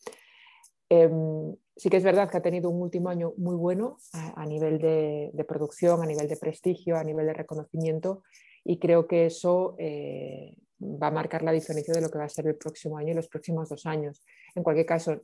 Em, 0.89 1.55
sí 1.75 1.89
que 1.89 1.97
es 1.97 2.03
verdad 2.03 2.29
que 2.29 2.37
ha 2.37 2.41
tenido 2.41 2.69
un 2.69 2.81
último 2.81 3.09
año 3.09 3.33
muy 3.37 3.55
bueno 3.55 3.97
a, 4.13 4.45
nivel 4.45 4.77
de, 4.79 5.45
producción, 5.47 6.01
a 6.01 6.05
nivel 6.05 6.27
de 6.27 6.37
prestigio, 6.37 6.97
a 6.97 7.03
nivel 7.03 7.25
de 7.25 7.33
reconocimiento 7.33 8.23
y 8.63 8.77
creo 8.79 9.07
que 9.07 9.25
eso 9.25 9.75
eh, 9.79 10.55
va 10.81 11.07
a 11.07 11.11
marcar 11.11 11.43
la 11.43 11.51
diferencia 11.51 11.93
de 11.93 12.01
lo 12.01 12.09
que 12.09 12.17
va 12.17 12.25
a 12.25 12.29
ser 12.29 12.47
el 12.47 12.55
próximo 12.55 12.97
año 12.97 13.11
y 13.11 13.15
los 13.15 13.27
próximos 13.27 13.69
dos 13.69 13.85
años. 13.85 14.23
En 14.53 14.63
cualquier 14.63 14.85
caso, 14.85 15.21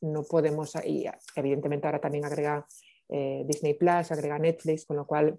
no 0.00 0.22
podemos, 0.24 0.74
y 0.84 1.06
evidentemente 1.36 1.86
ahora 1.86 2.00
también 2.00 2.24
agrega 2.24 2.66
eh, 3.08 3.44
Disney 3.46 3.74
Plus, 3.74 4.10
agrega 4.10 4.38
Netflix, 4.38 4.86
con 4.86 4.96
lo 4.96 5.06
cual 5.06 5.38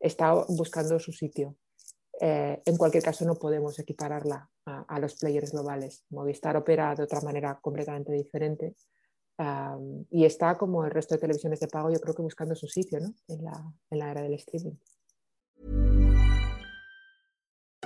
está 0.00 0.32
buscando 0.48 0.98
su 0.98 1.12
sitio. 1.12 1.56
Eh, 2.20 2.60
en 2.64 2.76
cualquier 2.76 3.02
caso, 3.02 3.24
no 3.24 3.34
podemos 3.34 3.78
equipararla 3.78 4.48
a, 4.66 4.82
a 4.82 4.98
los 4.98 5.16
players 5.16 5.52
globales. 5.52 6.04
Movistar 6.10 6.56
opera 6.56 6.94
de 6.94 7.02
otra 7.02 7.20
manera 7.20 7.58
completamente 7.60 8.12
diferente 8.12 8.74
Um, 9.36 10.04
y 10.10 10.24
está 10.24 10.56
como 10.56 10.84
el 10.84 10.92
resto 10.92 11.14
de 11.16 11.20
televisiones 11.20 11.58
de 11.58 11.66
pago, 11.66 11.90
yo 11.90 11.98
creo 11.98 12.14
que 12.14 12.22
buscando 12.22 12.54
su 12.54 12.68
sitio 12.68 13.00
¿no? 13.00 13.14
en, 13.26 13.44
la, 13.44 13.72
en 13.90 13.98
la 13.98 14.10
era 14.10 14.22
del 14.22 14.34
streaming. 14.34 14.78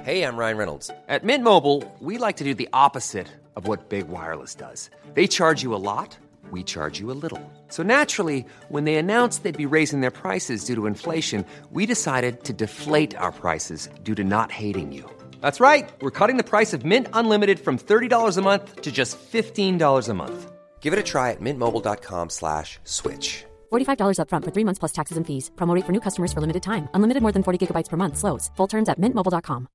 Hey, 0.03 0.23
I'm 0.23 0.37
Ryan 0.37 0.57
Reynolds. 0.57 0.91
At 1.09 1.25
Mint 1.25 1.45
Mobile, 1.45 1.83
we 2.01 2.19
like 2.19 2.37
to 2.37 2.45
do 2.45 2.55
the 2.55 2.69
opposite 2.73 3.29
of 3.57 3.67
what 3.67 3.89
Big 3.89 4.09
Wireless 4.09 4.55
does. 4.55 4.91
They 5.15 5.27
charge 5.27 5.63
you 5.63 5.75
a 5.75 5.83
lot, 5.83 6.17
we 6.51 6.63
charge 6.63 7.01
you 7.01 7.11
a 7.11 7.19
little. 7.21 7.43
So 7.69 7.83
naturally, 7.83 8.47
when 8.69 8.85
they 8.85 8.95
announced 8.95 9.43
they'd 9.43 9.57
be 9.57 9.67
raising 9.67 10.01
their 10.01 10.13
prices 10.13 10.65
due 10.65 10.77
to 10.77 10.87
inflation, 10.87 11.45
we 11.73 11.85
decided 11.85 12.45
to 12.45 12.53
deflate 12.53 13.17
our 13.17 13.33
prices 13.33 13.89
due 14.03 14.15
to 14.15 14.25
not 14.25 14.53
hating 14.53 14.93
you. 14.93 15.05
That's 15.41 15.61
right. 15.61 15.91
We're 16.01 16.11
cutting 16.11 16.37
the 16.37 16.45
price 16.45 16.73
of 16.73 16.85
Mint 16.85 17.09
Unlimited 17.13 17.59
from 17.59 17.79
$30 17.79 18.39
a 18.39 18.43
month 18.43 18.83
to 18.83 18.93
just 18.93 19.19
$15 19.19 20.09
a 20.09 20.15
month. 20.15 20.58
Give 20.81 20.95
it 20.95 20.99
a 20.99 21.03
try 21.03 21.33
at 21.33 21.41
mintmobile.com 21.41 22.31
slash 22.31 22.79
switch. 22.85 23.45
$45 23.71 24.21
upfront 24.23 24.45
for 24.47 24.53
three 24.55 24.65
months 24.65 24.79
plus 24.79 24.93
taxes 24.93 25.19
and 25.19 25.27
fees. 25.27 25.51
Promote 25.57 25.85
for 25.85 25.93
new 25.93 26.01
customers 26.01 26.33
for 26.33 26.41
limited 26.41 26.63
time. 26.63 26.89
Unlimited 26.95 27.21
more 27.21 27.33
than 27.33 27.43
40 27.43 27.59
gigabytes 27.67 27.91
per 27.91 27.99
month. 27.99 28.17
Slows. 28.17 28.51
Full 28.57 28.69
terms 28.69 28.89
at 28.89 28.99
mintmobile.com. 28.99 29.69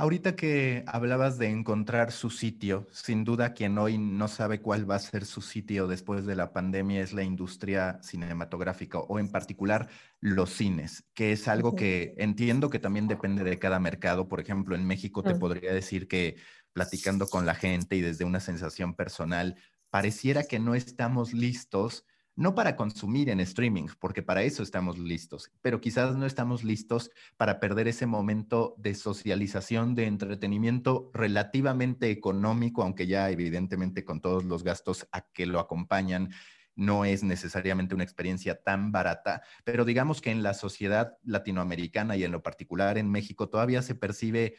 Ahorita 0.00 0.36
que 0.36 0.84
hablabas 0.86 1.38
de 1.38 1.48
encontrar 1.48 2.12
su 2.12 2.30
sitio, 2.30 2.86
sin 2.92 3.24
duda 3.24 3.52
quien 3.52 3.76
hoy 3.78 3.98
no 3.98 4.28
sabe 4.28 4.60
cuál 4.60 4.88
va 4.88 4.94
a 4.94 5.00
ser 5.00 5.24
su 5.24 5.40
sitio 5.40 5.88
después 5.88 6.24
de 6.24 6.36
la 6.36 6.52
pandemia 6.52 7.02
es 7.02 7.12
la 7.12 7.24
industria 7.24 7.98
cinematográfica 8.00 9.00
o 9.00 9.18
en 9.18 9.28
particular 9.28 9.88
los 10.20 10.50
cines, 10.50 11.02
que 11.14 11.32
es 11.32 11.48
algo 11.48 11.74
que 11.74 12.14
entiendo 12.16 12.70
que 12.70 12.78
también 12.78 13.08
depende 13.08 13.42
de 13.42 13.58
cada 13.58 13.80
mercado. 13.80 14.28
Por 14.28 14.38
ejemplo, 14.38 14.76
en 14.76 14.86
México 14.86 15.24
te 15.24 15.34
podría 15.34 15.72
decir 15.72 16.06
que 16.06 16.36
platicando 16.72 17.26
con 17.26 17.46
la 17.46 17.54
gente 17.54 17.96
y 17.96 18.00
desde 18.00 18.24
una 18.24 18.40
sensación 18.40 18.94
personal, 18.94 19.56
pareciera 19.90 20.44
que 20.44 20.58
no 20.58 20.74
estamos 20.74 21.32
listos, 21.32 22.04
no 22.36 22.54
para 22.54 22.76
consumir 22.76 23.30
en 23.30 23.40
streaming, 23.40 23.88
porque 23.98 24.22
para 24.22 24.42
eso 24.42 24.62
estamos 24.62 24.98
listos, 24.98 25.50
pero 25.60 25.80
quizás 25.80 26.14
no 26.14 26.24
estamos 26.24 26.62
listos 26.62 27.10
para 27.36 27.58
perder 27.58 27.88
ese 27.88 28.06
momento 28.06 28.74
de 28.78 28.94
socialización, 28.94 29.94
de 29.94 30.06
entretenimiento 30.06 31.10
relativamente 31.14 32.10
económico, 32.10 32.82
aunque 32.82 33.06
ya 33.06 33.28
evidentemente 33.30 34.04
con 34.04 34.20
todos 34.20 34.44
los 34.44 34.62
gastos 34.62 35.08
a 35.10 35.22
que 35.32 35.46
lo 35.46 35.58
acompañan, 35.58 36.30
no 36.78 37.04
es 37.04 37.24
necesariamente 37.24 37.96
una 37.96 38.04
experiencia 38.04 38.62
tan 38.62 38.92
barata, 38.92 39.42
pero 39.64 39.84
digamos 39.84 40.20
que 40.20 40.30
en 40.30 40.44
la 40.44 40.54
sociedad 40.54 41.18
latinoamericana 41.24 42.16
y 42.16 42.22
en 42.22 42.30
lo 42.30 42.40
particular 42.40 42.98
en 42.98 43.10
México 43.10 43.48
todavía 43.48 43.82
se 43.82 43.96
percibe 43.96 44.54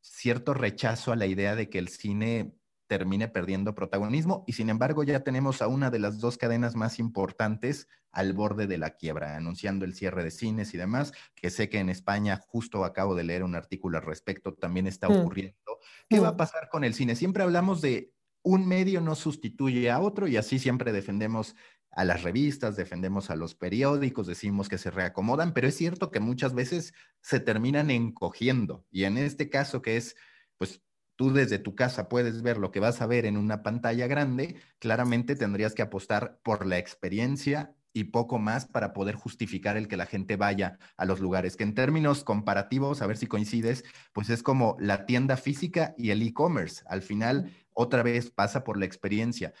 cierto 0.00 0.54
rechazo 0.54 1.12
a 1.12 1.16
la 1.16 1.26
idea 1.26 1.54
de 1.54 1.68
que 1.68 1.78
el 1.78 1.88
cine 1.88 2.54
termine 2.86 3.28
perdiendo 3.28 3.74
protagonismo 3.74 4.42
y 4.48 4.54
sin 4.54 4.68
embargo 4.68 5.04
ya 5.04 5.20
tenemos 5.20 5.62
a 5.62 5.68
una 5.68 5.90
de 5.90 6.00
las 6.00 6.18
dos 6.18 6.38
cadenas 6.38 6.74
más 6.74 6.98
importantes 6.98 7.86
al 8.10 8.32
borde 8.32 8.66
de 8.66 8.78
la 8.78 8.96
quiebra, 8.96 9.36
anunciando 9.36 9.84
el 9.84 9.94
cierre 9.94 10.24
de 10.24 10.32
cines 10.32 10.74
y 10.74 10.76
demás, 10.76 11.12
que 11.36 11.50
sé 11.50 11.68
que 11.68 11.78
en 11.78 11.88
España, 11.88 12.40
justo 12.48 12.84
acabo 12.84 13.14
de 13.14 13.22
leer 13.22 13.44
un 13.44 13.54
artículo 13.54 13.98
al 13.98 14.04
respecto, 14.04 14.54
también 14.54 14.88
está 14.88 15.08
mm. 15.08 15.12
ocurriendo. 15.12 15.78
¿Qué 16.08 16.18
va 16.18 16.28
a 16.28 16.32
mm. 16.32 16.36
pasar 16.36 16.68
con 16.68 16.82
el 16.82 16.94
cine? 16.94 17.14
Siempre 17.14 17.44
hablamos 17.44 17.80
de 17.80 18.12
un 18.42 18.66
medio 18.66 19.00
no 19.00 19.14
sustituye 19.14 19.90
a 19.90 20.00
otro 20.00 20.26
y 20.26 20.36
así 20.36 20.58
siempre 20.58 20.92
defendemos 20.92 21.56
a 21.90 22.04
las 22.04 22.22
revistas, 22.22 22.76
defendemos 22.76 23.30
a 23.30 23.36
los 23.36 23.54
periódicos, 23.54 24.26
decimos 24.26 24.68
que 24.68 24.78
se 24.78 24.90
reacomodan, 24.90 25.52
pero 25.52 25.68
es 25.68 25.76
cierto 25.76 26.10
que 26.10 26.20
muchas 26.20 26.54
veces 26.54 26.94
se 27.20 27.40
terminan 27.40 27.90
encogiendo. 27.90 28.84
Y 28.90 29.04
en 29.04 29.18
este 29.18 29.50
caso 29.50 29.82
que 29.82 29.96
es, 29.96 30.16
pues 30.56 30.82
tú 31.16 31.32
desde 31.32 31.58
tu 31.58 31.74
casa 31.74 32.08
puedes 32.08 32.42
ver 32.42 32.58
lo 32.58 32.70
que 32.70 32.80
vas 32.80 33.02
a 33.02 33.06
ver 33.06 33.26
en 33.26 33.36
una 33.36 33.62
pantalla 33.62 34.06
grande, 34.06 34.56
claramente 34.78 35.36
tendrías 35.36 35.74
que 35.74 35.82
apostar 35.82 36.40
por 36.42 36.66
la 36.66 36.78
experiencia 36.78 37.74
y 37.92 38.04
poco 38.04 38.38
más 38.38 38.66
para 38.66 38.92
poder 38.92 39.16
justificar 39.16 39.76
el 39.76 39.88
que 39.88 39.96
la 39.96 40.06
gente 40.06 40.36
vaya 40.36 40.78
a 40.96 41.04
los 41.04 41.20
lugares, 41.20 41.56
que 41.56 41.64
en 41.64 41.74
términos 41.74 42.22
comparativos, 42.22 43.02
a 43.02 43.06
ver 43.06 43.16
si 43.16 43.26
coincides, 43.26 43.84
pues 44.12 44.30
es 44.30 44.42
como 44.42 44.76
la 44.78 45.06
tienda 45.06 45.36
física 45.36 45.94
y 45.98 46.10
el 46.10 46.22
e-commerce. 46.22 46.84
Al 46.86 47.02
final, 47.02 47.52
otra 47.72 48.02
vez 48.02 48.30
pasa 48.30 48.62
por 48.64 48.78
la 48.78 48.84
experiencia 48.84 49.52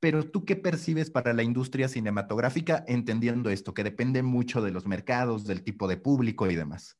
pero 0.00 0.30
tú 0.30 0.44
qué 0.44 0.56
percibes 0.56 1.10
para 1.10 1.32
la 1.32 1.42
industria 1.42 1.88
cinematográfica 1.88 2.84
entendiendo 2.86 3.50
esto, 3.50 3.74
que 3.74 3.84
depende 3.84 4.22
mucho 4.22 4.62
de 4.62 4.70
los 4.70 4.86
mercados, 4.86 5.44
del 5.44 5.64
tipo 5.64 5.88
de 5.88 5.96
público 5.96 6.48
y 6.48 6.56
demás? 6.56 6.98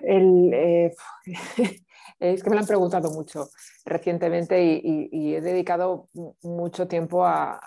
Eh, 0.00 0.94
es 2.18 2.42
que 2.42 2.50
me 2.50 2.56
lo 2.56 2.60
han 2.60 2.66
preguntado 2.66 3.10
mucho 3.10 3.50
recientemente 3.84 4.62
y, 4.62 5.34
he 5.34 5.40
dedicado 5.40 6.08
mucho 6.42 6.86
tiempo 6.88 7.24
a, 7.24 7.60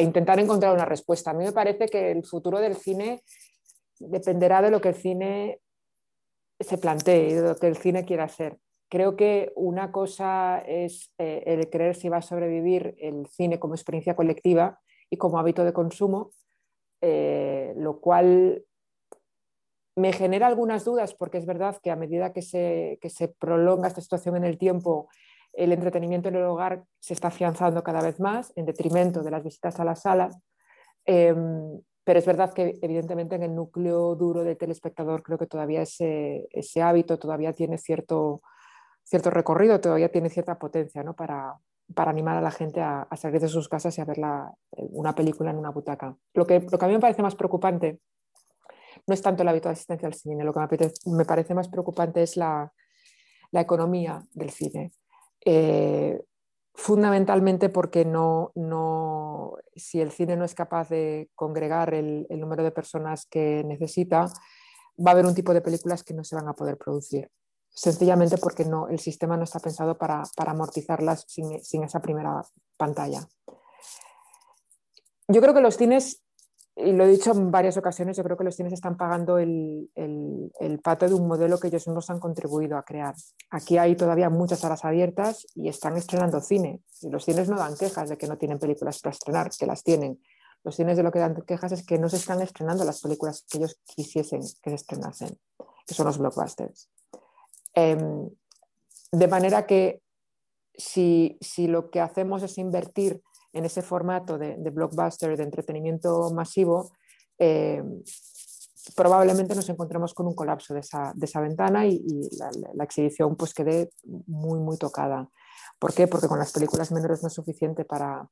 intentar 0.00 0.38
encontrar 0.38 0.72
una 0.72 0.84
respuesta. 0.84 1.32
A 1.32 1.34
mí 1.34 1.44
me 1.44 1.52
parece 1.52 1.86
que 1.86 2.12
el 2.12 2.24
futuro 2.24 2.60
del 2.60 2.76
cine 2.76 3.22
dependerá 3.98 4.62
de 4.62 4.70
lo 4.70 4.80
que 4.80 4.90
el 4.90 4.94
cine 4.94 5.60
se 6.60 6.78
plantee 6.78 7.34
de 7.34 7.48
lo 7.48 7.56
que 7.56 7.66
el 7.66 7.76
cine 7.76 8.04
quiera 8.04 8.24
hacer. 8.24 8.58
Creo 8.88 9.16
que 9.16 9.52
una 9.56 9.90
cosa 9.90 10.58
es 10.60 11.12
eh, 11.18 11.42
el 11.46 11.68
creer 11.70 11.96
si 11.96 12.08
va 12.08 12.18
a 12.18 12.22
sobrevivir 12.22 12.94
el 12.98 13.26
cine 13.26 13.58
como 13.58 13.74
experiencia 13.74 14.14
colectiva 14.14 14.80
y 15.10 15.16
como 15.16 15.38
hábito 15.38 15.64
de 15.64 15.72
consumo, 15.72 16.30
eh, 17.00 17.74
lo 17.76 18.00
cual 18.00 18.64
me 19.96 20.12
genera 20.12 20.46
algunas 20.46 20.84
dudas 20.84 21.14
porque 21.14 21.38
es 21.38 21.46
verdad 21.46 21.78
que 21.82 21.90
a 21.90 21.96
medida 21.96 22.32
que 22.32 22.42
se, 22.42 22.98
se 23.02 23.28
prolonga 23.28 23.88
esta 23.88 24.00
situación 24.02 24.36
en 24.36 24.44
el 24.44 24.58
tiempo, 24.58 25.08
el 25.54 25.72
entretenimiento 25.72 26.28
en 26.28 26.36
el 26.36 26.44
hogar 26.44 26.84
se 27.00 27.14
está 27.14 27.28
afianzando 27.28 27.82
cada 27.82 28.02
vez 28.02 28.20
más 28.20 28.52
en 28.56 28.66
detrimento 28.66 29.22
de 29.22 29.30
las 29.30 29.42
visitas 29.42 29.80
a 29.80 29.84
las 29.84 30.02
salas. 30.02 30.38
Em, 31.06 31.80
pero 32.04 32.18
es 32.18 32.26
verdad 32.26 32.52
que 32.52 32.78
evidentemente 32.82 33.34
en 33.34 33.42
el 33.42 33.54
núcleo 33.54 34.14
duro 34.14 34.44
del 34.44 34.56
telespectador 34.56 35.22
creo 35.22 35.38
que 35.38 35.46
todavía 35.46 35.82
ese, 35.82 36.46
ese 36.50 36.82
hábito 36.82 37.18
todavía 37.18 37.52
tiene 37.52 37.78
cierto, 37.78 38.42
cierto 39.06 39.30
recorrido, 39.30 39.80
todavía 39.80 40.10
tiene 40.10 40.28
cierta 40.28 40.58
potencia 40.58 41.02
¿no? 41.02 41.14
para, 41.14 41.58
para 41.94 42.10
animar 42.10 42.36
a 42.36 42.40
la 42.40 42.50
gente 42.50 42.80
a, 42.80 43.08
salir 43.16 43.40
de 43.40 43.48
sus 43.48 43.68
casas 43.68 43.96
y 43.96 44.00
a 44.00 44.04
ver 44.04 44.18
una 44.72 45.14
película 45.14 45.50
en 45.50 45.58
una 45.58 45.70
butaca. 45.70 46.16
Lo 46.34 46.46
que, 46.46 46.60
lo 46.60 46.78
que 46.78 46.84
a 46.84 46.88
mí 46.88 46.94
me 46.94 47.00
parece 47.00 47.22
más 47.22 47.36
preocupante 47.36 48.00
no 49.06 49.14
es 49.14 49.22
tanto 49.22 49.42
el 49.42 49.48
hábito 49.48 49.68
de 49.68 49.74
asistencia 49.74 50.08
al 50.08 50.14
cine, 50.14 50.42
lo 50.42 50.52
que 50.52 50.90
me, 51.06 51.24
parece 51.24 51.54
más 51.54 51.68
preocupante 51.68 52.22
es 52.22 52.36
la, 52.36 52.72
la 53.52 53.60
economía 53.60 54.24
del 54.32 54.50
cine. 54.50 54.92
Eh, 55.44 56.20
fundamentalmente 56.74 57.68
porque 57.68 58.04
no, 58.04 58.50
no, 58.56 59.54
si 59.76 60.00
el 60.00 60.10
cine 60.10 60.36
no 60.36 60.44
es 60.44 60.54
capaz 60.54 60.88
de 60.88 61.30
congregar 61.34 61.94
el, 61.94 62.26
número 62.30 62.64
de 62.64 62.72
personas 62.72 63.26
que 63.26 63.62
necesita, 63.64 64.26
va 64.98 65.10
a 65.10 65.12
haber 65.12 65.26
un 65.26 65.34
tipo 65.34 65.54
de 65.54 65.62
películas 65.62 66.02
que 66.02 66.14
no 66.14 66.24
se 66.24 66.34
van 66.34 66.48
a 66.48 66.54
poder 66.54 66.76
producir 66.76 67.30
sencillamente 67.76 68.38
porque 68.38 68.64
no, 68.64 68.88
el 68.88 68.98
sistema 68.98 69.36
no 69.36 69.44
está 69.44 69.60
pensado 69.60 69.98
para, 69.98 70.24
amortizarlas 70.38 71.26
sin, 71.28 71.84
esa 71.84 72.00
primera 72.00 72.42
pantalla. 72.78 73.28
Yo 75.28 75.42
creo 75.42 75.52
que 75.52 75.60
los 75.60 75.76
cines, 75.76 76.22
y 76.74 76.92
lo 76.92 77.04
he 77.04 77.08
dicho 77.08 77.32
en 77.32 77.50
varias 77.50 77.76
ocasiones, 77.76 78.16
yo 78.16 78.24
creo 78.24 78.38
que 78.38 78.44
los 78.44 78.56
cines 78.56 78.72
están 78.72 78.96
pagando 78.96 79.36
el, 79.36 79.90
pato 80.82 81.06
de 81.06 81.14
un 81.14 81.28
modelo 81.28 81.58
que 81.58 81.66
ellos 81.66 81.86
mismos 81.86 82.08
han 82.08 82.18
contribuido 82.18 82.78
a 82.78 82.82
crear. 82.82 83.14
Aquí 83.50 83.76
hay 83.76 83.94
todavía 83.94 84.30
muchas 84.30 84.60
salas 84.60 84.84
abiertas 84.86 85.46
y 85.54 85.68
están 85.68 85.96
estrenando 85.98 86.40
cine. 86.40 86.80
Y 87.02 87.10
los 87.10 87.26
cines 87.26 87.50
no 87.50 87.58
dan 87.58 87.76
quejas 87.76 88.08
de 88.08 88.16
que 88.16 88.26
no 88.26 88.38
tienen 88.38 88.58
películas 88.58 89.00
para 89.00 89.12
estrenar, 89.12 89.50
que 89.50 89.66
las 89.66 89.82
tienen. 89.82 90.18
Los 90.64 90.76
cines 90.76 90.96
de 90.96 91.02
lo 91.02 91.12
que 91.12 91.18
dan 91.18 91.34
quejas 91.42 91.72
es 91.72 91.84
que 91.84 91.98
no 91.98 92.08
se 92.08 92.16
están 92.16 92.40
estrenando 92.40 92.84
las 92.84 93.02
películas 93.02 93.44
que 93.50 93.58
ellos 93.58 93.78
quisiesen 93.84 94.40
que 94.40 94.70
se 94.70 94.76
estrenasen, 94.76 95.38
que 95.86 95.94
son 95.94 96.06
los 96.06 96.16
blockbusters. 96.16 96.88
Em, 97.76 98.30
de 99.12 99.28
manera 99.28 99.66
que 99.66 100.02
si, 100.74 101.38
lo 101.68 101.90
que 101.90 102.00
hacemos 102.00 102.42
es 102.42 102.56
invertir 102.58 103.22
en 103.52 103.64
ese 103.64 103.82
formato 103.82 104.38
de, 104.38 104.56
blockbuster, 104.70 105.36
de 105.36 105.44
entretenimiento 105.44 106.30
masivo, 106.30 106.90
em, 107.38 108.02
probablemente 108.94 109.54
nos 109.54 109.68
encontremos 109.68 110.14
con 110.14 110.26
un 110.26 110.34
colapso 110.34 110.72
de 110.72 110.80
esa, 110.80 111.40
ventana 111.40 111.86
y, 111.86 112.00
la, 112.74 112.84
exhibición 112.84 113.36
pues 113.36 113.52
quede 113.52 113.90
muy, 114.26 114.58
muy 114.58 114.78
tocada. 114.78 115.28
¿Por 115.78 115.92
qué? 115.92 116.08
Porque 116.08 116.28
con 116.28 116.38
las 116.38 116.52
películas 116.52 116.92
menores 116.92 117.22
no 117.22 117.28
es 117.28 117.34
suficiente 117.34 117.84
para, 117.84 118.28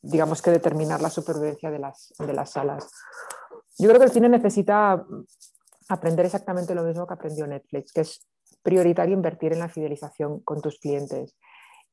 digamos 0.00 0.40
que 0.40 0.50
determinar 0.50 1.02
la 1.02 1.10
supervivencia 1.10 1.70
de 1.70 1.78
las, 1.78 2.14
de 2.18 2.32
las 2.32 2.50
salas. 2.52 2.90
Yo 3.78 3.88
creo 3.88 3.98
que 3.98 4.06
el 4.06 4.12
cine 4.12 4.28
necesita 4.28 5.04
aprender 5.90 6.26
exactamente 6.26 6.74
lo 6.74 6.84
mismo 6.84 7.06
que 7.06 7.14
aprendió 7.14 7.46
Netflix, 7.46 7.92
que 7.92 8.02
es 8.02 8.26
prioritario 8.62 9.14
invertir 9.14 9.52
en 9.52 9.58
la 9.58 9.68
fidelización 9.68 10.40
con 10.40 10.60
tus 10.60 10.78
clientes 10.78 11.36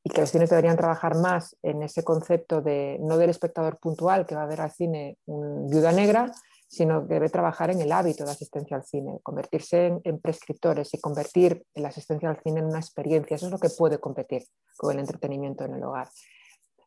y 0.03 0.09
que 0.09 0.21
los 0.21 0.29
cines 0.29 0.49
deberían 0.49 0.77
trabajar 0.77 1.15
más 1.15 1.57
en 1.63 1.83
ese 1.83 2.03
concepto 2.03 2.61
de 2.61 2.97
no 3.01 3.17
del 3.17 3.29
espectador 3.29 3.77
puntual 3.79 4.25
que 4.25 4.35
va 4.35 4.43
a 4.43 4.47
ver 4.47 4.61
al 4.61 4.71
cine 4.71 5.17
un 5.25 5.69
viuda 5.69 5.91
negra, 5.91 6.31
sino 6.67 7.07
que 7.07 7.15
debe 7.15 7.29
trabajar 7.29 7.71
en 7.71 7.81
el 7.81 7.91
hábito 7.91 8.23
de 8.23 8.31
asistencia 8.31 8.77
al 8.77 8.83
cine, 8.83 9.19
convertirse 9.23 9.99
en, 10.03 10.19
prescriptores 10.19 10.93
y 10.93 10.99
convertir 10.99 11.65
la 11.75 11.89
asistencia 11.89 12.29
al 12.29 12.39
cine 12.41 12.59
en 12.59 12.67
una 12.67 12.79
experiencia. 12.79 13.35
Eso 13.35 13.47
es 13.47 13.51
lo 13.51 13.59
que 13.59 13.69
puede 13.69 13.99
competir 13.99 14.43
con 14.75 14.93
el 14.93 14.99
entretenimiento 14.99 15.65
en 15.65 15.75
el 15.75 15.83
hogar. 15.83 16.09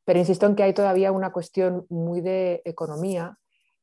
Pero 0.04 0.18
insisto 0.18 0.46
en 0.46 0.54
que 0.54 0.62
hay 0.62 0.74
todavía 0.74 1.12
una 1.12 1.32
cuestión 1.32 1.86
muy 1.88 2.20
de 2.20 2.62
economía 2.64 3.38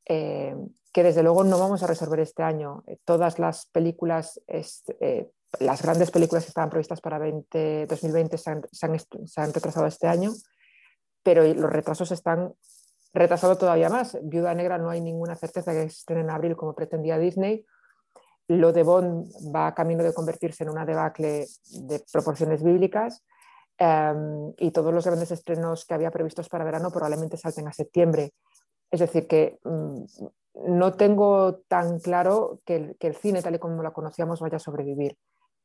eh, 0.07 0.55
que 0.98 1.04
desde 1.04 1.22
luego 1.22 1.43
no 1.43 1.60
vamos 1.60 1.84
a 1.84 1.86
resolver 1.86 2.22
este 2.22 2.41
año. 2.41 2.84
Eh, 2.88 2.98
todas 3.06 3.38
las 3.38 3.68
películas, 3.68 4.41
eh, 4.48 5.30
las 5.60 5.84
grandes 5.84 6.10
películas 6.10 6.43
que 6.43 6.50
estaban 6.50 6.72
previstas 6.72 7.02
para 7.02 7.20
2020 7.20 8.36
se 8.36 8.50
han, 8.50 9.54
retrasado 9.54 9.86
este 9.86 10.08
año, 10.08 10.32
pero 11.22 11.43
los 11.43 11.72
retrasos 11.72 12.12
están 12.12 12.52
retrasados 13.14 13.60
todavía 13.60 13.89
más. 13.89 14.18
Viuda 14.24 14.56
Negra 14.56 14.80
no 14.80 14.89
hay 14.89 15.00
ninguna 15.00 15.36
certeza 15.36 15.72
que 15.72 15.84
estén 15.84 16.18
en 16.18 16.32
abril 16.32 16.56
como 16.56 16.74
pretendía 16.74 17.20
Disney. 17.20 17.64
Lo 18.48 18.74
de 18.74 18.82
Bond 18.82 19.32
va 19.56 19.76
camino 19.76 20.04
de 20.04 20.16
convertirse 20.16 20.64
en 20.64 20.72
una 20.72 20.84
debacle 20.84 21.45
de 21.74 22.04
proporciones 22.12 22.64
bíblicas. 22.64 23.24
Em, 23.78 24.52
y 24.58 24.72
todos 24.72 24.91
los 24.91 25.06
grandes 25.06 25.30
estrenos 25.30 25.86
que 25.86 25.93
había 25.93 26.10
previstos 26.10 26.50
para 26.50 26.66
verano 26.66 26.89
probablemente 26.89 27.38
salten 27.38 27.68
a 27.68 27.72
septiembre. 27.72 28.34
Es 28.92 29.00
decir, 29.00 29.28
que 29.28 29.60
mm, 29.64 30.04
no 30.66 30.94
tengo 30.94 31.60
tan 31.68 32.00
claro 32.00 32.62
que 32.66 32.96
el, 33.00 33.16
cine, 33.16 33.42
tal 33.42 33.56
y 33.56 33.60
como 33.60 33.84
lo 33.84 33.94
conocíamos, 33.94 34.40
vaya 34.40 34.58
a 34.58 34.60
sobrevivir. 34.60 35.18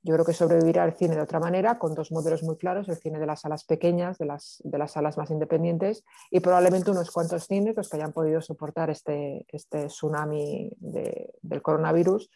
Yo 0.05 0.14
creo 0.14 0.25
que 0.25 0.33
sobrevivirá 0.33 0.85
el 0.85 0.95
cine 0.95 1.14
de 1.14 1.23
otra 1.23 1.39
manera, 1.39 1.79
con 1.79 1.95
dos 1.95 2.11
modelos 2.11 2.43
muy 2.43 2.57
claros, 2.57 2.89
el 2.89 2.97
cine 2.97 3.20
de 3.20 3.27
las 3.27 3.43
salas 3.43 3.64
pequeñas, 3.64 4.18
de 4.18 4.27
las, 4.27 4.61
de 4.64 4.77
las 4.77 4.93
salas 4.93 5.16
más 5.16 5.31
independientes, 5.31 6.05
y 6.31 6.41
probablemente 6.41 6.91
unos 6.91 7.11
cuantos 7.12 7.47
cines 7.47 7.77
los 7.77 7.89
que 7.89 7.99
hayan 7.99 8.12
podido 8.12 8.41
soportar 8.41 8.91
este, 8.91 9.47
este 9.49 9.87
tsunami 9.87 10.73
del 10.81 11.62
coronavirus, 11.62 12.31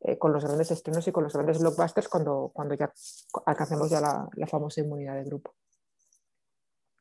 eh, 0.00 0.16
con 0.16 0.32
los 0.32 0.42
grandes 0.42 0.70
estrenos 0.70 1.06
y 1.08 1.12
con 1.12 1.24
los 1.24 1.34
grandes 1.34 1.58
blockbusters 1.58 2.08
cuando, 2.08 2.50
cuando 2.54 2.74
ya 2.74 2.90
alcancemos 3.44 3.90
ya 3.90 4.00
la, 4.00 4.26
la 4.34 4.46
famosa 4.46 4.80
inmunidad 4.80 5.16
de 5.16 5.24
grupo. 5.24 5.52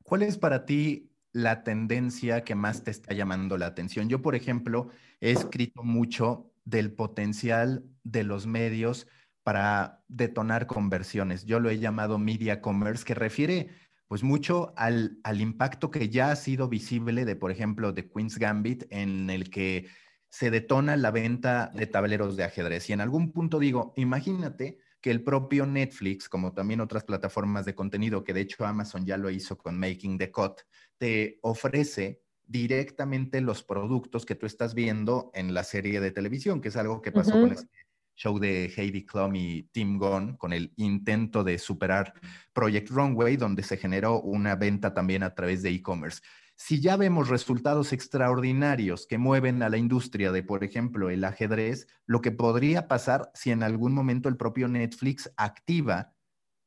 ¿Cuál 0.03 0.23
es 0.23 0.37
para 0.37 0.65
ti 0.65 1.08
la 1.31 1.63
tendencia 1.63 2.43
que 2.43 2.55
más 2.55 2.83
te 2.83 2.91
está 2.91 3.13
llamando 3.13 3.57
la 3.57 3.67
atención? 3.67 4.09
Yo, 4.09 4.21
por 4.21 4.35
ejemplo, 4.35 4.89
he 5.21 5.31
escrito 5.31 5.83
mucho 5.83 6.51
del 6.65 6.91
potencial 6.93 7.83
de 8.03 8.23
los 8.23 8.47
medios 8.47 9.07
para 9.43 10.03
detonar 10.07 10.67
conversiones. 10.67 11.45
Yo 11.45 11.59
lo 11.59 11.69
he 11.69 11.79
llamado 11.79 12.17
media 12.17 12.61
commerce, 12.61 13.03
que 13.05 13.15
refiere 13.15 13.69
pues 14.07 14.23
mucho 14.23 14.73
al, 14.75 15.19
al 15.23 15.39
impacto 15.39 15.91
que 15.91 16.09
ya 16.09 16.31
ha 16.31 16.35
sido 16.35 16.67
visible 16.67 17.25
de, 17.25 17.35
por 17.35 17.51
ejemplo, 17.51 17.93
de 17.93 18.09
Queen's 18.09 18.39
Gambit, 18.39 18.85
en 18.89 19.29
el 19.29 19.49
que 19.51 19.87
se 20.29 20.51
detona 20.51 20.97
la 20.97 21.11
venta 21.11 21.71
de 21.75 21.87
tableros 21.87 22.35
de 22.35 22.43
ajedrez. 22.43 22.89
Y 22.89 22.93
en 22.93 23.01
algún 23.01 23.31
punto 23.31 23.59
digo, 23.59 23.93
imagínate 23.97 24.79
que 25.01 25.11
el 25.11 25.23
propio 25.23 25.65
Netflix, 25.65 26.27
como 26.27 26.53
también 26.53 26.81
otras 26.81 27.03
plataformas 27.03 27.65
de 27.65 27.75
contenido, 27.75 28.23
que 28.23 28.33
de 28.33 28.41
hecho 28.41 28.65
Amazon 28.65 29.05
ya 29.05 29.17
lo 29.17 29.29
hizo 29.29 29.57
con 29.57 29.79
Making 29.79 30.17
the 30.17 30.31
Cut, 30.31 30.61
te 30.97 31.39
ofrece 31.41 32.21
directamente 32.45 33.41
los 33.41 33.63
productos 33.63 34.25
que 34.25 34.35
tú 34.35 34.45
estás 34.45 34.73
viendo 34.73 35.29
en 35.33 35.53
la 35.53 35.63
serie 35.63 36.01
de 36.01 36.11
televisión, 36.11 36.61
que 36.61 36.69
es 36.69 36.75
algo 36.75 37.01
que 37.01 37.11
pasó 37.11 37.31
con 37.31 37.51
este 37.51 37.67
show 38.15 38.37
de 38.37 38.65
Heidi 38.75 39.05
Klum 39.05 39.35
y 39.35 39.63
Tim 39.71 39.97
Gunn, 39.97 40.35
con 40.35 40.51
el 40.51 40.73
intento 40.75 41.43
de 41.43 41.57
superar 41.57 42.13
Project 42.51 42.89
Runway, 42.89 43.37
donde 43.37 43.63
se 43.63 43.77
generó 43.77 44.19
una 44.21 44.55
venta 44.55 44.93
también 44.93 45.23
a 45.23 45.33
través 45.33 45.61
de 45.63 45.69
e-commerce. 45.69 46.21
Si 46.61 46.81
ya 46.81 46.97
vemos 46.97 47.29
resultados 47.29 47.93
extraordinarios 47.93 49.07
que 49.07 49.17
mueven 49.17 49.63
a 49.63 49.69
la 49.69 49.77
industria 49.77 50.33
de, 50.33 50.43
por 50.43 50.65
ejemplo, 50.65 51.09
el 51.09 51.23
ajedrez, 51.23 51.87
lo 52.05 52.19
que 52.19 52.31
podría 52.31 52.89
pasar 52.89 53.31
si 53.33 53.51
en 53.51 53.63
algún 53.63 53.93
momento 53.93 54.27
el 54.27 54.35
propio 54.35 54.67
Netflix 54.67 55.31
activa 55.37 56.13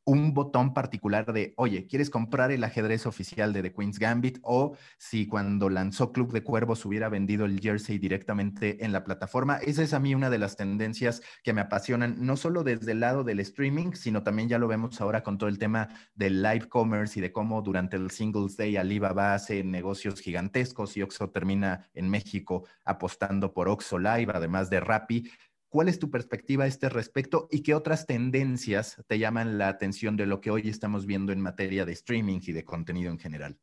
un 0.05 0.35
botón 0.35 0.75
particular 0.75 1.33
de, 1.33 1.55
oye, 1.57 1.87
¿quieres 1.87 2.11
comprar 2.11 2.51
el 2.51 2.65
ajedrez 2.65 3.07
oficial 3.07 3.53
de 3.53 3.63
The 3.63 3.73
Queen's 3.73 3.99
Gambit? 3.99 4.39
O 4.43 4.77
si 4.99 5.27
cuando 5.27 5.69
lanzó 5.69 6.13
Club 6.13 6.33
de 6.33 6.43
Cuervos 6.43 6.85
hubiera 6.85 7.09
vendido 7.09 7.45
el 7.45 7.61
jersey 7.61 7.99
directamente 7.99 8.85
en 8.85 8.93
la 8.93 9.05
plataforma. 9.05 9.57
Esa 9.59 9.83
es 9.83 9.93
a 9.93 10.01
mí 10.01 10.15
una 10.15 10.31
de 10.31 10.39
las 10.39 10.57
tendencias 10.57 11.23
que 11.43 11.53
me 11.53 11.61
apasionan, 11.61 12.17
no 12.19 12.37
solo 12.37 12.65
desde 12.65 12.93
el 12.93 13.01
lado 13.01 13.25
del 13.25 13.41
streaming, 13.41 13.93
sino 13.93 14.23
también 14.23 14.49
ya 14.49 14.59
lo 14.59 14.69
vemos 14.69 15.01
ahora 15.01 15.23
con 15.23 15.39
todo 15.39 15.49
el 15.49 15.59
tema 15.59 15.89
del 16.15 16.43
live 16.43 16.69
commerce 16.69 17.19
y 17.19 17.23
de 17.23 17.33
cómo 17.33 17.63
durante 17.63 17.97
el 17.97 18.11
Singles 18.11 18.57
Day 18.57 18.77
Alibaba 18.77 19.35
hace 19.35 19.63
negocios 19.63 20.21
gigantescos 20.21 20.97
y 20.97 21.03
Oxxo 21.03 21.31
termina 21.31 21.89
en 21.95 22.11
México 22.11 22.67
apostando 22.85 23.53
por 23.53 23.69
Oxxo 23.69 23.99
Live, 23.99 24.33
además 24.35 24.71
de 24.71 24.81
Rappi. 24.81 25.31
¿Cuál 25.73 25.89
es 25.89 25.99
tu 25.99 26.11
perspectiva 26.11 26.65
a 26.65 26.67
este 26.67 26.91
respecto 26.91 27.49
y 27.51 27.63
qué 27.63 27.75
otras 27.75 28.05
tendencias 28.05 29.03
te 29.07 29.19
llaman 29.19 29.57
la 29.57 29.69
atención 29.69 30.19
de 30.19 30.27
lo 30.27 30.39
que 30.43 30.51
hoy 30.51 30.69
estamos 30.69 31.07
viendo 31.07 31.33
en 31.33 31.41
materia 31.41 31.87
de 31.87 31.93
streaming 31.93 32.41
y 32.43 32.53
de 32.53 32.63
contenido 32.63 33.11
en 33.11 33.19
general? 33.19 33.59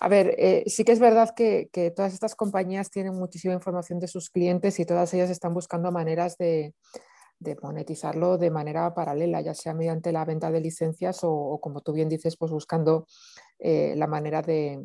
A 0.00 0.08
ver, 0.08 0.34
eh, 0.36 0.64
sí 0.66 0.82
que 0.82 0.90
es 0.90 0.98
verdad 0.98 1.32
que, 1.36 1.70
todas 1.94 2.12
estas 2.12 2.34
compañías 2.34 2.90
tienen 2.90 3.14
muchísima 3.14 3.54
información 3.54 4.00
de 4.00 4.08
sus 4.08 4.28
clientes 4.28 4.80
y 4.80 4.84
todas 4.84 5.14
ellas 5.14 5.30
están 5.30 5.54
buscando 5.54 5.92
maneras 5.92 6.36
de, 6.36 6.74
monetizarlo 7.62 8.36
de 8.36 8.50
manera 8.50 8.92
paralela, 8.92 9.40
ya 9.42 9.54
sea 9.54 9.72
mediante 9.72 10.10
la 10.10 10.24
venta 10.24 10.50
de 10.50 10.60
licencias 10.60 11.20
o, 11.22 11.60
como 11.62 11.80
tú 11.80 11.92
bien 11.92 12.08
dices, 12.08 12.36
pues 12.36 12.50
buscando 12.50 13.06
eh, 13.60 13.94
la 13.96 14.08
manera 14.08 14.42
de, 14.42 14.82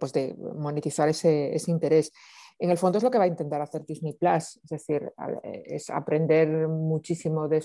pues 0.00 0.12
de 0.12 0.34
monetizar 0.56 1.08
ese, 1.08 1.54
ese 1.54 1.70
interés 1.70 2.10
en 2.58 2.70
el 2.70 2.78
fondo 2.78 2.98
es 2.98 3.04
lo 3.04 3.10
que 3.10 3.18
va 3.18 3.24
a 3.24 3.28
intentar 3.28 3.60
hacer 3.60 3.84
Disney 3.84 4.12
Plus, 4.12 4.60
es 4.62 4.70
decir, 4.70 5.12
eh, 5.42 5.62
es 5.66 5.90
aprender 5.90 6.68
muchísimo 6.68 7.48
de, 7.48 7.62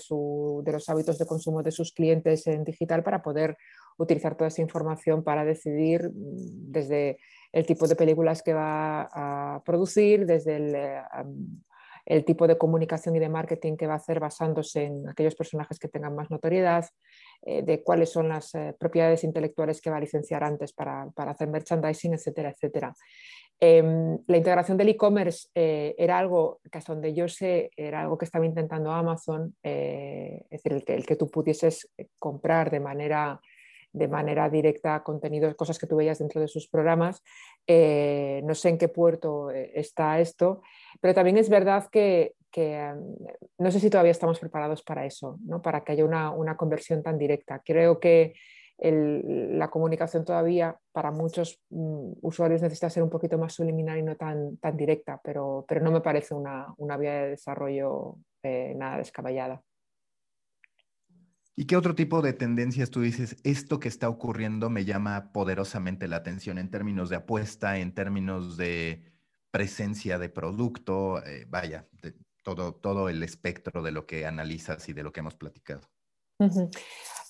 los 0.72 0.88
hábitos 0.88 1.18
de 1.18 1.26
consumo 1.26 1.62
de 1.62 1.70
sus 1.70 1.92
clientes 1.92 2.46
en 2.48 2.64
digital 2.64 3.02
para 3.02 3.22
poder 3.22 3.56
utilizar 3.98 4.36
toda 4.36 4.48
esa 4.48 4.62
información 4.62 5.22
para 5.22 5.44
decidir 5.44 6.10
mm, 6.10 6.72
desde 6.72 7.18
el 7.52 7.66
tipo 7.66 7.86
de 7.86 7.96
películas 7.96 8.42
que 8.42 8.52
va 8.52 9.08
a 9.12 9.62
producir, 9.64 10.26
desde 10.26 10.56
el, 10.56 10.74
eh, 12.06 12.22
tipo 12.22 12.48
de 12.48 12.58
comunicación 12.58 13.14
y 13.14 13.20
de 13.20 13.28
marketing 13.28 13.76
que 13.76 13.86
va 13.86 13.94
a 13.94 13.96
hacer 13.96 14.18
basándose 14.18 14.84
en 14.84 15.08
aquellos 15.08 15.36
personajes 15.36 15.78
que 15.78 15.88
tengan 15.88 16.16
más 16.16 16.30
notoriedad, 16.30 16.86
eh, 17.42 17.62
de 17.62 17.82
cuáles 17.82 18.10
son 18.10 18.28
las 18.28 18.52
propiedades 18.78 19.22
intelectuales 19.22 19.80
que 19.80 19.90
va 19.90 19.98
a 19.98 20.00
licenciar 20.00 20.42
antes 20.42 20.72
para, 20.72 21.08
para 21.10 21.32
hacer 21.32 21.48
merchandising, 21.48 22.14
etcétera, 22.14 22.50
etcétera. 22.50 22.94
Em, 23.62 24.18
la 24.26 24.38
integración 24.38 24.78
del 24.78 24.88
e-commerce 24.88 25.48
eh, 25.54 25.94
era 25.98 26.18
algo 26.18 26.60
que 26.72 26.78
hasta 26.78 26.94
donde 26.94 27.12
yo 27.12 27.28
sé 27.28 27.70
era 27.76 28.00
algo 28.00 28.16
que 28.16 28.24
estaba 28.24 28.46
intentando 28.46 28.90
Amazon, 28.90 29.54
eh, 29.62 30.46
es 30.48 30.62
decir, 30.62 30.82
el 30.86 31.04
que, 31.04 31.16
tú 31.16 31.28
pudieses 31.30 31.90
comprar 32.18 32.70
de 32.70 32.80
manera, 32.80 33.38
de 33.92 34.08
manera 34.08 34.48
directa 34.48 35.02
contenidos, 35.02 35.54
cosas 35.56 35.78
que 35.78 35.86
tú 35.86 35.96
veías 35.96 36.20
dentro 36.20 36.40
de 36.40 36.48
sus 36.48 36.68
programas. 36.68 37.22
Eh, 37.66 38.40
no 38.44 38.54
sé 38.54 38.70
en 38.70 38.78
qué 38.78 38.88
puerto 38.88 39.50
está 39.50 40.20
esto, 40.20 40.62
pero 40.98 41.12
también 41.12 41.36
es 41.36 41.50
verdad 41.50 41.86
que, 41.92 42.34
em, 42.54 43.14
no 43.58 43.70
sé 43.70 43.78
si 43.78 43.90
todavía 43.90 44.12
estamos 44.12 44.38
preparados 44.38 44.82
para 44.82 45.04
eso, 45.04 45.38
¿no? 45.44 45.60
para 45.60 45.84
que 45.84 45.92
haya 45.92 46.06
una, 46.06 46.30
una 46.30 46.56
conversión 46.56 47.02
tan 47.02 47.18
directa. 47.18 47.60
Creo 47.62 48.00
que 48.00 48.32
la 48.82 49.68
comunicación 49.68 50.24
todavía 50.24 50.78
para 50.92 51.10
muchos 51.10 51.60
mm, 51.68 52.12
usuarios 52.22 52.62
necesita 52.62 52.88
ser 52.88 53.02
un 53.02 53.10
poquito 53.10 53.36
más 53.36 53.52
subliminal 53.52 53.98
y 53.98 54.02
no 54.02 54.16
tan, 54.16 54.56
tan 54.56 54.76
directa, 54.76 55.20
pero, 55.22 55.64
pero 55.68 55.82
no 55.82 55.90
me 55.90 56.00
parece 56.00 56.34
una, 56.34 56.72
una 56.78 56.96
vía 56.96 57.12
de 57.12 57.30
desarrollo 57.30 58.16
eh, 58.42 58.74
nada 58.76 58.96
descabellada. 58.98 59.62
¿Y 61.56 61.66
qué 61.66 61.76
otro 61.76 61.94
tipo 61.94 62.22
de 62.22 62.32
tendencias 62.32 62.88
tú 62.88 63.02
dices, 63.02 63.36
esto 63.44 63.80
que 63.80 63.88
está 63.88 64.08
ocurriendo 64.08 64.70
me 64.70 64.86
llama 64.86 65.30
poderosamente 65.30 66.08
la 66.08 66.16
atención 66.16 66.56
en 66.56 66.70
términos 66.70 67.10
de 67.10 67.16
apuesta, 67.16 67.76
en 67.76 67.92
términos 67.92 68.56
de 68.56 69.04
presencia 69.50 70.18
de 70.18 70.30
producto, 70.30 71.22
eh, 71.22 71.44
vaya, 71.50 71.86
todo, 72.42 72.74
todo 72.74 73.10
el 73.10 73.22
espectro 73.22 73.82
de 73.82 73.92
lo 73.92 74.06
que 74.06 74.24
analizas 74.24 74.88
y 74.88 74.94
de 74.94 75.02
lo 75.02 75.12
que 75.12 75.20
hemos 75.20 75.34
platicado? 75.34 75.82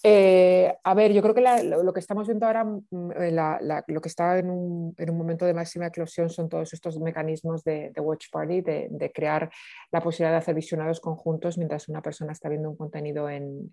Eh, 0.02 0.74
a 0.82 0.94
ver, 0.94 1.12
yo 1.12 1.20
creo 1.20 1.34
que 1.34 1.42
lo, 1.42 1.92
que 1.92 2.00
estamos 2.00 2.26
viendo 2.26 2.46
ahora, 2.46 2.64
mm, 2.64 3.10
eh, 3.16 3.82
lo 3.88 4.00
que 4.00 4.08
está 4.08 4.38
en 4.38 4.48
un, 4.48 4.94
momento 5.12 5.44
de 5.44 5.52
máxima 5.52 5.88
eclosión 5.88 6.30
son 6.30 6.48
todos 6.48 6.72
estos 6.72 6.98
mecanismos 6.98 7.62
de, 7.64 7.92
Watch 7.98 8.30
Party, 8.32 8.62
de, 8.62 9.12
crear 9.14 9.50
la 9.92 10.00
posibilidad 10.00 10.32
de 10.32 10.38
hacer 10.38 10.54
visionados 10.54 11.00
conjuntos 11.00 11.58
mientras 11.58 11.88
una 11.88 12.00
persona 12.00 12.32
está 12.32 12.48
viendo 12.48 12.70
un 12.70 12.76
contenido 12.76 13.28
en, 13.28 13.70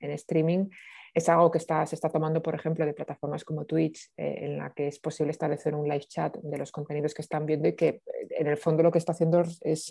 streaming. 0.00 0.68
Es 1.14 1.28
algo 1.28 1.50
que 1.50 1.58
se 1.58 1.94
está 1.94 2.10
tomando, 2.10 2.42
por 2.42 2.54
ejemplo, 2.54 2.84
de 2.84 2.92
plataformas 2.92 3.44
como 3.44 3.64
Twitch, 3.64 4.10
eh, 4.16 4.40
en 4.42 4.58
la 4.58 4.72
que 4.74 4.86
es 4.86 4.98
posible 4.98 5.30
establecer 5.30 5.74
un 5.74 5.88
live 5.88 6.04
chat 6.06 6.36
de 6.36 6.58
los 6.58 6.70
contenidos 6.70 7.14
que 7.14 7.22
están 7.22 7.46
viendo 7.46 7.68
y 7.68 7.74
que 7.74 8.02
en 8.28 8.46
el 8.46 8.58
fondo 8.58 8.82
lo 8.82 8.90
que 8.90 8.98
está 8.98 9.12
haciendo 9.12 9.42
es 9.62 9.90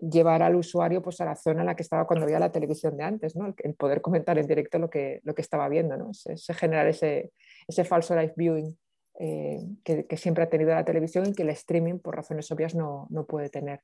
llevar 0.00 0.42
al 0.42 0.56
usuario 0.56 1.02
pues, 1.02 1.20
a 1.20 1.24
la 1.24 1.36
zona 1.36 1.60
en 1.60 1.66
la 1.66 1.74
que 1.74 1.82
estaba 1.82 2.06
cuando 2.06 2.26
veía 2.26 2.38
la 2.38 2.52
televisión 2.52 2.96
de 2.96 3.04
antes, 3.04 3.36
¿no? 3.36 3.54
el, 3.56 3.74
poder 3.74 4.00
comentar 4.00 4.38
en 4.38 4.46
directo 4.46 4.78
lo 4.78 4.90
que, 4.90 5.20
lo 5.24 5.34
que 5.34 5.42
estaba 5.42 5.68
viendo, 5.68 5.96
¿no? 5.96 6.12
se, 6.12 6.36
generar 6.54 6.86
ese, 6.86 7.32
ese, 7.66 7.84
falso 7.84 8.14
live 8.14 8.34
viewing 8.36 8.78
eh, 9.18 9.60
que, 9.82 10.06
que, 10.06 10.16
siempre 10.16 10.44
ha 10.44 10.50
tenido 10.50 10.70
la 10.70 10.84
televisión 10.84 11.26
y 11.26 11.32
que 11.32 11.42
el 11.42 11.50
streaming, 11.50 11.98
por 11.98 12.16
razones 12.16 12.50
obvias, 12.50 12.74
no, 12.74 13.06
no 13.10 13.26
puede 13.26 13.48
tener. 13.48 13.80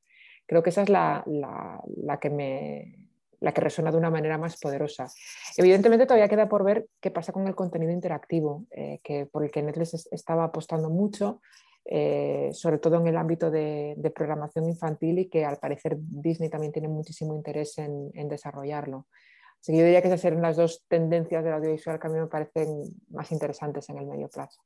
Creo 0.47 0.63
que 0.63 0.71
esa 0.71 0.83
es 0.83 0.89
la, 0.89 1.23
la, 1.27 1.83
la, 1.97 2.19
que 2.19 2.31
me, 2.31 3.09
la 3.41 3.53
que 3.53 3.61
resuena 3.61 3.91
de 3.91 3.99
una 3.99 4.11
manera 4.11 4.39
más 4.39 4.59
poderosa. 4.59 5.09
Evidentemente 5.57 6.07
todavía 6.07 6.29
queda 6.29 6.49
por 6.49 6.65
ver 6.65 6.87
qué 7.01 7.11
pasa 7.11 7.33
con 7.33 7.47
el 7.47 7.55
contenido 7.55 7.93
interactivo, 7.93 8.67
eh, 8.71 9.01
que, 9.03 9.27
por 9.27 9.45
el 9.45 9.51
que 9.51 9.63
Netflix 9.63 10.09
estaba 10.11 10.45
apostando 10.45 10.89
mucho 10.89 11.41
eh, 11.89 12.51
sobre 12.53 12.79
todo 12.79 13.01
en 13.01 13.07
el 13.07 13.17
ámbito 13.17 13.51
de, 13.51 13.97
programación 14.15 14.69
infantil 14.69 15.21
y 15.21 15.29
que 15.29 15.45
al 15.45 15.59
parecer 15.59 15.97
Disney 15.99 16.51
también 16.51 16.73
tiene 16.73 16.89
muchísimo 16.89 17.35
interés 17.35 17.79
en, 17.79 18.29
desarrollarlo. 18.29 19.07
Así 19.61 19.73
que 19.73 19.79
yo 19.79 19.85
diría 19.85 20.03
que 20.03 20.09
esas 20.09 20.21
serían 20.21 20.43
las 20.43 20.57
dos 20.57 20.85
tendencias 20.89 21.45
del 21.45 21.55
audiovisual 21.55 21.99
que 22.01 22.07
a 22.07 22.11
mí 22.11 22.19
me 22.19 22.27
parecen 22.27 22.83
más 23.11 23.31
interesantes 23.31 23.89
en 23.89 23.99
el 23.99 24.07
medio 24.07 24.29
plazo. 24.29 24.61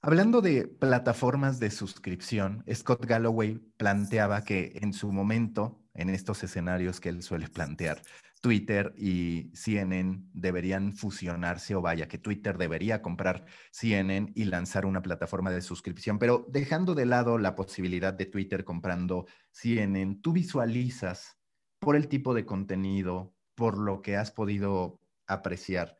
Hablando 0.00 0.40
de 0.40 0.68
plataformas 0.68 1.58
de 1.58 1.70
suscripción, 1.70 2.64
Scott 2.72 3.04
Galloway 3.04 3.58
planteaba 3.76 4.44
que 4.44 4.78
en 4.80 4.92
su 4.92 5.10
momento, 5.10 5.80
en 5.94 6.10
estos 6.10 6.44
escenarios 6.44 7.00
que 7.00 7.08
él 7.08 7.22
suele 7.22 7.48
plantear, 7.48 8.02
Twitter 8.46 8.94
y 8.96 9.50
CNN 9.54 10.22
deberían 10.32 10.92
fusionarse 10.92 11.74
o 11.74 11.82
vaya, 11.82 12.06
que 12.06 12.16
Twitter 12.16 12.56
debería 12.56 13.02
comprar 13.02 13.44
CNN 13.72 14.30
y 14.36 14.44
lanzar 14.44 14.86
una 14.86 15.02
plataforma 15.02 15.50
de 15.50 15.60
suscripción. 15.62 16.20
Pero 16.20 16.46
dejando 16.48 16.94
de 16.94 17.06
lado 17.06 17.38
la 17.38 17.56
posibilidad 17.56 18.14
de 18.14 18.26
Twitter 18.26 18.64
comprando 18.64 19.26
CNN, 19.50 20.20
¿tú 20.22 20.32
visualizas 20.32 21.40
por 21.80 21.96
el 21.96 22.06
tipo 22.06 22.34
de 22.34 22.46
contenido, 22.46 23.34
por 23.56 23.78
lo 23.78 24.00
que 24.00 24.16
has 24.16 24.30
podido 24.30 25.00
apreciar, 25.26 25.98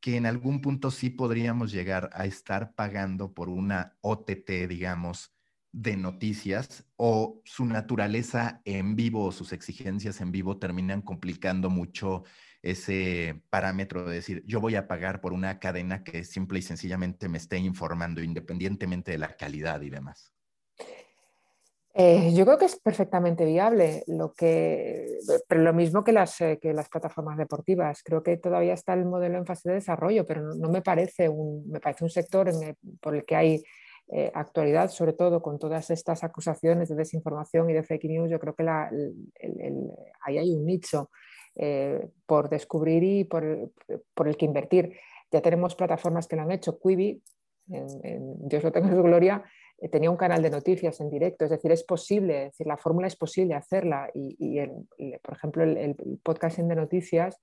que 0.00 0.16
en 0.16 0.24
algún 0.24 0.62
punto 0.62 0.90
sí 0.90 1.10
podríamos 1.10 1.72
llegar 1.72 2.08
a 2.14 2.24
estar 2.24 2.74
pagando 2.74 3.34
por 3.34 3.50
una 3.50 3.98
OTT, 4.00 4.66
digamos, 4.66 5.35
de 5.76 5.94
noticias 5.94 6.86
o 6.96 7.42
su 7.44 7.66
naturaleza 7.66 8.62
en 8.64 8.96
vivo 8.96 9.26
o 9.26 9.32
sus 9.32 9.52
exigencias 9.52 10.22
en 10.22 10.32
vivo 10.32 10.56
terminan 10.56 11.02
complicando 11.02 11.68
mucho 11.68 12.24
ese 12.62 13.42
parámetro 13.50 14.08
de 14.08 14.14
decir, 14.14 14.42
yo 14.46 14.58
voy 14.58 14.74
a 14.74 14.88
pagar 14.88 15.20
por 15.20 15.34
una 15.34 15.58
cadena 15.58 16.02
que 16.02 16.24
simple 16.24 16.60
y 16.60 16.62
sencillamente 16.62 17.28
me 17.28 17.36
esté 17.36 17.58
informando 17.58 18.22
independientemente 18.22 19.12
de 19.12 19.18
la 19.18 19.36
calidad 19.36 19.82
y 19.82 19.90
demás? 19.90 20.32
Eh, 21.92 22.32
yo 22.34 22.46
creo 22.46 22.56
que 22.56 22.64
es 22.64 22.80
perfectamente 22.80 23.44
viable, 23.44 24.02
lo 24.06 24.32
que, 24.32 25.18
pero 25.46 25.60
lo 25.60 25.74
mismo 25.74 26.04
que 26.04 26.12
las, 26.12 26.40
eh, 26.40 26.58
que 26.60 26.72
las 26.72 26.88
plataformas 26.88 27.36
deportivas. 27.36 28.02
Creo 28.02 28.22
que 28.22 28.38
todavía 28.38 28.72
está 28.72 28.94
el 28.94 29.04
modelo 29.04 29.36
en 29.36 29.44
fase 29.44 29.68
de 29.68 29.74
desarrollo, 29.76 30.24
pero 30.26 30.54
no, 30.54 30.70
me, 30.70 30.80
parece 30.80 31.28
un, 31.28 31.70
me 31.70 31.80
parece 31.80 32.04
un 32.04 32.10
sector 32.10 32.50
por 33.00 33.14
el 33.14 33.26
que 33.26 33.36
hay 33.36 33.62
eh, 34.08 34.30
actualidad, 34.34 34.88
sobre 34.88 35.14
todo 35.14 35.42
con 35.42 35.58
todas 35.58 35.90
estas 35.90 36.22
acusaciones 36.22 36.88
de 36.88 36.94
desinformación 36.94 37.68
y 37.70 37.72
de 37.72 37.82
fake 37.82 38.04
news, 38.04 38.30
yo 38.30 38.38
creo 38.38 38.54
que 38.54 38.64
ahí 38.68 40.38
hay 40.38 40.54
un 40.54 40.64
nicho 40.64 41.10
eh, 41.56 42.08
por 42.24 42.48
descubrir 42.48 43.02
y 43.02 43.24
por, 43.24 43.44
el 43.44 44.36
que 44.36 44.44
invertir. 44.44 44.96
Ya 45.32 45.40
tenemos 45.40 45.74
plataformas 45.74 46.28
que 46.28 46.36
lo 46.36 46.42
han 46.42 46.52
hecho. 46.52 46.78
Quibi, 46.78 47.20
Dios 47.66 48.62
lo 48.62 48.70
tenga 48.70 48.88
en 48.88 48.94
su 48.94 49.02
gloria, 49.02 49.42
eh, 49.78 49.88
tenía 49.88 50.08
un 50.08 50.16
canal 50.16 50.40
de 50.40 50.50
noticias 50.50 51.00
en 51.00 51.10
directo, 51.10 51.44
es 51.44 51.50
decir, 51.50 51.72
es 51.72 51.82
posible, 51.82 52.44
decir, 52.44 52.68
la 52.68 52.76
fórmula 52.76 53.08
es 53.08 53.16
posible 53.16 53.54
hacerla 53.54 54.08
y, 54.14 54.60
por 55.20 55.34
ejemplo, 55.34 55.64
el, 55.64 55.96
podcasting 56.22 56.68
de 56.68 56.76
noticias 56.76 57.40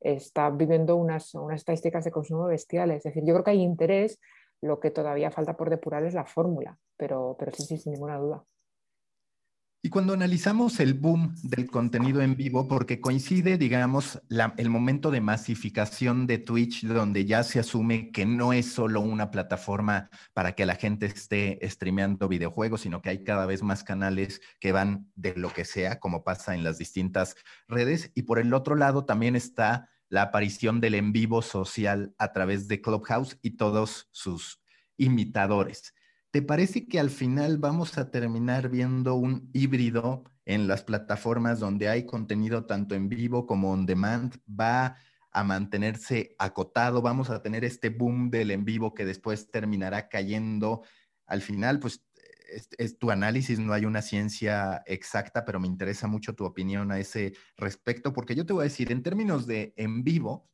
está 0.00 0.48
viviendo 0.48 0.96
unas, 0.96 1.34
unas 1.34 1.56
estadísticas 1.56 2.06
de 2.06 2.10
consumo 2.10 2.46
bestiales. 2.46 3.04
Es 3.04 3.04
decir, 3.04 3.22
yo 3.26 3.34
creo 3.34 3.44
que 3.44 3.50
hay 3.50 3.62
interés 3.62 4.18
lo 4.62 4.80
que 4.80 4.90
todavía 4.90 5.30
falta 5.30 5.56
por 5.56 5.70
depurar 5.70 6.04
es 6.04 6.14
la 6.14 6.24
fórmula, 6.24 6.78
pero, 6.96 7.36
pero 7.38 7.52
sí, 7.52 7.64
sí, 7.64 7.78
sin 7.78 7.92
ninguna 7.92 8.18
duda. 8.18 8.44
Y 9.86 9.88
cuando 9.88 10.14
analizamos 10.14 10.80
el 10.80 10.94
boom 10.94 11.32
del 11.44 11.70
contenido 11.70 12.20
en 12.20 12.34
vivo, 12.34 12.66
porque 12.66 13.00
coincide, 13.00 13.56
digamos, 13.56 14.20
el 14.56 14.68
momento 14.68 15.12
de 15.12 15.20
masificación 15.20 16.26
de 16.26 16.38
Twitch, 16.38 16.84
donde 16.84 17.24
ya 17.24 17.44
se 17.44 17.60
asume 17.60 18.10
que 18.10 18.26
no 18.26 18.52
es 18.52 18.72
solo 18.72 19.00
una 19.00 19.30
plataforma 19.30 20.10
para 20.34 20.56
que 20.56 20.66
la 20.66 20.74
gente 20.74 21.06
esté 21.06 21.60
streameando 21.62 22.26
videojuegos, 22.26 22.80
sino 22.80 23.00
que 23.00 23.10
hay 23.10 23.22
cada 23.22 23.46
vez 23.46 23.62
más 23.62 23.84
canales 23.84 24.40
que 24.58 24.72
van 24.72 25.08
de 25.14 25.36
lo 25.36 25.52
que 25.52 25.64
sea, 25.64 26.00
como 26.00 26.24
pasa 26.24 26.56
en 26.56 26.64
las 26.64 26.78
distintas 26.78 27.36
redes. 27.68 28.10
Y 28.16 28.22
por 28.22 28.40
el 28.40 28.52
otro 28.54 28.74
lado 28.74 29.04
también 29.04 29.36
está 29.36 29.88
la 30.08 30.22
aparición 30.22 30.80
del 30.80 30.94
en 30.94 31.12
vivo 31.12 31.42
social 31.42 32.14
a 32.18 32.32
través 32.32 32.68
de 32.68 32.80
Clubhouse 32.80 33.38
y 33.42 33.52
todos 33.56 34.08
sus 34.12 34.60
imitadores. 34.96 35.94
¿Te 36.30 36.42
parece 36.42 36.86
que 36.86 37.00
al 37.00 37.10
final 37.10 37.58
vamos 37.58 37.98
a 37.98 38.10
terminar 38.10 38.68
viendo 38.68 39.14
un 39.14 39.50
híbrido 39.52 40.24
en 40.44 40.68
las 40.68 40.84
plataformas 40.84 41.60
donde 41.60 41.88
hay 41.88 42.04
contenido 42.06 42.66
tanto 42.66 42.94
en 42.94 43.08
vivo 43.08 43.46
como 43.46 43.72
on 43.72 43.86
demand? 43.86 44.36
¿Va 44.48 44.96
a 45.32 45.44
mantenerse 45.44 46.34
acotado? 46.38 47.02
¿Vamos 47.02 47.30
a 47.30 47.42
tener 47.42 47.64
este 47.64 47.90
boom 47.90 48.30
del 48.30 48.50
en 48.50 48.64
vivo 48.64 48.94
que 48.94 49.04
después 49.04 49.50
terminará 49.50 50.08
cayendo? 50.08 50.82
Al 51.26 51.42
final, 51.42 51.80
pues 51.80 52.05
es, 52.48 52.98
tu 52.98 53.10
análisis, 53.10 53.58
no 53.58 53.72
hay 53.72 53.84
una 53.84 54.02
ciencia 54.02 54.82
exacta, 54.86 55.44
pero 55.44 55.60
me 55.60 55.66
interesa 55.66 56.06
mucho 56.06 56.34
tu 56.34 56.44
opinión 56.44 56.92
a 56.92 56.98
ese 56.98 57.34
respecto, 57.56 58.12
porque 58.12 58.34
yo 58.34 58.46
te 58.46 58.52
voy 58.52 58.62
a 58.62 58.64
decir, 58.64 58.92
en 58.92 59.02
términos 59.02 59.46
de 59.46 59.74
en 59.76 60.04
vivo, 60.04 60.48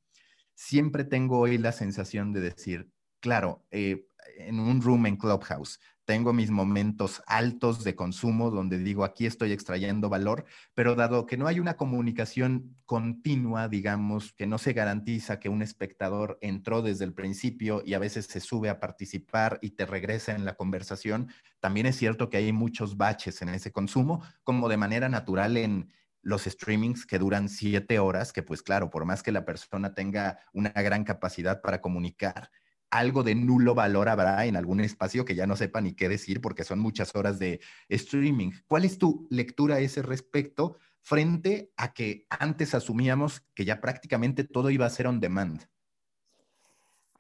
siempre 0.54 1.04
tengo 1.04 1.38
hoy 1.38 1.58
la 1.58 1.72
sensación 1.72 2.32
de 2.32 2.40
decir, 2.40 2.90
claro, 3.20 3.66
eh, 3.70 4.08
en 4.36 4.60
un 4.60 4.80
room 4.80 5.06
en 5.06 5.16
Clubhouse. 5.16 5.80
Tengo 6.04 6.32
mis 6.32 6.50
momentos 6.50 7.22
altos 7.26 7.84
de 7.84 7.94
consumo 7.94 8.50
donde 8.50 8.78
digo, 8.78 9.04
aquí 9.04 9.26
estoy 9.26 9.52
extrayendo 9.52 10.08
valor, 10.08 10.44
pero 10.74 10.94
dado 10.94 11.26
que 11.26 11.36
no 11.36 11.46
hay 11.46 11.60
una 11.60 11.76
comunicación 11.76 12.76
continua, 12.86 13.68
digamos, 13.68 14.32
que 14.32 14.46
no 14.46 14.58
se 14.58 14.72
garantiza 14.72 15.38
que 15.38 15.48
un 15.48 15.62
espectador 15.62 16.38
entró 16.40 16.82
desde 16.82 17.04
el 17.04 17.14
principio 17.14 17.82
y 17.84 17.94
a 17.94 17.98
veces 17.98 18.26
se 18.26 18.40
sube 18.40 18.68
a 18.68 18.80
participar 18.80 19.58
y 19.62 19.70
te 19.70 19.86
regresa 19.86 20.34
en 20.34 20.44
la 20.44 20.54
conversación, 20.54 21.28
también 21.60 21.86
es 21.86 21.96
cierto 21.96 22.30
que 22.30 22.38
hay 22.38 22.52
muchos 22.52 22.96
baches 22.96 23.40
en 23.42 23.50
ese 23.50 23.70
consumo, 23.70 24.24
como 24.42 24.68
de 24.68 24.76
manera 24.76 25.08
natural 25.08 25.56
en, 25.56 25.92
los 26.22 26.44
streamings 26.44 27.04
que 27.04 27.18
duran 27.18 27.48
siete 27.48 27.98
horas, 27.98 28.32
que 28.32 28.42
pues 28.42 28.62
claro, 28.62 28.90
por 28.90 29.04
más 29.04 29.22
que 29.22 29.32
la 29.32 29.44
persona 29.44 29.92
tenga 29.94 30.38
una 30.52 30.70
gran 30.70 31.04
capacidad 31.04 31.60
para 31.60 31.80
comunicar, 31.80 32.50
algo 32.92 33.22
de 33.22 33.34
nulo 33.34 33.74
valor 33.74 34.10
habrá 34.10 34.44
en 34.44 34.54
algún 34.54 34.80
espacio 34.80 35.24
que 35.24 35.34
ya 35.34 35.46
no 35.46 35.56
sepa 35.56 35.80
ni 35.80 35.94
qué 35.94 36.10
decir 36.10 36.42
porque 36.42 36.62
son 36.62 36.78
muchas 36.78 37.16
horas 37.16 37.38
de 37.38 37.60
streaming. 37.88 38.50
¿Cuál 38.68 38.84
es 38.84 38.98
tu 38.98 39.26
lectura 39.30 39.76
a 39.76 39.80
ese 39.80 40.02
respecto 40.02 40.76
frente 41.00 41.72
a 41.76 41.94
que 41.94 42.26
antes 42.28 42.74
asumíamos 42.74 43.40
que 43.54 43.64
ya 43.64 43.80
prácticamente 43.80 44.44
todo 44.44 44.70
iba 44.70 44.84
a 44.84 44.90
ser 44.90 45.06
on 45.06 45.20
demand? 45.20 45.62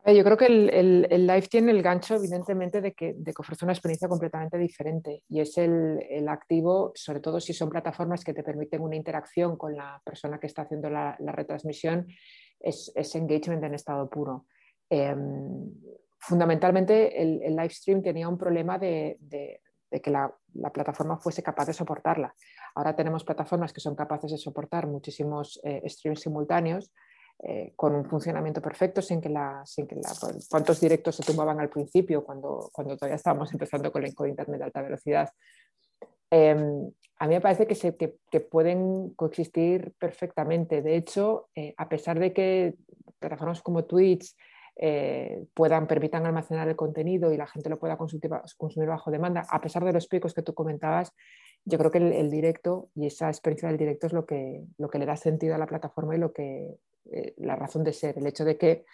Yo 0.04 0.24
creo 0.24 0.36
que 0.36 0.46
el, 0.46 1.26
live 1.26 1.48
tiene 1.48 1.70
el 1.70 1.80
gancho, 1.80 2.16
evidentemente, 2.16 2.80
de 2.80 2.92
que, 2.92 3.14
ofrece 3.38 3.64
una 3.64 3.72
experiencia 3.72 4.08
completamente 4.08 4.58
diferente 4.58 5.22
y 5.28 5.40
es 5.40 5.56
el, 5.56 6.28
activo, 6.28 6.92
sobre 6.96 7.20
todo 7.20 7.40
si 7.40 7.54
son 7.54 7.70
plataformas 7.70 8.24
que 8.24 8.34
te 8.34 8.42
permiten 8.42 8.82
una 8.82 8.96
interacción 8.96 9.56
con 9.56 9.76
la 9.76 10.02
persona 10.04 10.38
que 10.40 10.48
está 10.48 10.62
haciendo 10.62 10.90
la, 10.90 11.16
retransmisión, 11.18 12.08
es, 12.58 12.92
es 12.96 13.14
engagement 13.14 13.62
en 13.62 13.74
estado 13.74 14.10
puro. 14.10 14.46
Em, 14.94 15.72
fundamentalmente 16.18 17.22
el, 17.22 17.38
live 17.56 17.70
stream 17.70 18.02
tenía 18.02 18.28
un 18.28 18.36
problema 18.36 18.78
de, 18.78 19.18
que 19.90 20.10
la, 20.10 20.30
plataforma 20.70 21.16
fuese 21.16 21.42
capaz 21.42 21.64
de 21.64 21.72
soportarla. 21.72 22.34
Ahora 22.74 22.94
tenemos 22.94 23.24
plataformas 23.24 23.72
que 23.72 23.80
son 23.80 23.94
capaces 23.94 24.30
de 24.30 24.36
soportar 24.36 24.86
muchísimos 24.86 25.58
eh, 25.64 25.82
streams 25.88 26.20
simultáneos 26.20 26.92
eh, 27.42 27.72
con 27.74 27.94
un 27.94 28.04
funcionamiento 28.04 28.60
perfecto 28.60 29.00
sin 29.00 29.22
que, 29.22 29.30
la, 29.30 29.62
sin 29.64 29.86
que 29.86 29.96
cuántos 30.50 30.78
directos 30.78 31.16
se 31.16 31.22
tumbaban 31.22 31.58
al 31.58 31.70
principio 31.70 32.22
cuando, 32.22 32.68
cuando 32.70 32.94
todavía 32.94 33.16
estábamos 33.16 33.50
empezando 33.50 33.90
con, 33.90 34.04
el, 34.04 34.14
con 34.14 34.28
Internet 34.28 34.58
de 34.58 34.64
alta 34.64 34.82
velocidad. 34.82 35.30
Em, 36.30 36.92
a 37.18 37.26
mí 37.26 37.34
me 37.34 37.40
parece 37.40 37.66
que, 37.66 37.74
se, 37.74 37.96
que, 37.96 38.40
pueden 38.40 39.14
coexistir 39.14 39.94
perfectamente. 39.98 40.82
De 40.82 40.96
hecho, 40.96 41.48
eh, 41.54 41.72
a 41.78 41.88
pesar 41.88 42.18
de 42.18 42.34
que 42.34 42.74
plataformas 43.18 43.62
como 43.62 43.84
Twitch 43.84 44.34
eh, 44.84 45.46
puedan, 45.54 45.86
permitan 45.86 46.26
almacenar 46.26 46.66
el 46.66 46.74
contenido 46.74 47.32
y 47.32 47.36
la 47.36 47.46
gente 47.46 47.70
lo 47.70 47.78
pueda 47.78 47.96
consumir, 47.96 48.88
bajo 48.88 49.12
demanda, 49.12 49.46
a 49.48 49.60
pesar 49.60 49.84
de 49.84 49.92
los 49.92 50.08
picos 50.08 50.34
que 50.34 50.42
tú 50.42 50.54
comentabas, 50.54 51.14
yo 51.64 51.78
creo 51.78 51.92
que 51.92 51.98
el, 51.98 52.30
directo 52.32 52.88
y 52.96 53.06
esa 53.06 53.28
experiencia 53.28 53.68
del 53.68 53.78
directo 53.78 54.08
es 54.08 54.12
lo 54.12 54.26
que, 54.26 54.64
lo 54.78 54.90
que 54.90 54.98
le 54.98 55.06
da 55.06 55.16
sentido 55.16 55.54
a 55.54 55.58
la 55.58 55.68
plataforma 55.68 56.16
y 56.16 56.18
lo 56.18 56.32
que, 56.32 56.74
eh, 57.12 57.32
la 57.36 57.54
razón 57.54 57.84
de 57.84 57.92
ser, 57.92 58.18
el 58.18 58.26
hecho 58.26 58.44
de 58.44 58.58
que 58.58 58.84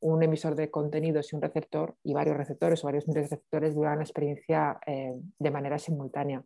un 0.00 0.22
emisor 0.22 0.54
de 0.54 0.70
contenidos 0.70 1.32
y 1.32 1.36
un 1.36 1.40
receptor 1.40 1.94
y 2.04 2.12
varios 2.12 2.36
receptores 2.36 2.84
o 2.84 2.88
varios 2.88 3.08
miles 3.08 3.30
de 3.30 3.36
receptores 3.36 3.74
duran 3.74 3.96
la 3.96 4.04
experiencia 4.04 4.78
eh, 4.84 5.14
de 5.38 5.50
manera 5.50 5.78
simultánea. 5.78 6.44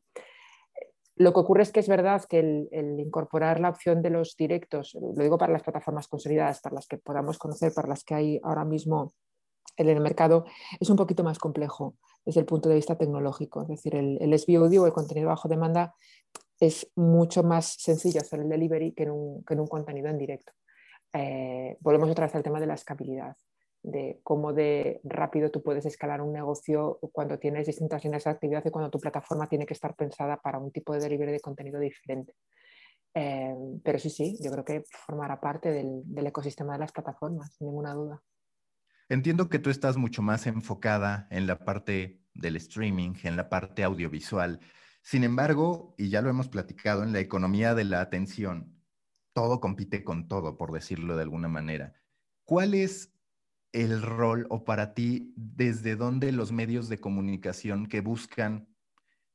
Lo 1.16 1.32
que 1.32 1.40
ocurre 1.40 1.62
es 1.62 1.72
que 1.72 1.80
es 1.80 1.88
verdad 1.88 2.24
que 2.24 2.38
el, 2.38 2.98
incorporar 2.98 3.60
la 3.60 3.68
opción 3.68 4.00
de 4.02 4.10
los 4.10 4.36
directos, 4.36 4.94
lo 4.94 5.22
digo 5.22 5.38
para 5.38 5.52
las 5.52 5.62
plataformas 5.62 6.08
consolidadas, 6.08 6.60
para 6.60 6.76
las 6.76 6.86
que 6.86 6.98
podamos 6.98 7.38
conocer, 7.38 7.72
para 7.74 7.88
las 7.88 8.02
que 8.02 8.14
hay 8.14 8.40
ahora 8.42 8.64
mismo 8.64 9.12
en 9.76 9.88
el 9.88 10.00
mercado, 10.00 10.44
es 10.80 10.88
un 10.90 10.96
poquito 10.96 11.22
más 11.22 11.38
complejo 11.38 11.96
desde 12.24 12.40
el 12.40 12.46
punto 12.46 12.68
de 12.68 12.76
vista 12.76 12.96
tecnológico. 12.96 13.62
Es 13.62 13.68
decir, 13.68 13.94
el, 13.94 14.18
el 14.20 14.38
SVOD 14.38 14.78
o 14.78 14.86
el 14.86 14.92
contenido 14.92 15.28
bajo 15.28 15.48
demanda 15.48 15.94
es 16.60 16.90
mucho 16.94 17.42
más 17.42 17.74
sencillo 17.78 18.20
hacer 18.20 18.40
el 18.40 18.48
delivery 18.48 18.92
que 18.92 19.02
en 19.02 19.10
un, 19.10 19.66
contenido 19.66 20.08
en 20.08 20.18
directo. 20.18 20.52
Eh, 21.12 21.76
volvemos 21.80 22.08
otra 22.08 22.26
vez 22.26 22.34
al 22.34 22.42
tema 22.42 22.60
de 22.60 22.66
la 22.66 22.74
escalabilidad 22.74 23.36
de 23.82 24.20
cómo 24.22 24.52
de 24.52 25.00
rápido 25.04 25.50
tú 25.50 25.62
puedes 25.62 25.84
escalar 25.86 26.20
un 26.20 26.32
negocio 26.32 26.98
cuando 27.12 27.38
tienes 27.38 27.66
distintas 27.66 28.04
líneas 28.04 28.24
de 28.24 28.30
actividad 28.30 28.64
y 28.64 28.70
cuando 28.70 28.90
tu 28.90 29.00
plataforma 29.00 29.48
tiene 29.48 29.66
que 29.66 29.74
estar 29.74 29.94
pensada 29.96 30.36
para 30.36 30.58
un 30.58 30.70
tipo 30.70 30.92
de 30.92 31.00
delivery 31.00 31.32
de 31.32 31.40
contenido 31.40 31.80
diferente. 31.80 32.34
Eh, 33.14 33.54
pero 33.84 33.98
sí, 33.98 34.08
sí, 34.08 34.38
yo 34.40 34.50
creo 34.52 34.64
que 34.64 34.84
formará 35.06 35.40
parte 35.40 35.70
del, 35.70 36.02
del, 36.04 36.26
ecosistema 36.26 36.74
de 36.74 36.78
las 36.78 36.92
plataformas, 36.92 37.54
sin 37.54 37.66
ninguna 37.66 37.92
duda. 37.92 38.22
Entiendo 39.08 39.48
que 39.48 39.58
tú 39.58 39.68
estás 39.68 39.96
mucho 39.96 40.22
más 40.22 40.46
enfocada 40.46 41.26
en 41.30 41.46
la 41.46 41.58
parte 41.58 42.22
del 42.34 42.56
streaming, 42.56 43.14
en 43.24 43.36
la 43.36 43.50
parte 43.50 43.84
audiovisual. 43.84 44.60
Sin 45.02 45.24
embargo, 45.24 45.94
y 45.98 46.08
ya 46.08 46.22
lo 46.22 46.30
hemos 46.30 46.48
platicado, 46.48 47.02
en 47.02 47.12
la 47.12 47.20
economía 47.20 47.74
de 47.74 47.84
la 47.84 48.00
atención, 48.00 48.80
todo 49.34 49.60
compite 49.60 50.04
con 50.04 50.28
todo, 50.28 50.56
por 50.56 50.72
decirlo 50.72 51.16
de 51.16 51.22
alguna 51.22 51.48
manera. 51.48 51.94
¿Cuál 52.44 52.74
es 52.74 53.12
el 53.72 54.02
rol 54.02 54.46
o 54.50 54.64
para 54.64 54.94
ti 54.94 55.32
desde 55.36 55.96
dónde 55.96 56.30
los 56.32 56.52
medios 56.52 56.88
de 56.88 57.00
comunicación 57.00 57.86
que 57.86 58.00
buscan 58.00 58.68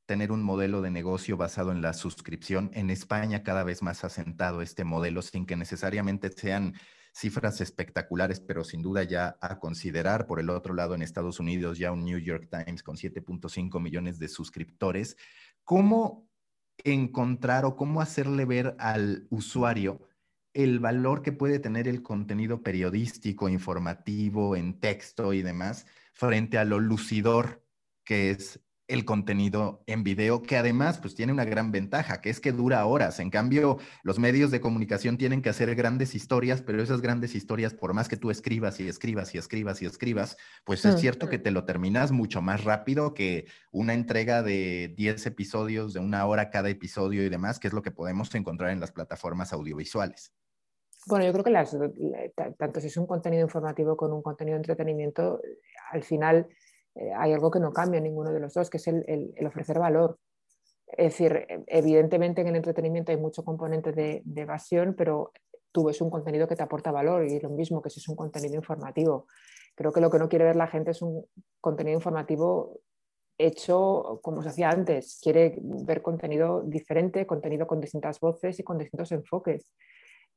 tener 0.06 0.32
un 0.32 0.42
modelo 0.42 0.82
de 0.82 0.90
negocio 0.90 1.38
basado 1.38 1.72
en 1.72 1.82
la 1.82 1.94
suscripción. 1.94 2.72
En 2.74 2.90
España 2.90 3.44
cada 3.44 3.64
vez 3.64 3.82
más 3.82 4.04
asentado 4.04 4.62
este 4.62 4.84
modelo 4.84 5.22
sin 5.22 5.46
que 5.46 5.58
necesariamente 5.58 6.32
sean 6.32 6.76
cifras 7.14 7.62
espectaculares, 7.62 8.40
pero 8.40 8.64
sin 8.64 8.82
duda 8.82 9.04
ya 9.04 9.38
a 9.42 9.60
considerar. 9.60 10.28
Por 10.28 10.40
el 10.40 10.50
otro 10.50 10.74
lado, 10.76 10.94
en 10.96 11.02
Estados 11.02 11.40
Unidos 11.40 11.78
ya 11.78 11.92
un 11.92 12.06
New 12.06 12.20
York 12.20 12.48
Times 12.50 12.84
con 12.84 12.96
7.5 12.96 13.82
millones 13.82 14.20
de 14.20 14.28
suscriptores. 14.28 15.18
¿Cómo 15.64 16.30
encontrar 16.84 17.66
o 17.66 17.76
cómo 17.76 18.02
hacerle 18.02 18.46
ver 18.46 18.76
al 18.80 19.28
usuario 19.30 20.08
el 20.54 20.80
valor 20.80 21.22
que 21.22 21.32
puede 21.32 21.60
tener 21.60 21.88
el 21.88 22.02
contenido 22.02 22.64
periodístico, 22.64 23.50
informativo, 23.50 24.56
en 24.56 24.80
texto 24.80 25.34
y 25.34 25.42
demás, 25.42 25.86
frente 26.14 26.58
a 26.58 26.66
lo 26.66 26.80
lucidor 26.80 27.64
que 28.04 28.32
es 28.32 28.60
el 28.88 29.04
contenido 29.04 29.84
en 29.86 30.04
video, 30.04 30.42
que 30.42 30.58
además 30.58 31.00
pues 31.00 31.14
tiene 31.14 31.34
una 31.34 31.46
gran 31.46 31.72
ventaja, 31.72 32.22
que 32.22 32.30
es 32.30 32.40
que 32.40 32.52
dura 32.52 32.86
horas. 32.86 33.20
En 33.20 33.30
cambio, 33.30 33.78
los 34.04 34.18
medios 34.18 34.50
de 34.50 34.62
comunicación 34.62 35.18
tienen 35.18 35.42
que 35.42 35.50
hacer 35.50 35.76
grandes 35.76 36.16
historias, 36.16 36.62
pero 36.62 36.82
esas 36.82 37.02
grandes 37.02 37.36
historias, 37.36 37.74
por 37.74 37.94
más 37.94 38.08
que 38.08 38.18
tú 38.18 38.32
escribas 38.32 38.80
y 38.80 38.88
escribas 38.88 39.36
y 39.36 39.38
escribas 39.38 39.82
y 39.82 39.86
escribas, 39.86 40.38
pues 40.64 40.86
es 40.86 41.00
cierto 41.00 41.28
que 41.28 41.40
te 41.40 41.52
lo 41.52 41.66
terminas 41.66 42.12
mucho 42.12 42.42
más 42.42 42.64
rápido 42.64 43.14
que 43.14 43.46
una 43.72 43.94
entrega 43.94 44.42
de 44.42 44.94
10 44.96 45.26
episodios 45.26 45.94
de 45.94 46.00
una 46.00 46.26
hora 46.26 46.50
cada 46.50 46.70
episodio 46.70 47.24
y 47.24 47.30
demás, 47.30 47.60
que 47.60 47.68
es 47.68 47.74
lo 47.74 47.82
que 47.82 47.92
podemos 47.92 48.34
encontrar 48.36 48.72
en 48.72 48.80
las 48.80 48.92
plataformas 48.92 49.52
audiovisuales. 49.52 50.34
Bueno, 51.08 51.26
yo 51.26 51.32
creo 51.32 51.44
que 51.44 51.52
las, 51.52 51.76
tanto 52.58 52.82
si 52.82 52.88
es 52.88 52.98
un 52.98 53.08
contenido 53.08 53.44
informativo 53.44 53.96
como 53.96 54.16
un 54.16 54.22
contenido 54.22 54.56
de 54.56 54.62
entretenimiento, 54.62 55.42
al 55.92 56.04
final 56.04 56.48
eh, 57.00 57.12
hay 57.16 57.34
algo 57.34 57.52
que 57.52 57.60
no 57.60 57.72
cambia 57.72 58.00
en 58.00 58.06
ninguno 58.06 58.32
de 58.32 58.40
los 58.40 58.54
dos, 58.54 58.70
que 58.70 58.78
es 58.78 58.88
el, 58.88 59.34
ofrecer 59.46 59.80
valor. 59.80 60.20
Es 60.88 61.14
decir, 61.14 61.46
evidentemente 61.68 62.42
en 62.42 62.48
el 62.48 62.56
entretenimiento 62.56 63.12
hay 63.12 63.18
mucho 63.18 63.44
componente 63.44 63.92
de, 63.92 64.24
evasión, 64.36 64.96
pero 64.98 65.32
tú 65.72 65.86
ves 65.86 66.02
un 66.02 66.10
contenido 66.10 66.48
que 66.48 66.56
te 66.56 66.64
aporta 66.64 66.92
valor 66.92 67.26
y 67.26 67.40
lo 67.40 67.50
mismo 67.50 67.82
que 67.82 67.90
si 67.90 68.00
es 68.00 68.08
un 68.08 68.16
contenido 68.16 68.56
informativo. 68.56 69.28
Creo 69.76 69.92
que 69.92 70.02
lo 70.02 70.10
que 70.10 70.18
no 70.18 70.30
quiere 70.30 70.46
ver 70.46 70.56
la 70.56 70.68
gente 70.68 70.92
es 70.92 71.02
un 71.02 71.26
contenido 71.62 71.96
informativo 71.96 72.80
hecho 73.38 74.20
como 74.24 74.42
se 74.42 74.50
hacía 74.50 74.70
antes, 74.70 75.20
quiere 75.22 75.58
ver 75.62 76.02
contenido 76.02 76.64
diferente, 76.64 77.28
contenido 77.28 77.68
con 77.68 77.80
distintas 77.80 78.20
voces 78.20 78.60
y 78.60 78.64
con 78.64 78.78
distintos 78.78 79.12
enfoques. 79.12 79.72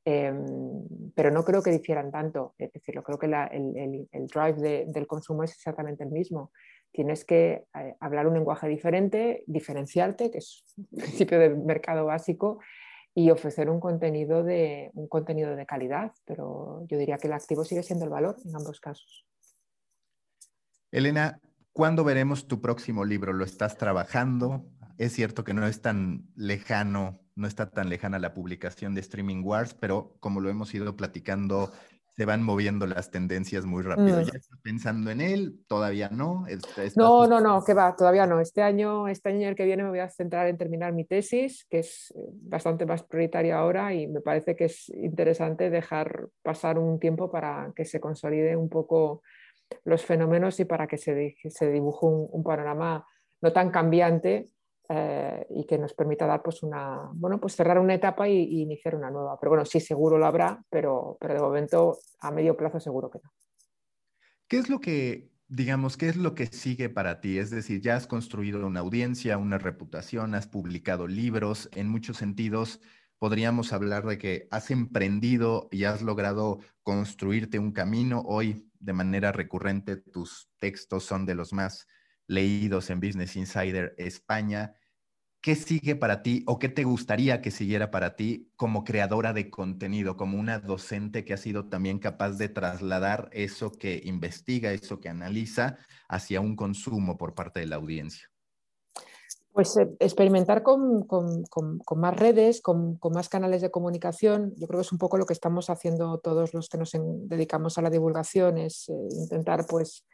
Em, 0.03 0.87
pero 1.15 1.29
no 1.29 1.43
creo 1.43 1.61
que 1.61 1.69
difieran 1.69 2.11
tanto, 2.11 2.55
es 2.57 2.73
decir, 2.73 2.99
creo 3.03 3.19
que 3.19 3.27
el, 3.27 4.27
drive 4.27 4.85
del 4.87 5.07
consumo 5.07 5.43
es 5.43 5.51
exactamente 5.51 6.03
el 6.03 6.09
mismo. 6.09 6.51
Tienes 6.91 7.23
que 7.23 7.65
eh, 7.75 7.95
hablar 7.99 8.27
un 8.27 8.33
lenguaje 8.33 8.67
diferente, 8.67 9.43
diferenciarte, 9.45 10.31
que 10.31 10.39
es 10.39 10.63
un 10.75 10.87
principio 10.97 11.39
de 11.39 11.49
mercado 11.49 12.05
básico, 12.05 12.59
y 13.13 13.29
ofrecer 13.29 13.69
un 13.69 13.79
contenido 13.79 14.43
de, 14.43 14.89
un 14.93 15.07
contenido 15.07 15.55
de 15.55 15.65
calidad, 15.65 16.13
pero 16.25 16.85
yo 16.87 16.97
diría 16.97 17.17
que 17.17 17.27
el 17.27 17.33
activo 17.33 17.63
sigue 17.63 17.83
siendo 17.83 18.05
el 18.05 18.11
valor 18.11 18.37
en 18.45 18.55
ambos 18.55 18.79
casos. 18.79 19.25
Elena, 20.91 21.39
¿cuándo 21.73 22.03
veremos 22.03 22.47
tu 22.47 22.61
próximo 22.61 23.05
libro? 23.05 23.33
¿Lo 23.33 23.43
estás 23.43 23.77
trabajando? 23.77 24.65
Es 24.97 25.13
cierto 25.13 25.43
que 25.43 25.53
no 25.53 25.67
es 25.67 25.81
tan 25.81 26.25
lejano, 26.35 27.20
no 27.35 27.47
está 27.47 27.69
tan 27.69 27.89
lejana 27.89 28.19
la 28.19 28.33
publicación 28.33 28.93
de 28.93 29.01
Streaming 29.01 29.43
Wars, 29.43 29.73
pero 29.73 30.15
como 30.19 30.39
lo 30.39 30.49
hemos 30.49 30.73
ido 30.73 30.95
platicando 30.95 31.71
se 32.15 32.25
van 32.25 32.43
moviendo 32.43 32.85
las 32.87 33.09
tendencias 33.09 33.65
muy 33.65 33.83
rápido. 33.83 34.21
Mm. 34.21 34.25
¿Ya 34.25 34.37
estás 34.37 34.59
pensando 34.61 35.11
en 35.11 35.21
él? 35.21 35.63
¿Todavía 35.67 36.09
no? 36.09 36.45
No, 36.95 37.25
no, 37.25 37.39
no, 37.39 37.63
que 37.63 37.73
va, 37.73 37.95
todavía 37.95 38.27
no. 38.27 38.41
Este 38.41 38.61
año, 38.61 39.07
este 39.07 39.29
año 39.29 39.47
el 39.47 39.55
que 39.55 39.65
viene 39.65 39.83
me 39.83 39.89
voy 39.89 39.99
a 39.99 40.09
centrar 40.09 40.47
en 40.47 40.57
terminar 40.57 40.91
mi 40.91 41.05
tesis, 41.05 41.65
que 41.69 41.79
es 41.79 42.13
eh, 42.15 42.19
bastante 42.33 42.85
más 42.85 43.03
prioritaria 43.03 43.57
ahora 43.57 43.93
y 43.93 44.07
me 44.07 44.19
parece 44.19 44.55
que 44.55 44.65
es 44.65 44.89
interesante 44.89 45.69
dejar 45.69 46.27
pasar 46.41 46.77
un 46.77 46.99
tiempo 46.99 47.31
para 47.31 47.71
que 47.75 47.85
se 47.85 48.01
consolide 48.01 48.57
un 48.57 48.67
poco 48.67 49.23
los 49.85 50.03
fenómenos 50.03 50.59
y 50.59 50.65
para 50.65 50.87
que 50.87 50.97
se, 50.97 51.37
se 51.49 51.71
dibuje 51.71 52.05
un 52.05 52.43
panorama 52.43 53.05
no 53.41 53.53
tan 53.53 53.71
cambiante 53.71 54.49
eh, 54.93 55.47
y 55.51 55.65
que 55.65 55.77
nos 55.77 55.93
permita 55.93 56.27
dar 56.27 56.43
pues 56.43 56.63
una, 56.63 57.09
bueno, 57.13 57.39
pues 57.39 57.55
cerrar 57.55 57.79
una 57.79 57.93
etapa 57.93 58.27
y, 58.27 58.61
iniciar 58.61 58.95
una 58.95 59.09
nueva. 59.09 59.39
Pero 59.39 59.51
bueno, 59.51 59.63
sí, 59.63 59.79
seguro 59.79 60.17
lo 60.17 60.25
habrá, 60.25 60.61
pero, 60.69 61.17
pero 61.17 61.33
de 61.33 61.39
momento 61.39 61.99
a 62.19 62.29
medio 62.29 62.57
plazo 62.57 62.79
seguro 62.81 63.09
que 63.09 63.19
no. 63.23 63.31
¿Qué 64.49 64.57
es 64.57 64.69
lo 64.69 64.81
que, 64.81 65.29
digamos, 65.47 65.95
qué 65.95 66.09
es 66.09 66.17
lo 66.17 66.35
que 66.35 66.47
sigue 66.47 66.89
para 66.89 67.21
ti? 67.21 67.37
Es 67.37 67.51
decir, 67.51 67.79
ya 67.79 67.95
has 67.95 68.05
construido 68.05 68.67
una 68.67 68.81
audiencia, 68.81 69.37
una 69.37 69.57
reputación, 69.57 70.35
has 70.35 70.47
publicado 70.47 71.07
libros, 71.07 71.69
en 71.73 71.87
muchos 71.87 72.17
sentidos 72.17 72.81
podríamos 73.17 73.71
hablar 73.71 74.03
de 74.07 74.17
que 74.17 74.47
has 74.49 74.71
emprendido 74.71 75.69
y 75.71 75.83
has 75.83 76.01
logrado 76.01 76.57
construirte 76.81 77.59
un 77.59 77.71
camino. 77.71 78.23
Hoy, 78.25 78.67
de 78.79 78.93
manera 78.93 79.31
recurrente, 79.31 79.95
tus 79.95 80.49
textos 80.57 81.05
son 81.05 81.27
de 81.27 81.35
los 81.35 81.53
más 81.53 81.87
leídos 82.25 82.89
en 82.89 82.99
Business 82.99 83.35
Insider 83.35 83.93
España. 83.99 84.73
¿Qué 85.41 85.55
sigue 85.55 85.95
para 85.95 86.21
ti 86.21 86.43
o 86.47 86.59
qué 86.59 86.69
te 86.69 86.83
gustaría 86.83 87.41
que 87.41 87.51
siguiera 87.51 87.89
para 87.89 88.15
ti 88.15 88.51
como 88.55 88.83
creadora 88.83 89.33
de 89.33 89.49
contenido, 89.49 90.15
como 90.15 90.39
una 90.39 90.59
docente 90.59 91.25
que 91.25 91.33
ha 91.33 91.37
sido 91.37 91.67
también 91.67 91.99
capaz 91.99 92.31
de 92.37 92.47
trasladar 92.47 93.29
eso 93.33 93.71
que 93.71 94.01
investiga, 94.05 94.71
eso 94.71 94.99
que 94.99 95.09
analiza 95.09 95.77
hacia 96.07 96.41
un 96.41 96.55
consumo 96.55 97.17
por 97.17 97.33
parte 97.33 97.59
de 97.59 97.65
la 97.65 97.77
audiencia? 97.77 98.29
Pues 99.51 99.75
eh, 99.75 99.89
experimentar 99.99 100.63
con, 100.63 101.07
más 101.97 102.15
redes, 102.15 102.61
con, 102.61 102.99
más 103.11 103.27
canales 103.27 103.61
de 103.61 103.71
comunicación. 103.71 104.53
Yo 104.55 104.67
creo 104.67 104.79
que 104.79 104.85
es 104.85 104.91
un 104.91 104.97
poco 104.97 105.17
lo 105.17 105.25
que 105.25 105.33
estamos 105.33 105.69
haciendo 105.69 106.19
todos 106.19 106.53
los 106.53 106.69
que 106.69 106.77
nos 106.77 106.91
dedicamos 106.93 107.77
a 107.77 107.81
la 107.81 107.89
divulgación, 107.89 108.57
es 108.57 108.87
eh, 108.87 108.93
intentar 109.11 109.65
pues 109.67 110.05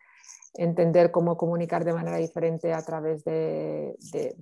entender 0.53 1.11
cómo 1.11 1.37
comunicar 1.37 1.85
de 1.85 1.93
manera 1.93 2.17
diferente 2.17 2.73
a 2.73 2.81
través 2.81 3.23
de, 3.23 3.95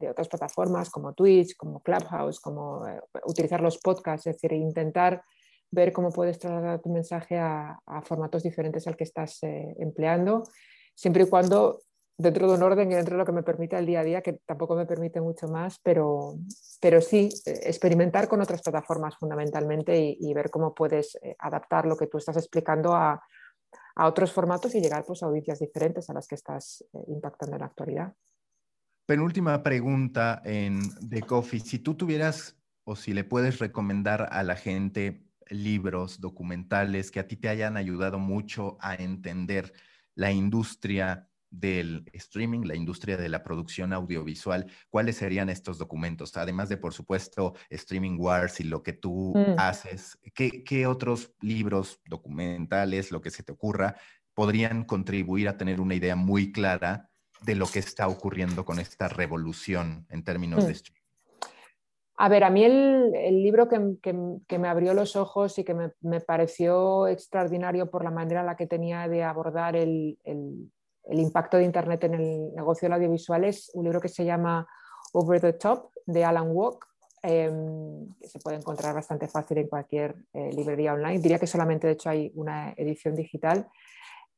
otras 0.09 0.27
plataformas 0.27 0.89
como 0.89 1.13
Twitch, 1.13 1.55
como 1.57 1.81
Clubhouse, 1.81 2.39
como 2.39 2.87
eh, 2.87 2.99
utilizar 3.25 3.61
los 3.61 3.77
podcasts, 3.77 4.27
es 4.27 4.35
decir, 4.35 4.53
intentar 4.53 5.23
ver 5.71 5.91
cómo 5.91 6.11
puedes 6.11 6.39
trasladar 6.39 6.81
tu 6.81 6.89
mensaje 6.89 7.37
a, 7.37 7.79
formatos 8.03 8.43
diferentes 8.43 8.87
al 8.87 8.95
que 8.95 9.03
estás 9.03 9.43
eh, 9.43 9.75
empleando, 9.79 10.43
siempre 10.93 11.23
y 11.23 11.29
cuando 11.29 11.81
dentro 12.17 12.47
de 12.47 12.53
un 12.53 12.63
orden 12.63 12.89
y 12.89 12.95
dentro 12.95 13.15
de 13.15 13.19
lo 13.19 13.25
que 13.25 13.33
me 13.33 13.43
permite 13.43 13.77
el 13.77 13.85
día 13.85 13.99
a 13.99 14.03
día, 14.03 14.21
que 14.21 14.39
tampoco 14.45 14.75
me 14.75 14.85
permite 14.85 15.19
mucho 15.19 15.49
más, 15.49 15.79
pero, 15.83 16.35
pero 16.79 17.01
sí 17.01 17.29
eh, 17.45 17.59
experimentar 17.63 18.29
con 18.29 18.41
otras 18.41 18.61
plataformas 18.61 19.17
fundamentalmente 19.17 20.15
y 20.17 20.33
ver 20.33 20.49
cómo 20.49 20.73
puedes 20.73 21.17
adaptar 21.39 21.85
lo 21.85 21.97
que 21.97 22.07
tú 22.07 22.17
estás 22.19 22.37
explicando 22.37 22.93
a, 22.93 23.21
a 23.95 24.07
otros 24.07 24.31
formatos 24.31 24.75
y 24.75 24.81
llegar 24.81 25.05
pues, 25.05 25.23
a 25.23 25.27
audiencias 25.27 25.59
diferentes 25.59 26.09
a 26.09 26.13
las 26.13 26.27
que 26.27 26.35
estás 26.35 26.83
eh, 26.93 26.99
impactando 27.07 27.55
en 27.55 27.59
la 27.61 27.67
actualidad. 27.67 28.13
Penúltima 29.05 29.61
pregunta 29.63 30.41
en 30.43 30.81
The 31.09 31.21
Coffee. 31.21 31.59
Si 31.59 31.79
tú 31.79 31.95
tuvieras 31.95 32.57
o 32.83 32.95
si 32.95 33.13
le 33.13 33.23
puedes 33.23 33.59
recomendar 33.59 34.27
a 34.31 34.43
la 34.43 34.55
gente 34.55 35.25
libros, 35.49 36.19
documentales 36.19 37.11
que 37.11 37.19
a 37.19 37.27
ti 37.27 37.35
te 37.37 37.49
hayan 37.49 37.77
ayudado 37.77 38.19
mucho 38.19 38.77
a 38.79 38.95
entender 38.95 39.73
la 40.15 40.31
industria 40.31 41.29
del 41.59 42.09
streaming, 42.13 42.61
la 42.65 42.75
industria 42.75 43.17
de 43.17 43.29
la 43.29 43.43
producción 43.43 43.93
audiovisual, 43.93 44.65
¿cuáles 44.89 45.17
serían 45.17 45.49
estos 45.49 45.77
documentos? 45.77 46.35
Además 46.37 46.69
de, 46.69 46.77
por 46.77 46.93
supuesto, 46.93 47.53
Streaming 47.69 48.17
Wars 48.19 48.59
y 48.59 48.63
lo 48.63 48.83
que 48.83 48.93
tú 48.93 49.33
mm. 49.35 49.55
haces, 49.57 50.17
¿qué, 50.33 50.87
otros 50.87 51.33
libros, 51.41 52.01
documentales, 52.05 53.11
lo 53.11 53.21
que 53.21 53.31
se 53.31 53.43
te 53.43 53.51
ocurra, 53.51 53.95
podrían 54.33 54.83
contribuir 54.83 55.47
a 55.47 55.57
tener 55.57 55.79
una 55.79 55.95
idea 55.95 56.15
muy 56.15 56.51
clara 56.51 57.09
de 57.41 57.55
lo 57.55 57.67
que 57.67 57.79
está 57.79 58.07
ocurriendo 58.07 58.65
con 58.65 58.79
esta 58.79 59.07
revolución 59.07 60.05
en 60.09 60.23
términos 60.23 60.63
de 60.65 60.71
mm. 60.71 60.75
streaming? 60.75 61.05
A 62.17 62.29
ver, 62.29 62.45
a 62.45 62.49
mí 62.49 62.63
el, 62.63 63.11
libro 63.43 63.67
que, 63.67 64.57
me 64.57 64.67
abrió 64.69 64.93
los 64.93 65.17
ojos 65.17 65.59
y 65.59 65.65
que 65.65 65.73
me, 65.73 66.19
pareció 66.21 67.07
extraordinario 67.07 67.91
por 67.91 68.05
la 68.05 68.11
manera 68.11 68.39
en 68.39 68.45
la 68.45 68.55
que 68.55 68.67
tenía 68.67 69.09
de 69.09 69.23
abordar 69.23 69.75
el, 69.75 70.17
el 70.23 70.71
impacto 71.11 71.57
de 71.57 71.63
Internet 71.63 72.03
en 72.05 72.13
el 72.15 72.53
negocio 72.55 72.85
del 72.85 72.93
audiovisual 72.93 73.43
es 73.43 73.71
un 73.73 73.83
libro 73.83 74.01
que 74.01 74.09
se 74.09 74.25
llama 74.25 74.67
Over 75.13 75.41
the 75.41 75.53
Top 75.53 75.91
de 76.05 76.23
Alan 76.23 76.49
Walk, 76.51 76.85
em, 77.21 78.13
que 78.19 78.27
se 78.27 78.39
puede 78.39 78.57
encontrar 78.57 78.93
bastante 78.93 79.27
fácil 79.27 79.57
en 79.57 79.67
cualquier 79.67 80.15
eh, 80.33 80.51
librería 80.53 80.93
online. 80.93 81.19
Diría 81.19 81.39
que 81.39 81.47
solamente 81.47 81.87
de 81.87 81.93
hecho 81.93 82.09
hay 82.09 82.31
una 82.35 82.73
edición 82.77 83.15
digital. 83.15 83.67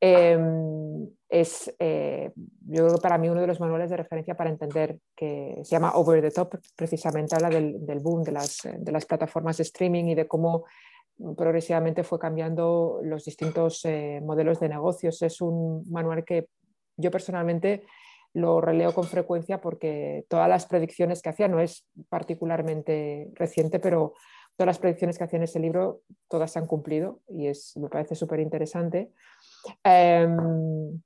Em, 0.00 1.08
es, 1.28 1.74
eh, 1.78 2.30
yo 2.36 2.84
creo 2.84 2.94
que 2.96 3.02
para 3.02 3.18
mí 3.18 3.28
uno 3.28 3.40
de 3.40 3.48
los 3.48 3.58
manuales 3.58 3.90
de 3.90 3.96
referencia 3.96 4.36
para 4.36 4.50
entender 4.50 4.98
que 5.16 5.60
se 5.64 5.70
llama 5.70 5.92
Over 5.94 6.22
the 6.22 6.30
Top, 6.30 6.54
precisamente 6.76 7.34
habla 7.34 7.50
del, 7.50 7.98
boom 8.00 8.22
de 8.22 8.32
las, 8.32 8.60
de 8.78 8.92
las, 8.92 9.04
plataformas 9.06 9.56
de 9.56 9.64
streaming 9.64 10.04
y 10.04 10.14
de 10.14 10.28
cómo 10.28 10.64
progresivamente 11.36 12.04
fue 12.04 12.18
cambiando 12.18 13.00
los 13.02 13.24
distintos 13.24 13.84
eh, 13.84 14.20
modelos 14.22 14.60
de 14.60 14.68
negocios. 14.68 15.20
Es 15.22 15.40
un 15.40 15.84
manual 15.90 16.24
que 16.24 16.48
yo 16.98 17.10
personalmente 17.10 17.84
lo 18.34 18.60
releo 18.60 18.92
con 18.94 19.04
frecuencia 19.04 19.60
porque 19.60 20.26
todas 20.28 20.48
las 20.48 20.66
predicciones 20.66 21.22
que 21.22 21.30
hacía, 21.30 21.48
no 21.48 21.60
es 21.60 21.86
particularmente 22.08 23.30
reciente, 23.34 23.80
pero 23.80 24.14
todas 24.56 24.66
las 24.66 24.78
predicciones 24.78 25.16
que 25.16 25.24
hacía 25.24 25.38
en 25.38 25.44
ese 25.44 25.60
libro, 25.60 26.02
todas 26.28 26.50
se 26.52 26.58
han 26.58 26.66
cumplido 26.66 27.20
y 27.28 27.46
es, 27.46 27.76
me 27.76 27.88
parece 27.88 28.14
súper 28.14 28.40
interesante. 28.40 29.12
Em, 29.82 31.00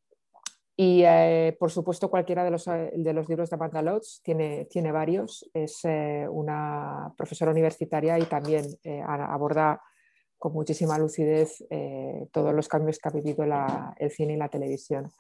y 0.77 1.03
eh, 1.05 1.55
por 1.61 1.71
supuesto, 1.71 2.11
cualquiera 2.11 2.45
de 2.45 2.51
los, 2.51 2.65
de 2.65 3.13
los 3.13 3.29
libros 3.29 3.51
de 3.51 3.57
Amanda 3.57 3.83
Lodge 3.83 4.21
tiene, 4.23 4.65
tiene 4.65 4.91
varios. 4.91 5.49
Es 5.53 5.81
eh, 5.85 6.27
una 6.31 7.13
profesora 7.17 7.53
universitaria 7.53 8.19
y 8.19 8.25
también 8.25 8.65
eh, 8.83 9.03
aborda 9.07 9.81
con 10.39 10.55
muchísima 10.55 10.99
lucidez 10.99 11.65
todos 12.33 12.53
los 12.53 12.67
cambios 12.67 12.99
que 12.99 13.09
ha 13.09 13.13
vivido 13.13 13.45
el 13.97 14.11
cine 14.11 14.33
y 14.33 14.37
la 14.37 14.49
televisión. 14.49 15.13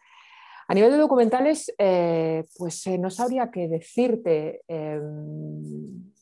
A 0.68 0.74
nivel 0.74 0.92
de 0.92 0.98
documentales, 0.98 1.72
eh, 1.78 2.44
pues 2.56 2.86
eh, 2.86 2.98
no 2.98 3.10
sabría 3.10 3.50
qué 3.50 3.68
decirte. 3.68 4.62
Em, 4.68 6.12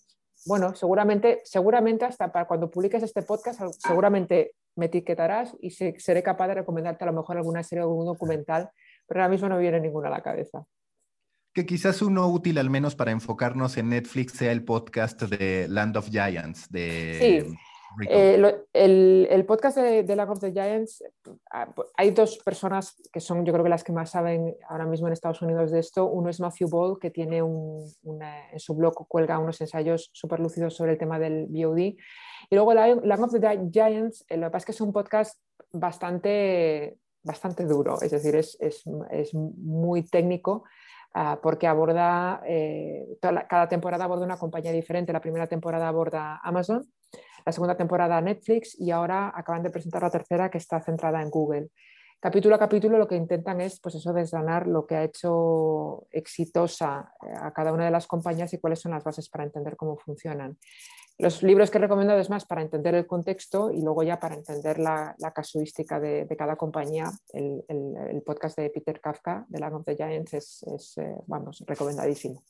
bueno, 0.46 0.74
seguramente, 0.74 1.40
seguramente 1.44 2.04
hasta 2.04 2.32
para 2.32 2.46
cuando 2.46 2.70
publiques 2.70 3.02
este 3.02 3.22
podcast, 3.22 3.60
seguramente 3.78 4.54
me 4.76 4.86
etiquetarás 4.86 5.54
y 5.60 5.70
seré 5.70 6.22
capaz 6.22 6.48
de 6.48 6.54
recomendarte 6.54 7.04
a 7.04 7.08
lo 7.08 7.12
mejor 7.12 7.36
alguna 7.36 7.62
serie 7.62 7.84
o 7.84 7.88
algún 7.88 8.06
documental, 8.06 8.70
pero 9.06 9.20
ahora 9.20 9.30
mismo 9.30 9.48
no 9.48 9.58
viene 9.58 9.80
ninguna 9.80 10.08
a 10.08 10.12
la 10.12 10.22
cabeza. 10.22 10.64
Que 11.52 11.66
quizás 11.66 12.00
uno 12.00 12.28
útil, 12.28 12.58
al 12.58 12.70
menos 12.70 12.94
para 12.94 13.10
enfocarnos 13.10 13.76
en 13.76 13.90
Netflix, 13.90 14.32
sea 14.32 14.52
el 14.52 14.64
podcast 14.64 15.20
de 15.22 15.66
Land 15.68 15.96
of 15.96 16.08
Giants. 16.08 16.70
De... 16.70 17.44
Sí, 17.44 17.56
eh, 18.08 18.64
el, 18.72 19.44
podcast 19.46 19.78
de, 19.78 20.02
de 20.02 20.16
Lack 20.16 20.30
of 20.30 20.40
the 20.40 20.52
Giants, 20.52 21.02
ah, 21.52 21.72
hay 21.96 22.10
dos 22.10 22.38
personas 22.38 22.96
que 23.12 23.20
son 23.20 23.44
yo 23.44 23.52
creo 23.52 23.64
que 23.64 23.70
las 23.70 23.84
que 23.84 23.92
más 23.92 24.10
saben 24.10 24.56
ahora 24.68 24.86
mismo 24.86 25.06
en 25.06 25.12
Estados 25.12 25.42
Unidos 25.42 25.70
de 25.70 25.80
esto. 25.80 26.06
Uno 26.06 26.30
es 26.30 26.40
Matthew 26.40 26.68
Ball, 26.68 26.98
que 26.98 27.10
tiene 27.10 27.42
un, 27.42 27.84
en 28.02 28.60
su 28.60 28.74
blog 28.74 29.06
cuelga 29.08 29.38
unos 29.38 29.60
ensayos 29.60 30.10
súper 30.12 30.40
lúcidos 30.40 30.74
sobre 30.74 30.92
el 30.92 30.98
tema 30.98 31.18
del 31.18 31.46
VOD. 31.48 31.78
Y 31.78 31.98
luego 32.50 32.74
Lack 32.74 33.20
of 33.20 33.32
the 33.32 33.70
Giants, 33.70 34.24
eh, 34.28 34.36
lo 34.36 34.46
que 34.46 34.50
pasa 34.50 34.58
es 34.58 34.66
que 34.66 34.72
es 34.72 34.80
un 34.80 34.92
podcast 34.92 35.40
bastante, 35.72 36.98
bastante 37.22 37.64
duro, 37.64 38.00
es 38.00 38.10
decir, 38.10 38.34
es, 38.36 38.56
es, 38.60 38.82
es 39.10 39.34
muy 39.34 40.02
técnico 40.02 40.64
ah, 41.14 41.38
porque 41.42 41.66
aborda, 41.66 42.42
eh, 42.46 43.06
cada 43.20 43.68
temporada 43.68 44.04
aborda 44.04 44.24
una 44.24 44.38
compañía 44.38 44.72
diferente. 44.72 45.12
La 45.12 45.20
primera 45.20 45.46
temporada 45.46 45.88
aborda 45.88 46.40
Amazon, 46.42 46.86
la 47.44 47.52
segunda 47.52 47.76
temporada 47.76 48.20
Netflix 48.20 48.78
y 48.78 48.90
ahora 48.90 49.32
acaban 49.34 49.62
de 49.62 49.70
presentar 49.70 50.02
la 50.02 50.10
tercera 50.10 50.50
que 50.50 50.58
está 50.58 50.80
centrada 50.80 51.22
en 51.22 51.30
Google 51.30 51.70
capítulo 52.20 52.54
a 52.54 52.58
capítulo 52.58 52.98
lo 52.98 53.08
que 53.08 53.16
intentan 53.16 53.60
es 53.62 53.80
pues 53.80 53.94
eso 53.94 54.12
desgranar 54.12 54.66
lo 54.66 54.86
que 54.86 54.94
ha 54.94 55.04
hecho 55.04 56.06
exitosa 56.10 57.12
eh, 57.22 57.32
a 57.34 57.52
cada 57.52 57.72
una 57.72 57.86
de 57.86 57.90
las 57.90 58.06
compañías 58.06 58.52
y 58.52 58.58
cuáles 58.58 58.80
son 58.80 58.92
las 58.92 59.02
bases 59.02 59.28
para 59.28 59.44
entender 59.44 59.76
cómo 59.76 59.96
funcionan. 59.96 60.58
Los 61.18 61.42
libros 61.42 61.70
que 61.70 61.78
he 61.78 61.80
recomendado 61.80 62.18
es 62.18 62.30
más 62.30 62.46
para 62.46 62.62
entender 62.62 62.94
el 62.94 63.06
contexto 63.06 63.70
y 63.70 63.82
luego 63.82 64.02
ya 64.02 64.18
para 64.18 64.36
entender 64.36 64.78
la, 64.78 65.14
casuística 65.34 66.00
de, 66.00 66.26
cada 66.38 66.56
compañía. 66.56 67.10
El, 67.34 68.22
podcast 68.24 68.56
de 68.58 68.70
Peter 68.70 69.00
Kafka 69.00 69.44
de 69.48 69.58
Land 69.58 69.74
of 69.74 69.84
the 69.84 69.96
Giants 69.96 70.32
es, 70.32 70.96
eh, 70.96 71.16
vamos, 71.26 71.62
recomendadísimo. 71.66 72.42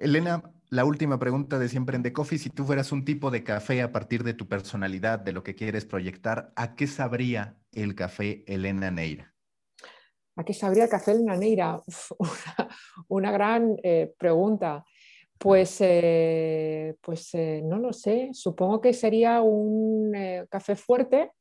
Elena, 0.00 0.42
la 0.70 0.84
última 0.84 1.18
pregunta 1.18 1.58
de 1.58 1.68
siempre 1.68 1.96
en 1.96 2.02
The 2.02 2.12
Coffee. 2.12 2.38
Si 2.38 2.50
tú 2.50 2.64
fueras 2.64 2.92
un 2.92 3.04
tipo 3.04 3.30
de 3.30 3.42
café 3.42 3.82
a 3.82 3.90
partir 3.90 4.22
de 4.22 4.34
tu 4.34 4.46
personalidad, 4.46 5.18
de 5.18 5.32
lo 5.32 5.42
que 5.42 5.54
quieres 5.54 5.84
proyectar, 5.84 6.52
¿a 6.56 6.76
qué 6.76 6.86
sabría 6.86 7.56
el 7.72 7.94
café 7.94 8.44
Elena 8.46 8.90
Neira? 8.90 9.34
¿A 10.36 10.44
qué 10.44 10.54
sabría 10.54 10.84
el 10.84 10.90
café 10.90 11.12
Elena 11.12 11.36
Neira? 11.36 11.82
una, 13.08 13.32
gran 13.32 13.76
eh, 13.82 14.14
pregunta. 14.16 14.84
Pues, 15.36 15.76
eh, 15.80 16.96
pues 17.00 17.34
eh, 17.34 17.62
no 17.64 17.78
lo 17.78 17.92
sé. 17.92 18.30
Supongo 18.32 18.80
que 18.80 18.92
sería 18.92 19.42
un 19.42 20.12
café 20.48 20.76
fuerte, 20.76 21.32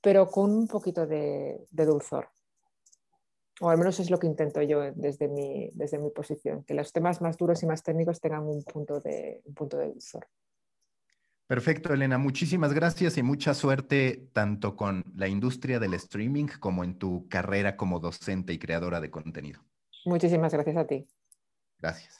pero 0.00 0.26
con 0.26 0.52
un 0.52 0.68
poquito 0.68 1.06
de 1.06 1.58
dulzor 1.70 2.28
o 3.60 3.68
al 3.68 3.78
menos 3.78 4.00
es 4.00 4.10
lo 4.10 4.18
que 4.18 4.26
intento 4.26 4.62
yo 4.62 4.80
desde 4.94 5.28
mi, 5.28 5.70
desde 5.74 5.98
mi 5.98 6.10
posición, 6.10 6.64
que 6.64 6.74
los 6.74 6.92
temas 6.92 7.20
más 7.20 7.36
duros 7.36 7.62
y 7.62 7.66
más 7.66 7.82
técnicos 7.82 8.20
tengan 8.20 8.42
un 8.44 8.64
punto 8.64 9.00
de, 9.00 9.42
un 9.44 9.54
punto 9.54 9.76
de 9.76 9.92
visor. 9.92 10.26
Perfecto, 11.46 11.92
Elena. 11.92 12.16
Muchísimas 12.16 12.72
gracias 12.72 13.18
y 13.18 13.22
mucha 13.22 13.54
suerte 13.54 14.28
tanto 14.32 14.76
con 14.76 15.04
la 15.14 15.28
industria 15.28 15.78
del 15.78 15.94
streaming 15.94 16.46
como 16.58 16.84
en 16.84 16.98
tu 16.98 17.28
carrera 17.28 17.76
como 17.76 17.98
docente 17.98 18.52
y 18.52 18.58
creadora 18.58 19.00
de 19.00 19.10
contenido. 19.10 19.60
Muchísimas 20.06 20.52
gracias 20.52 20.76
a 20.76 20.86
ti. 20.86 21.06
Gracias. 21.78 22.19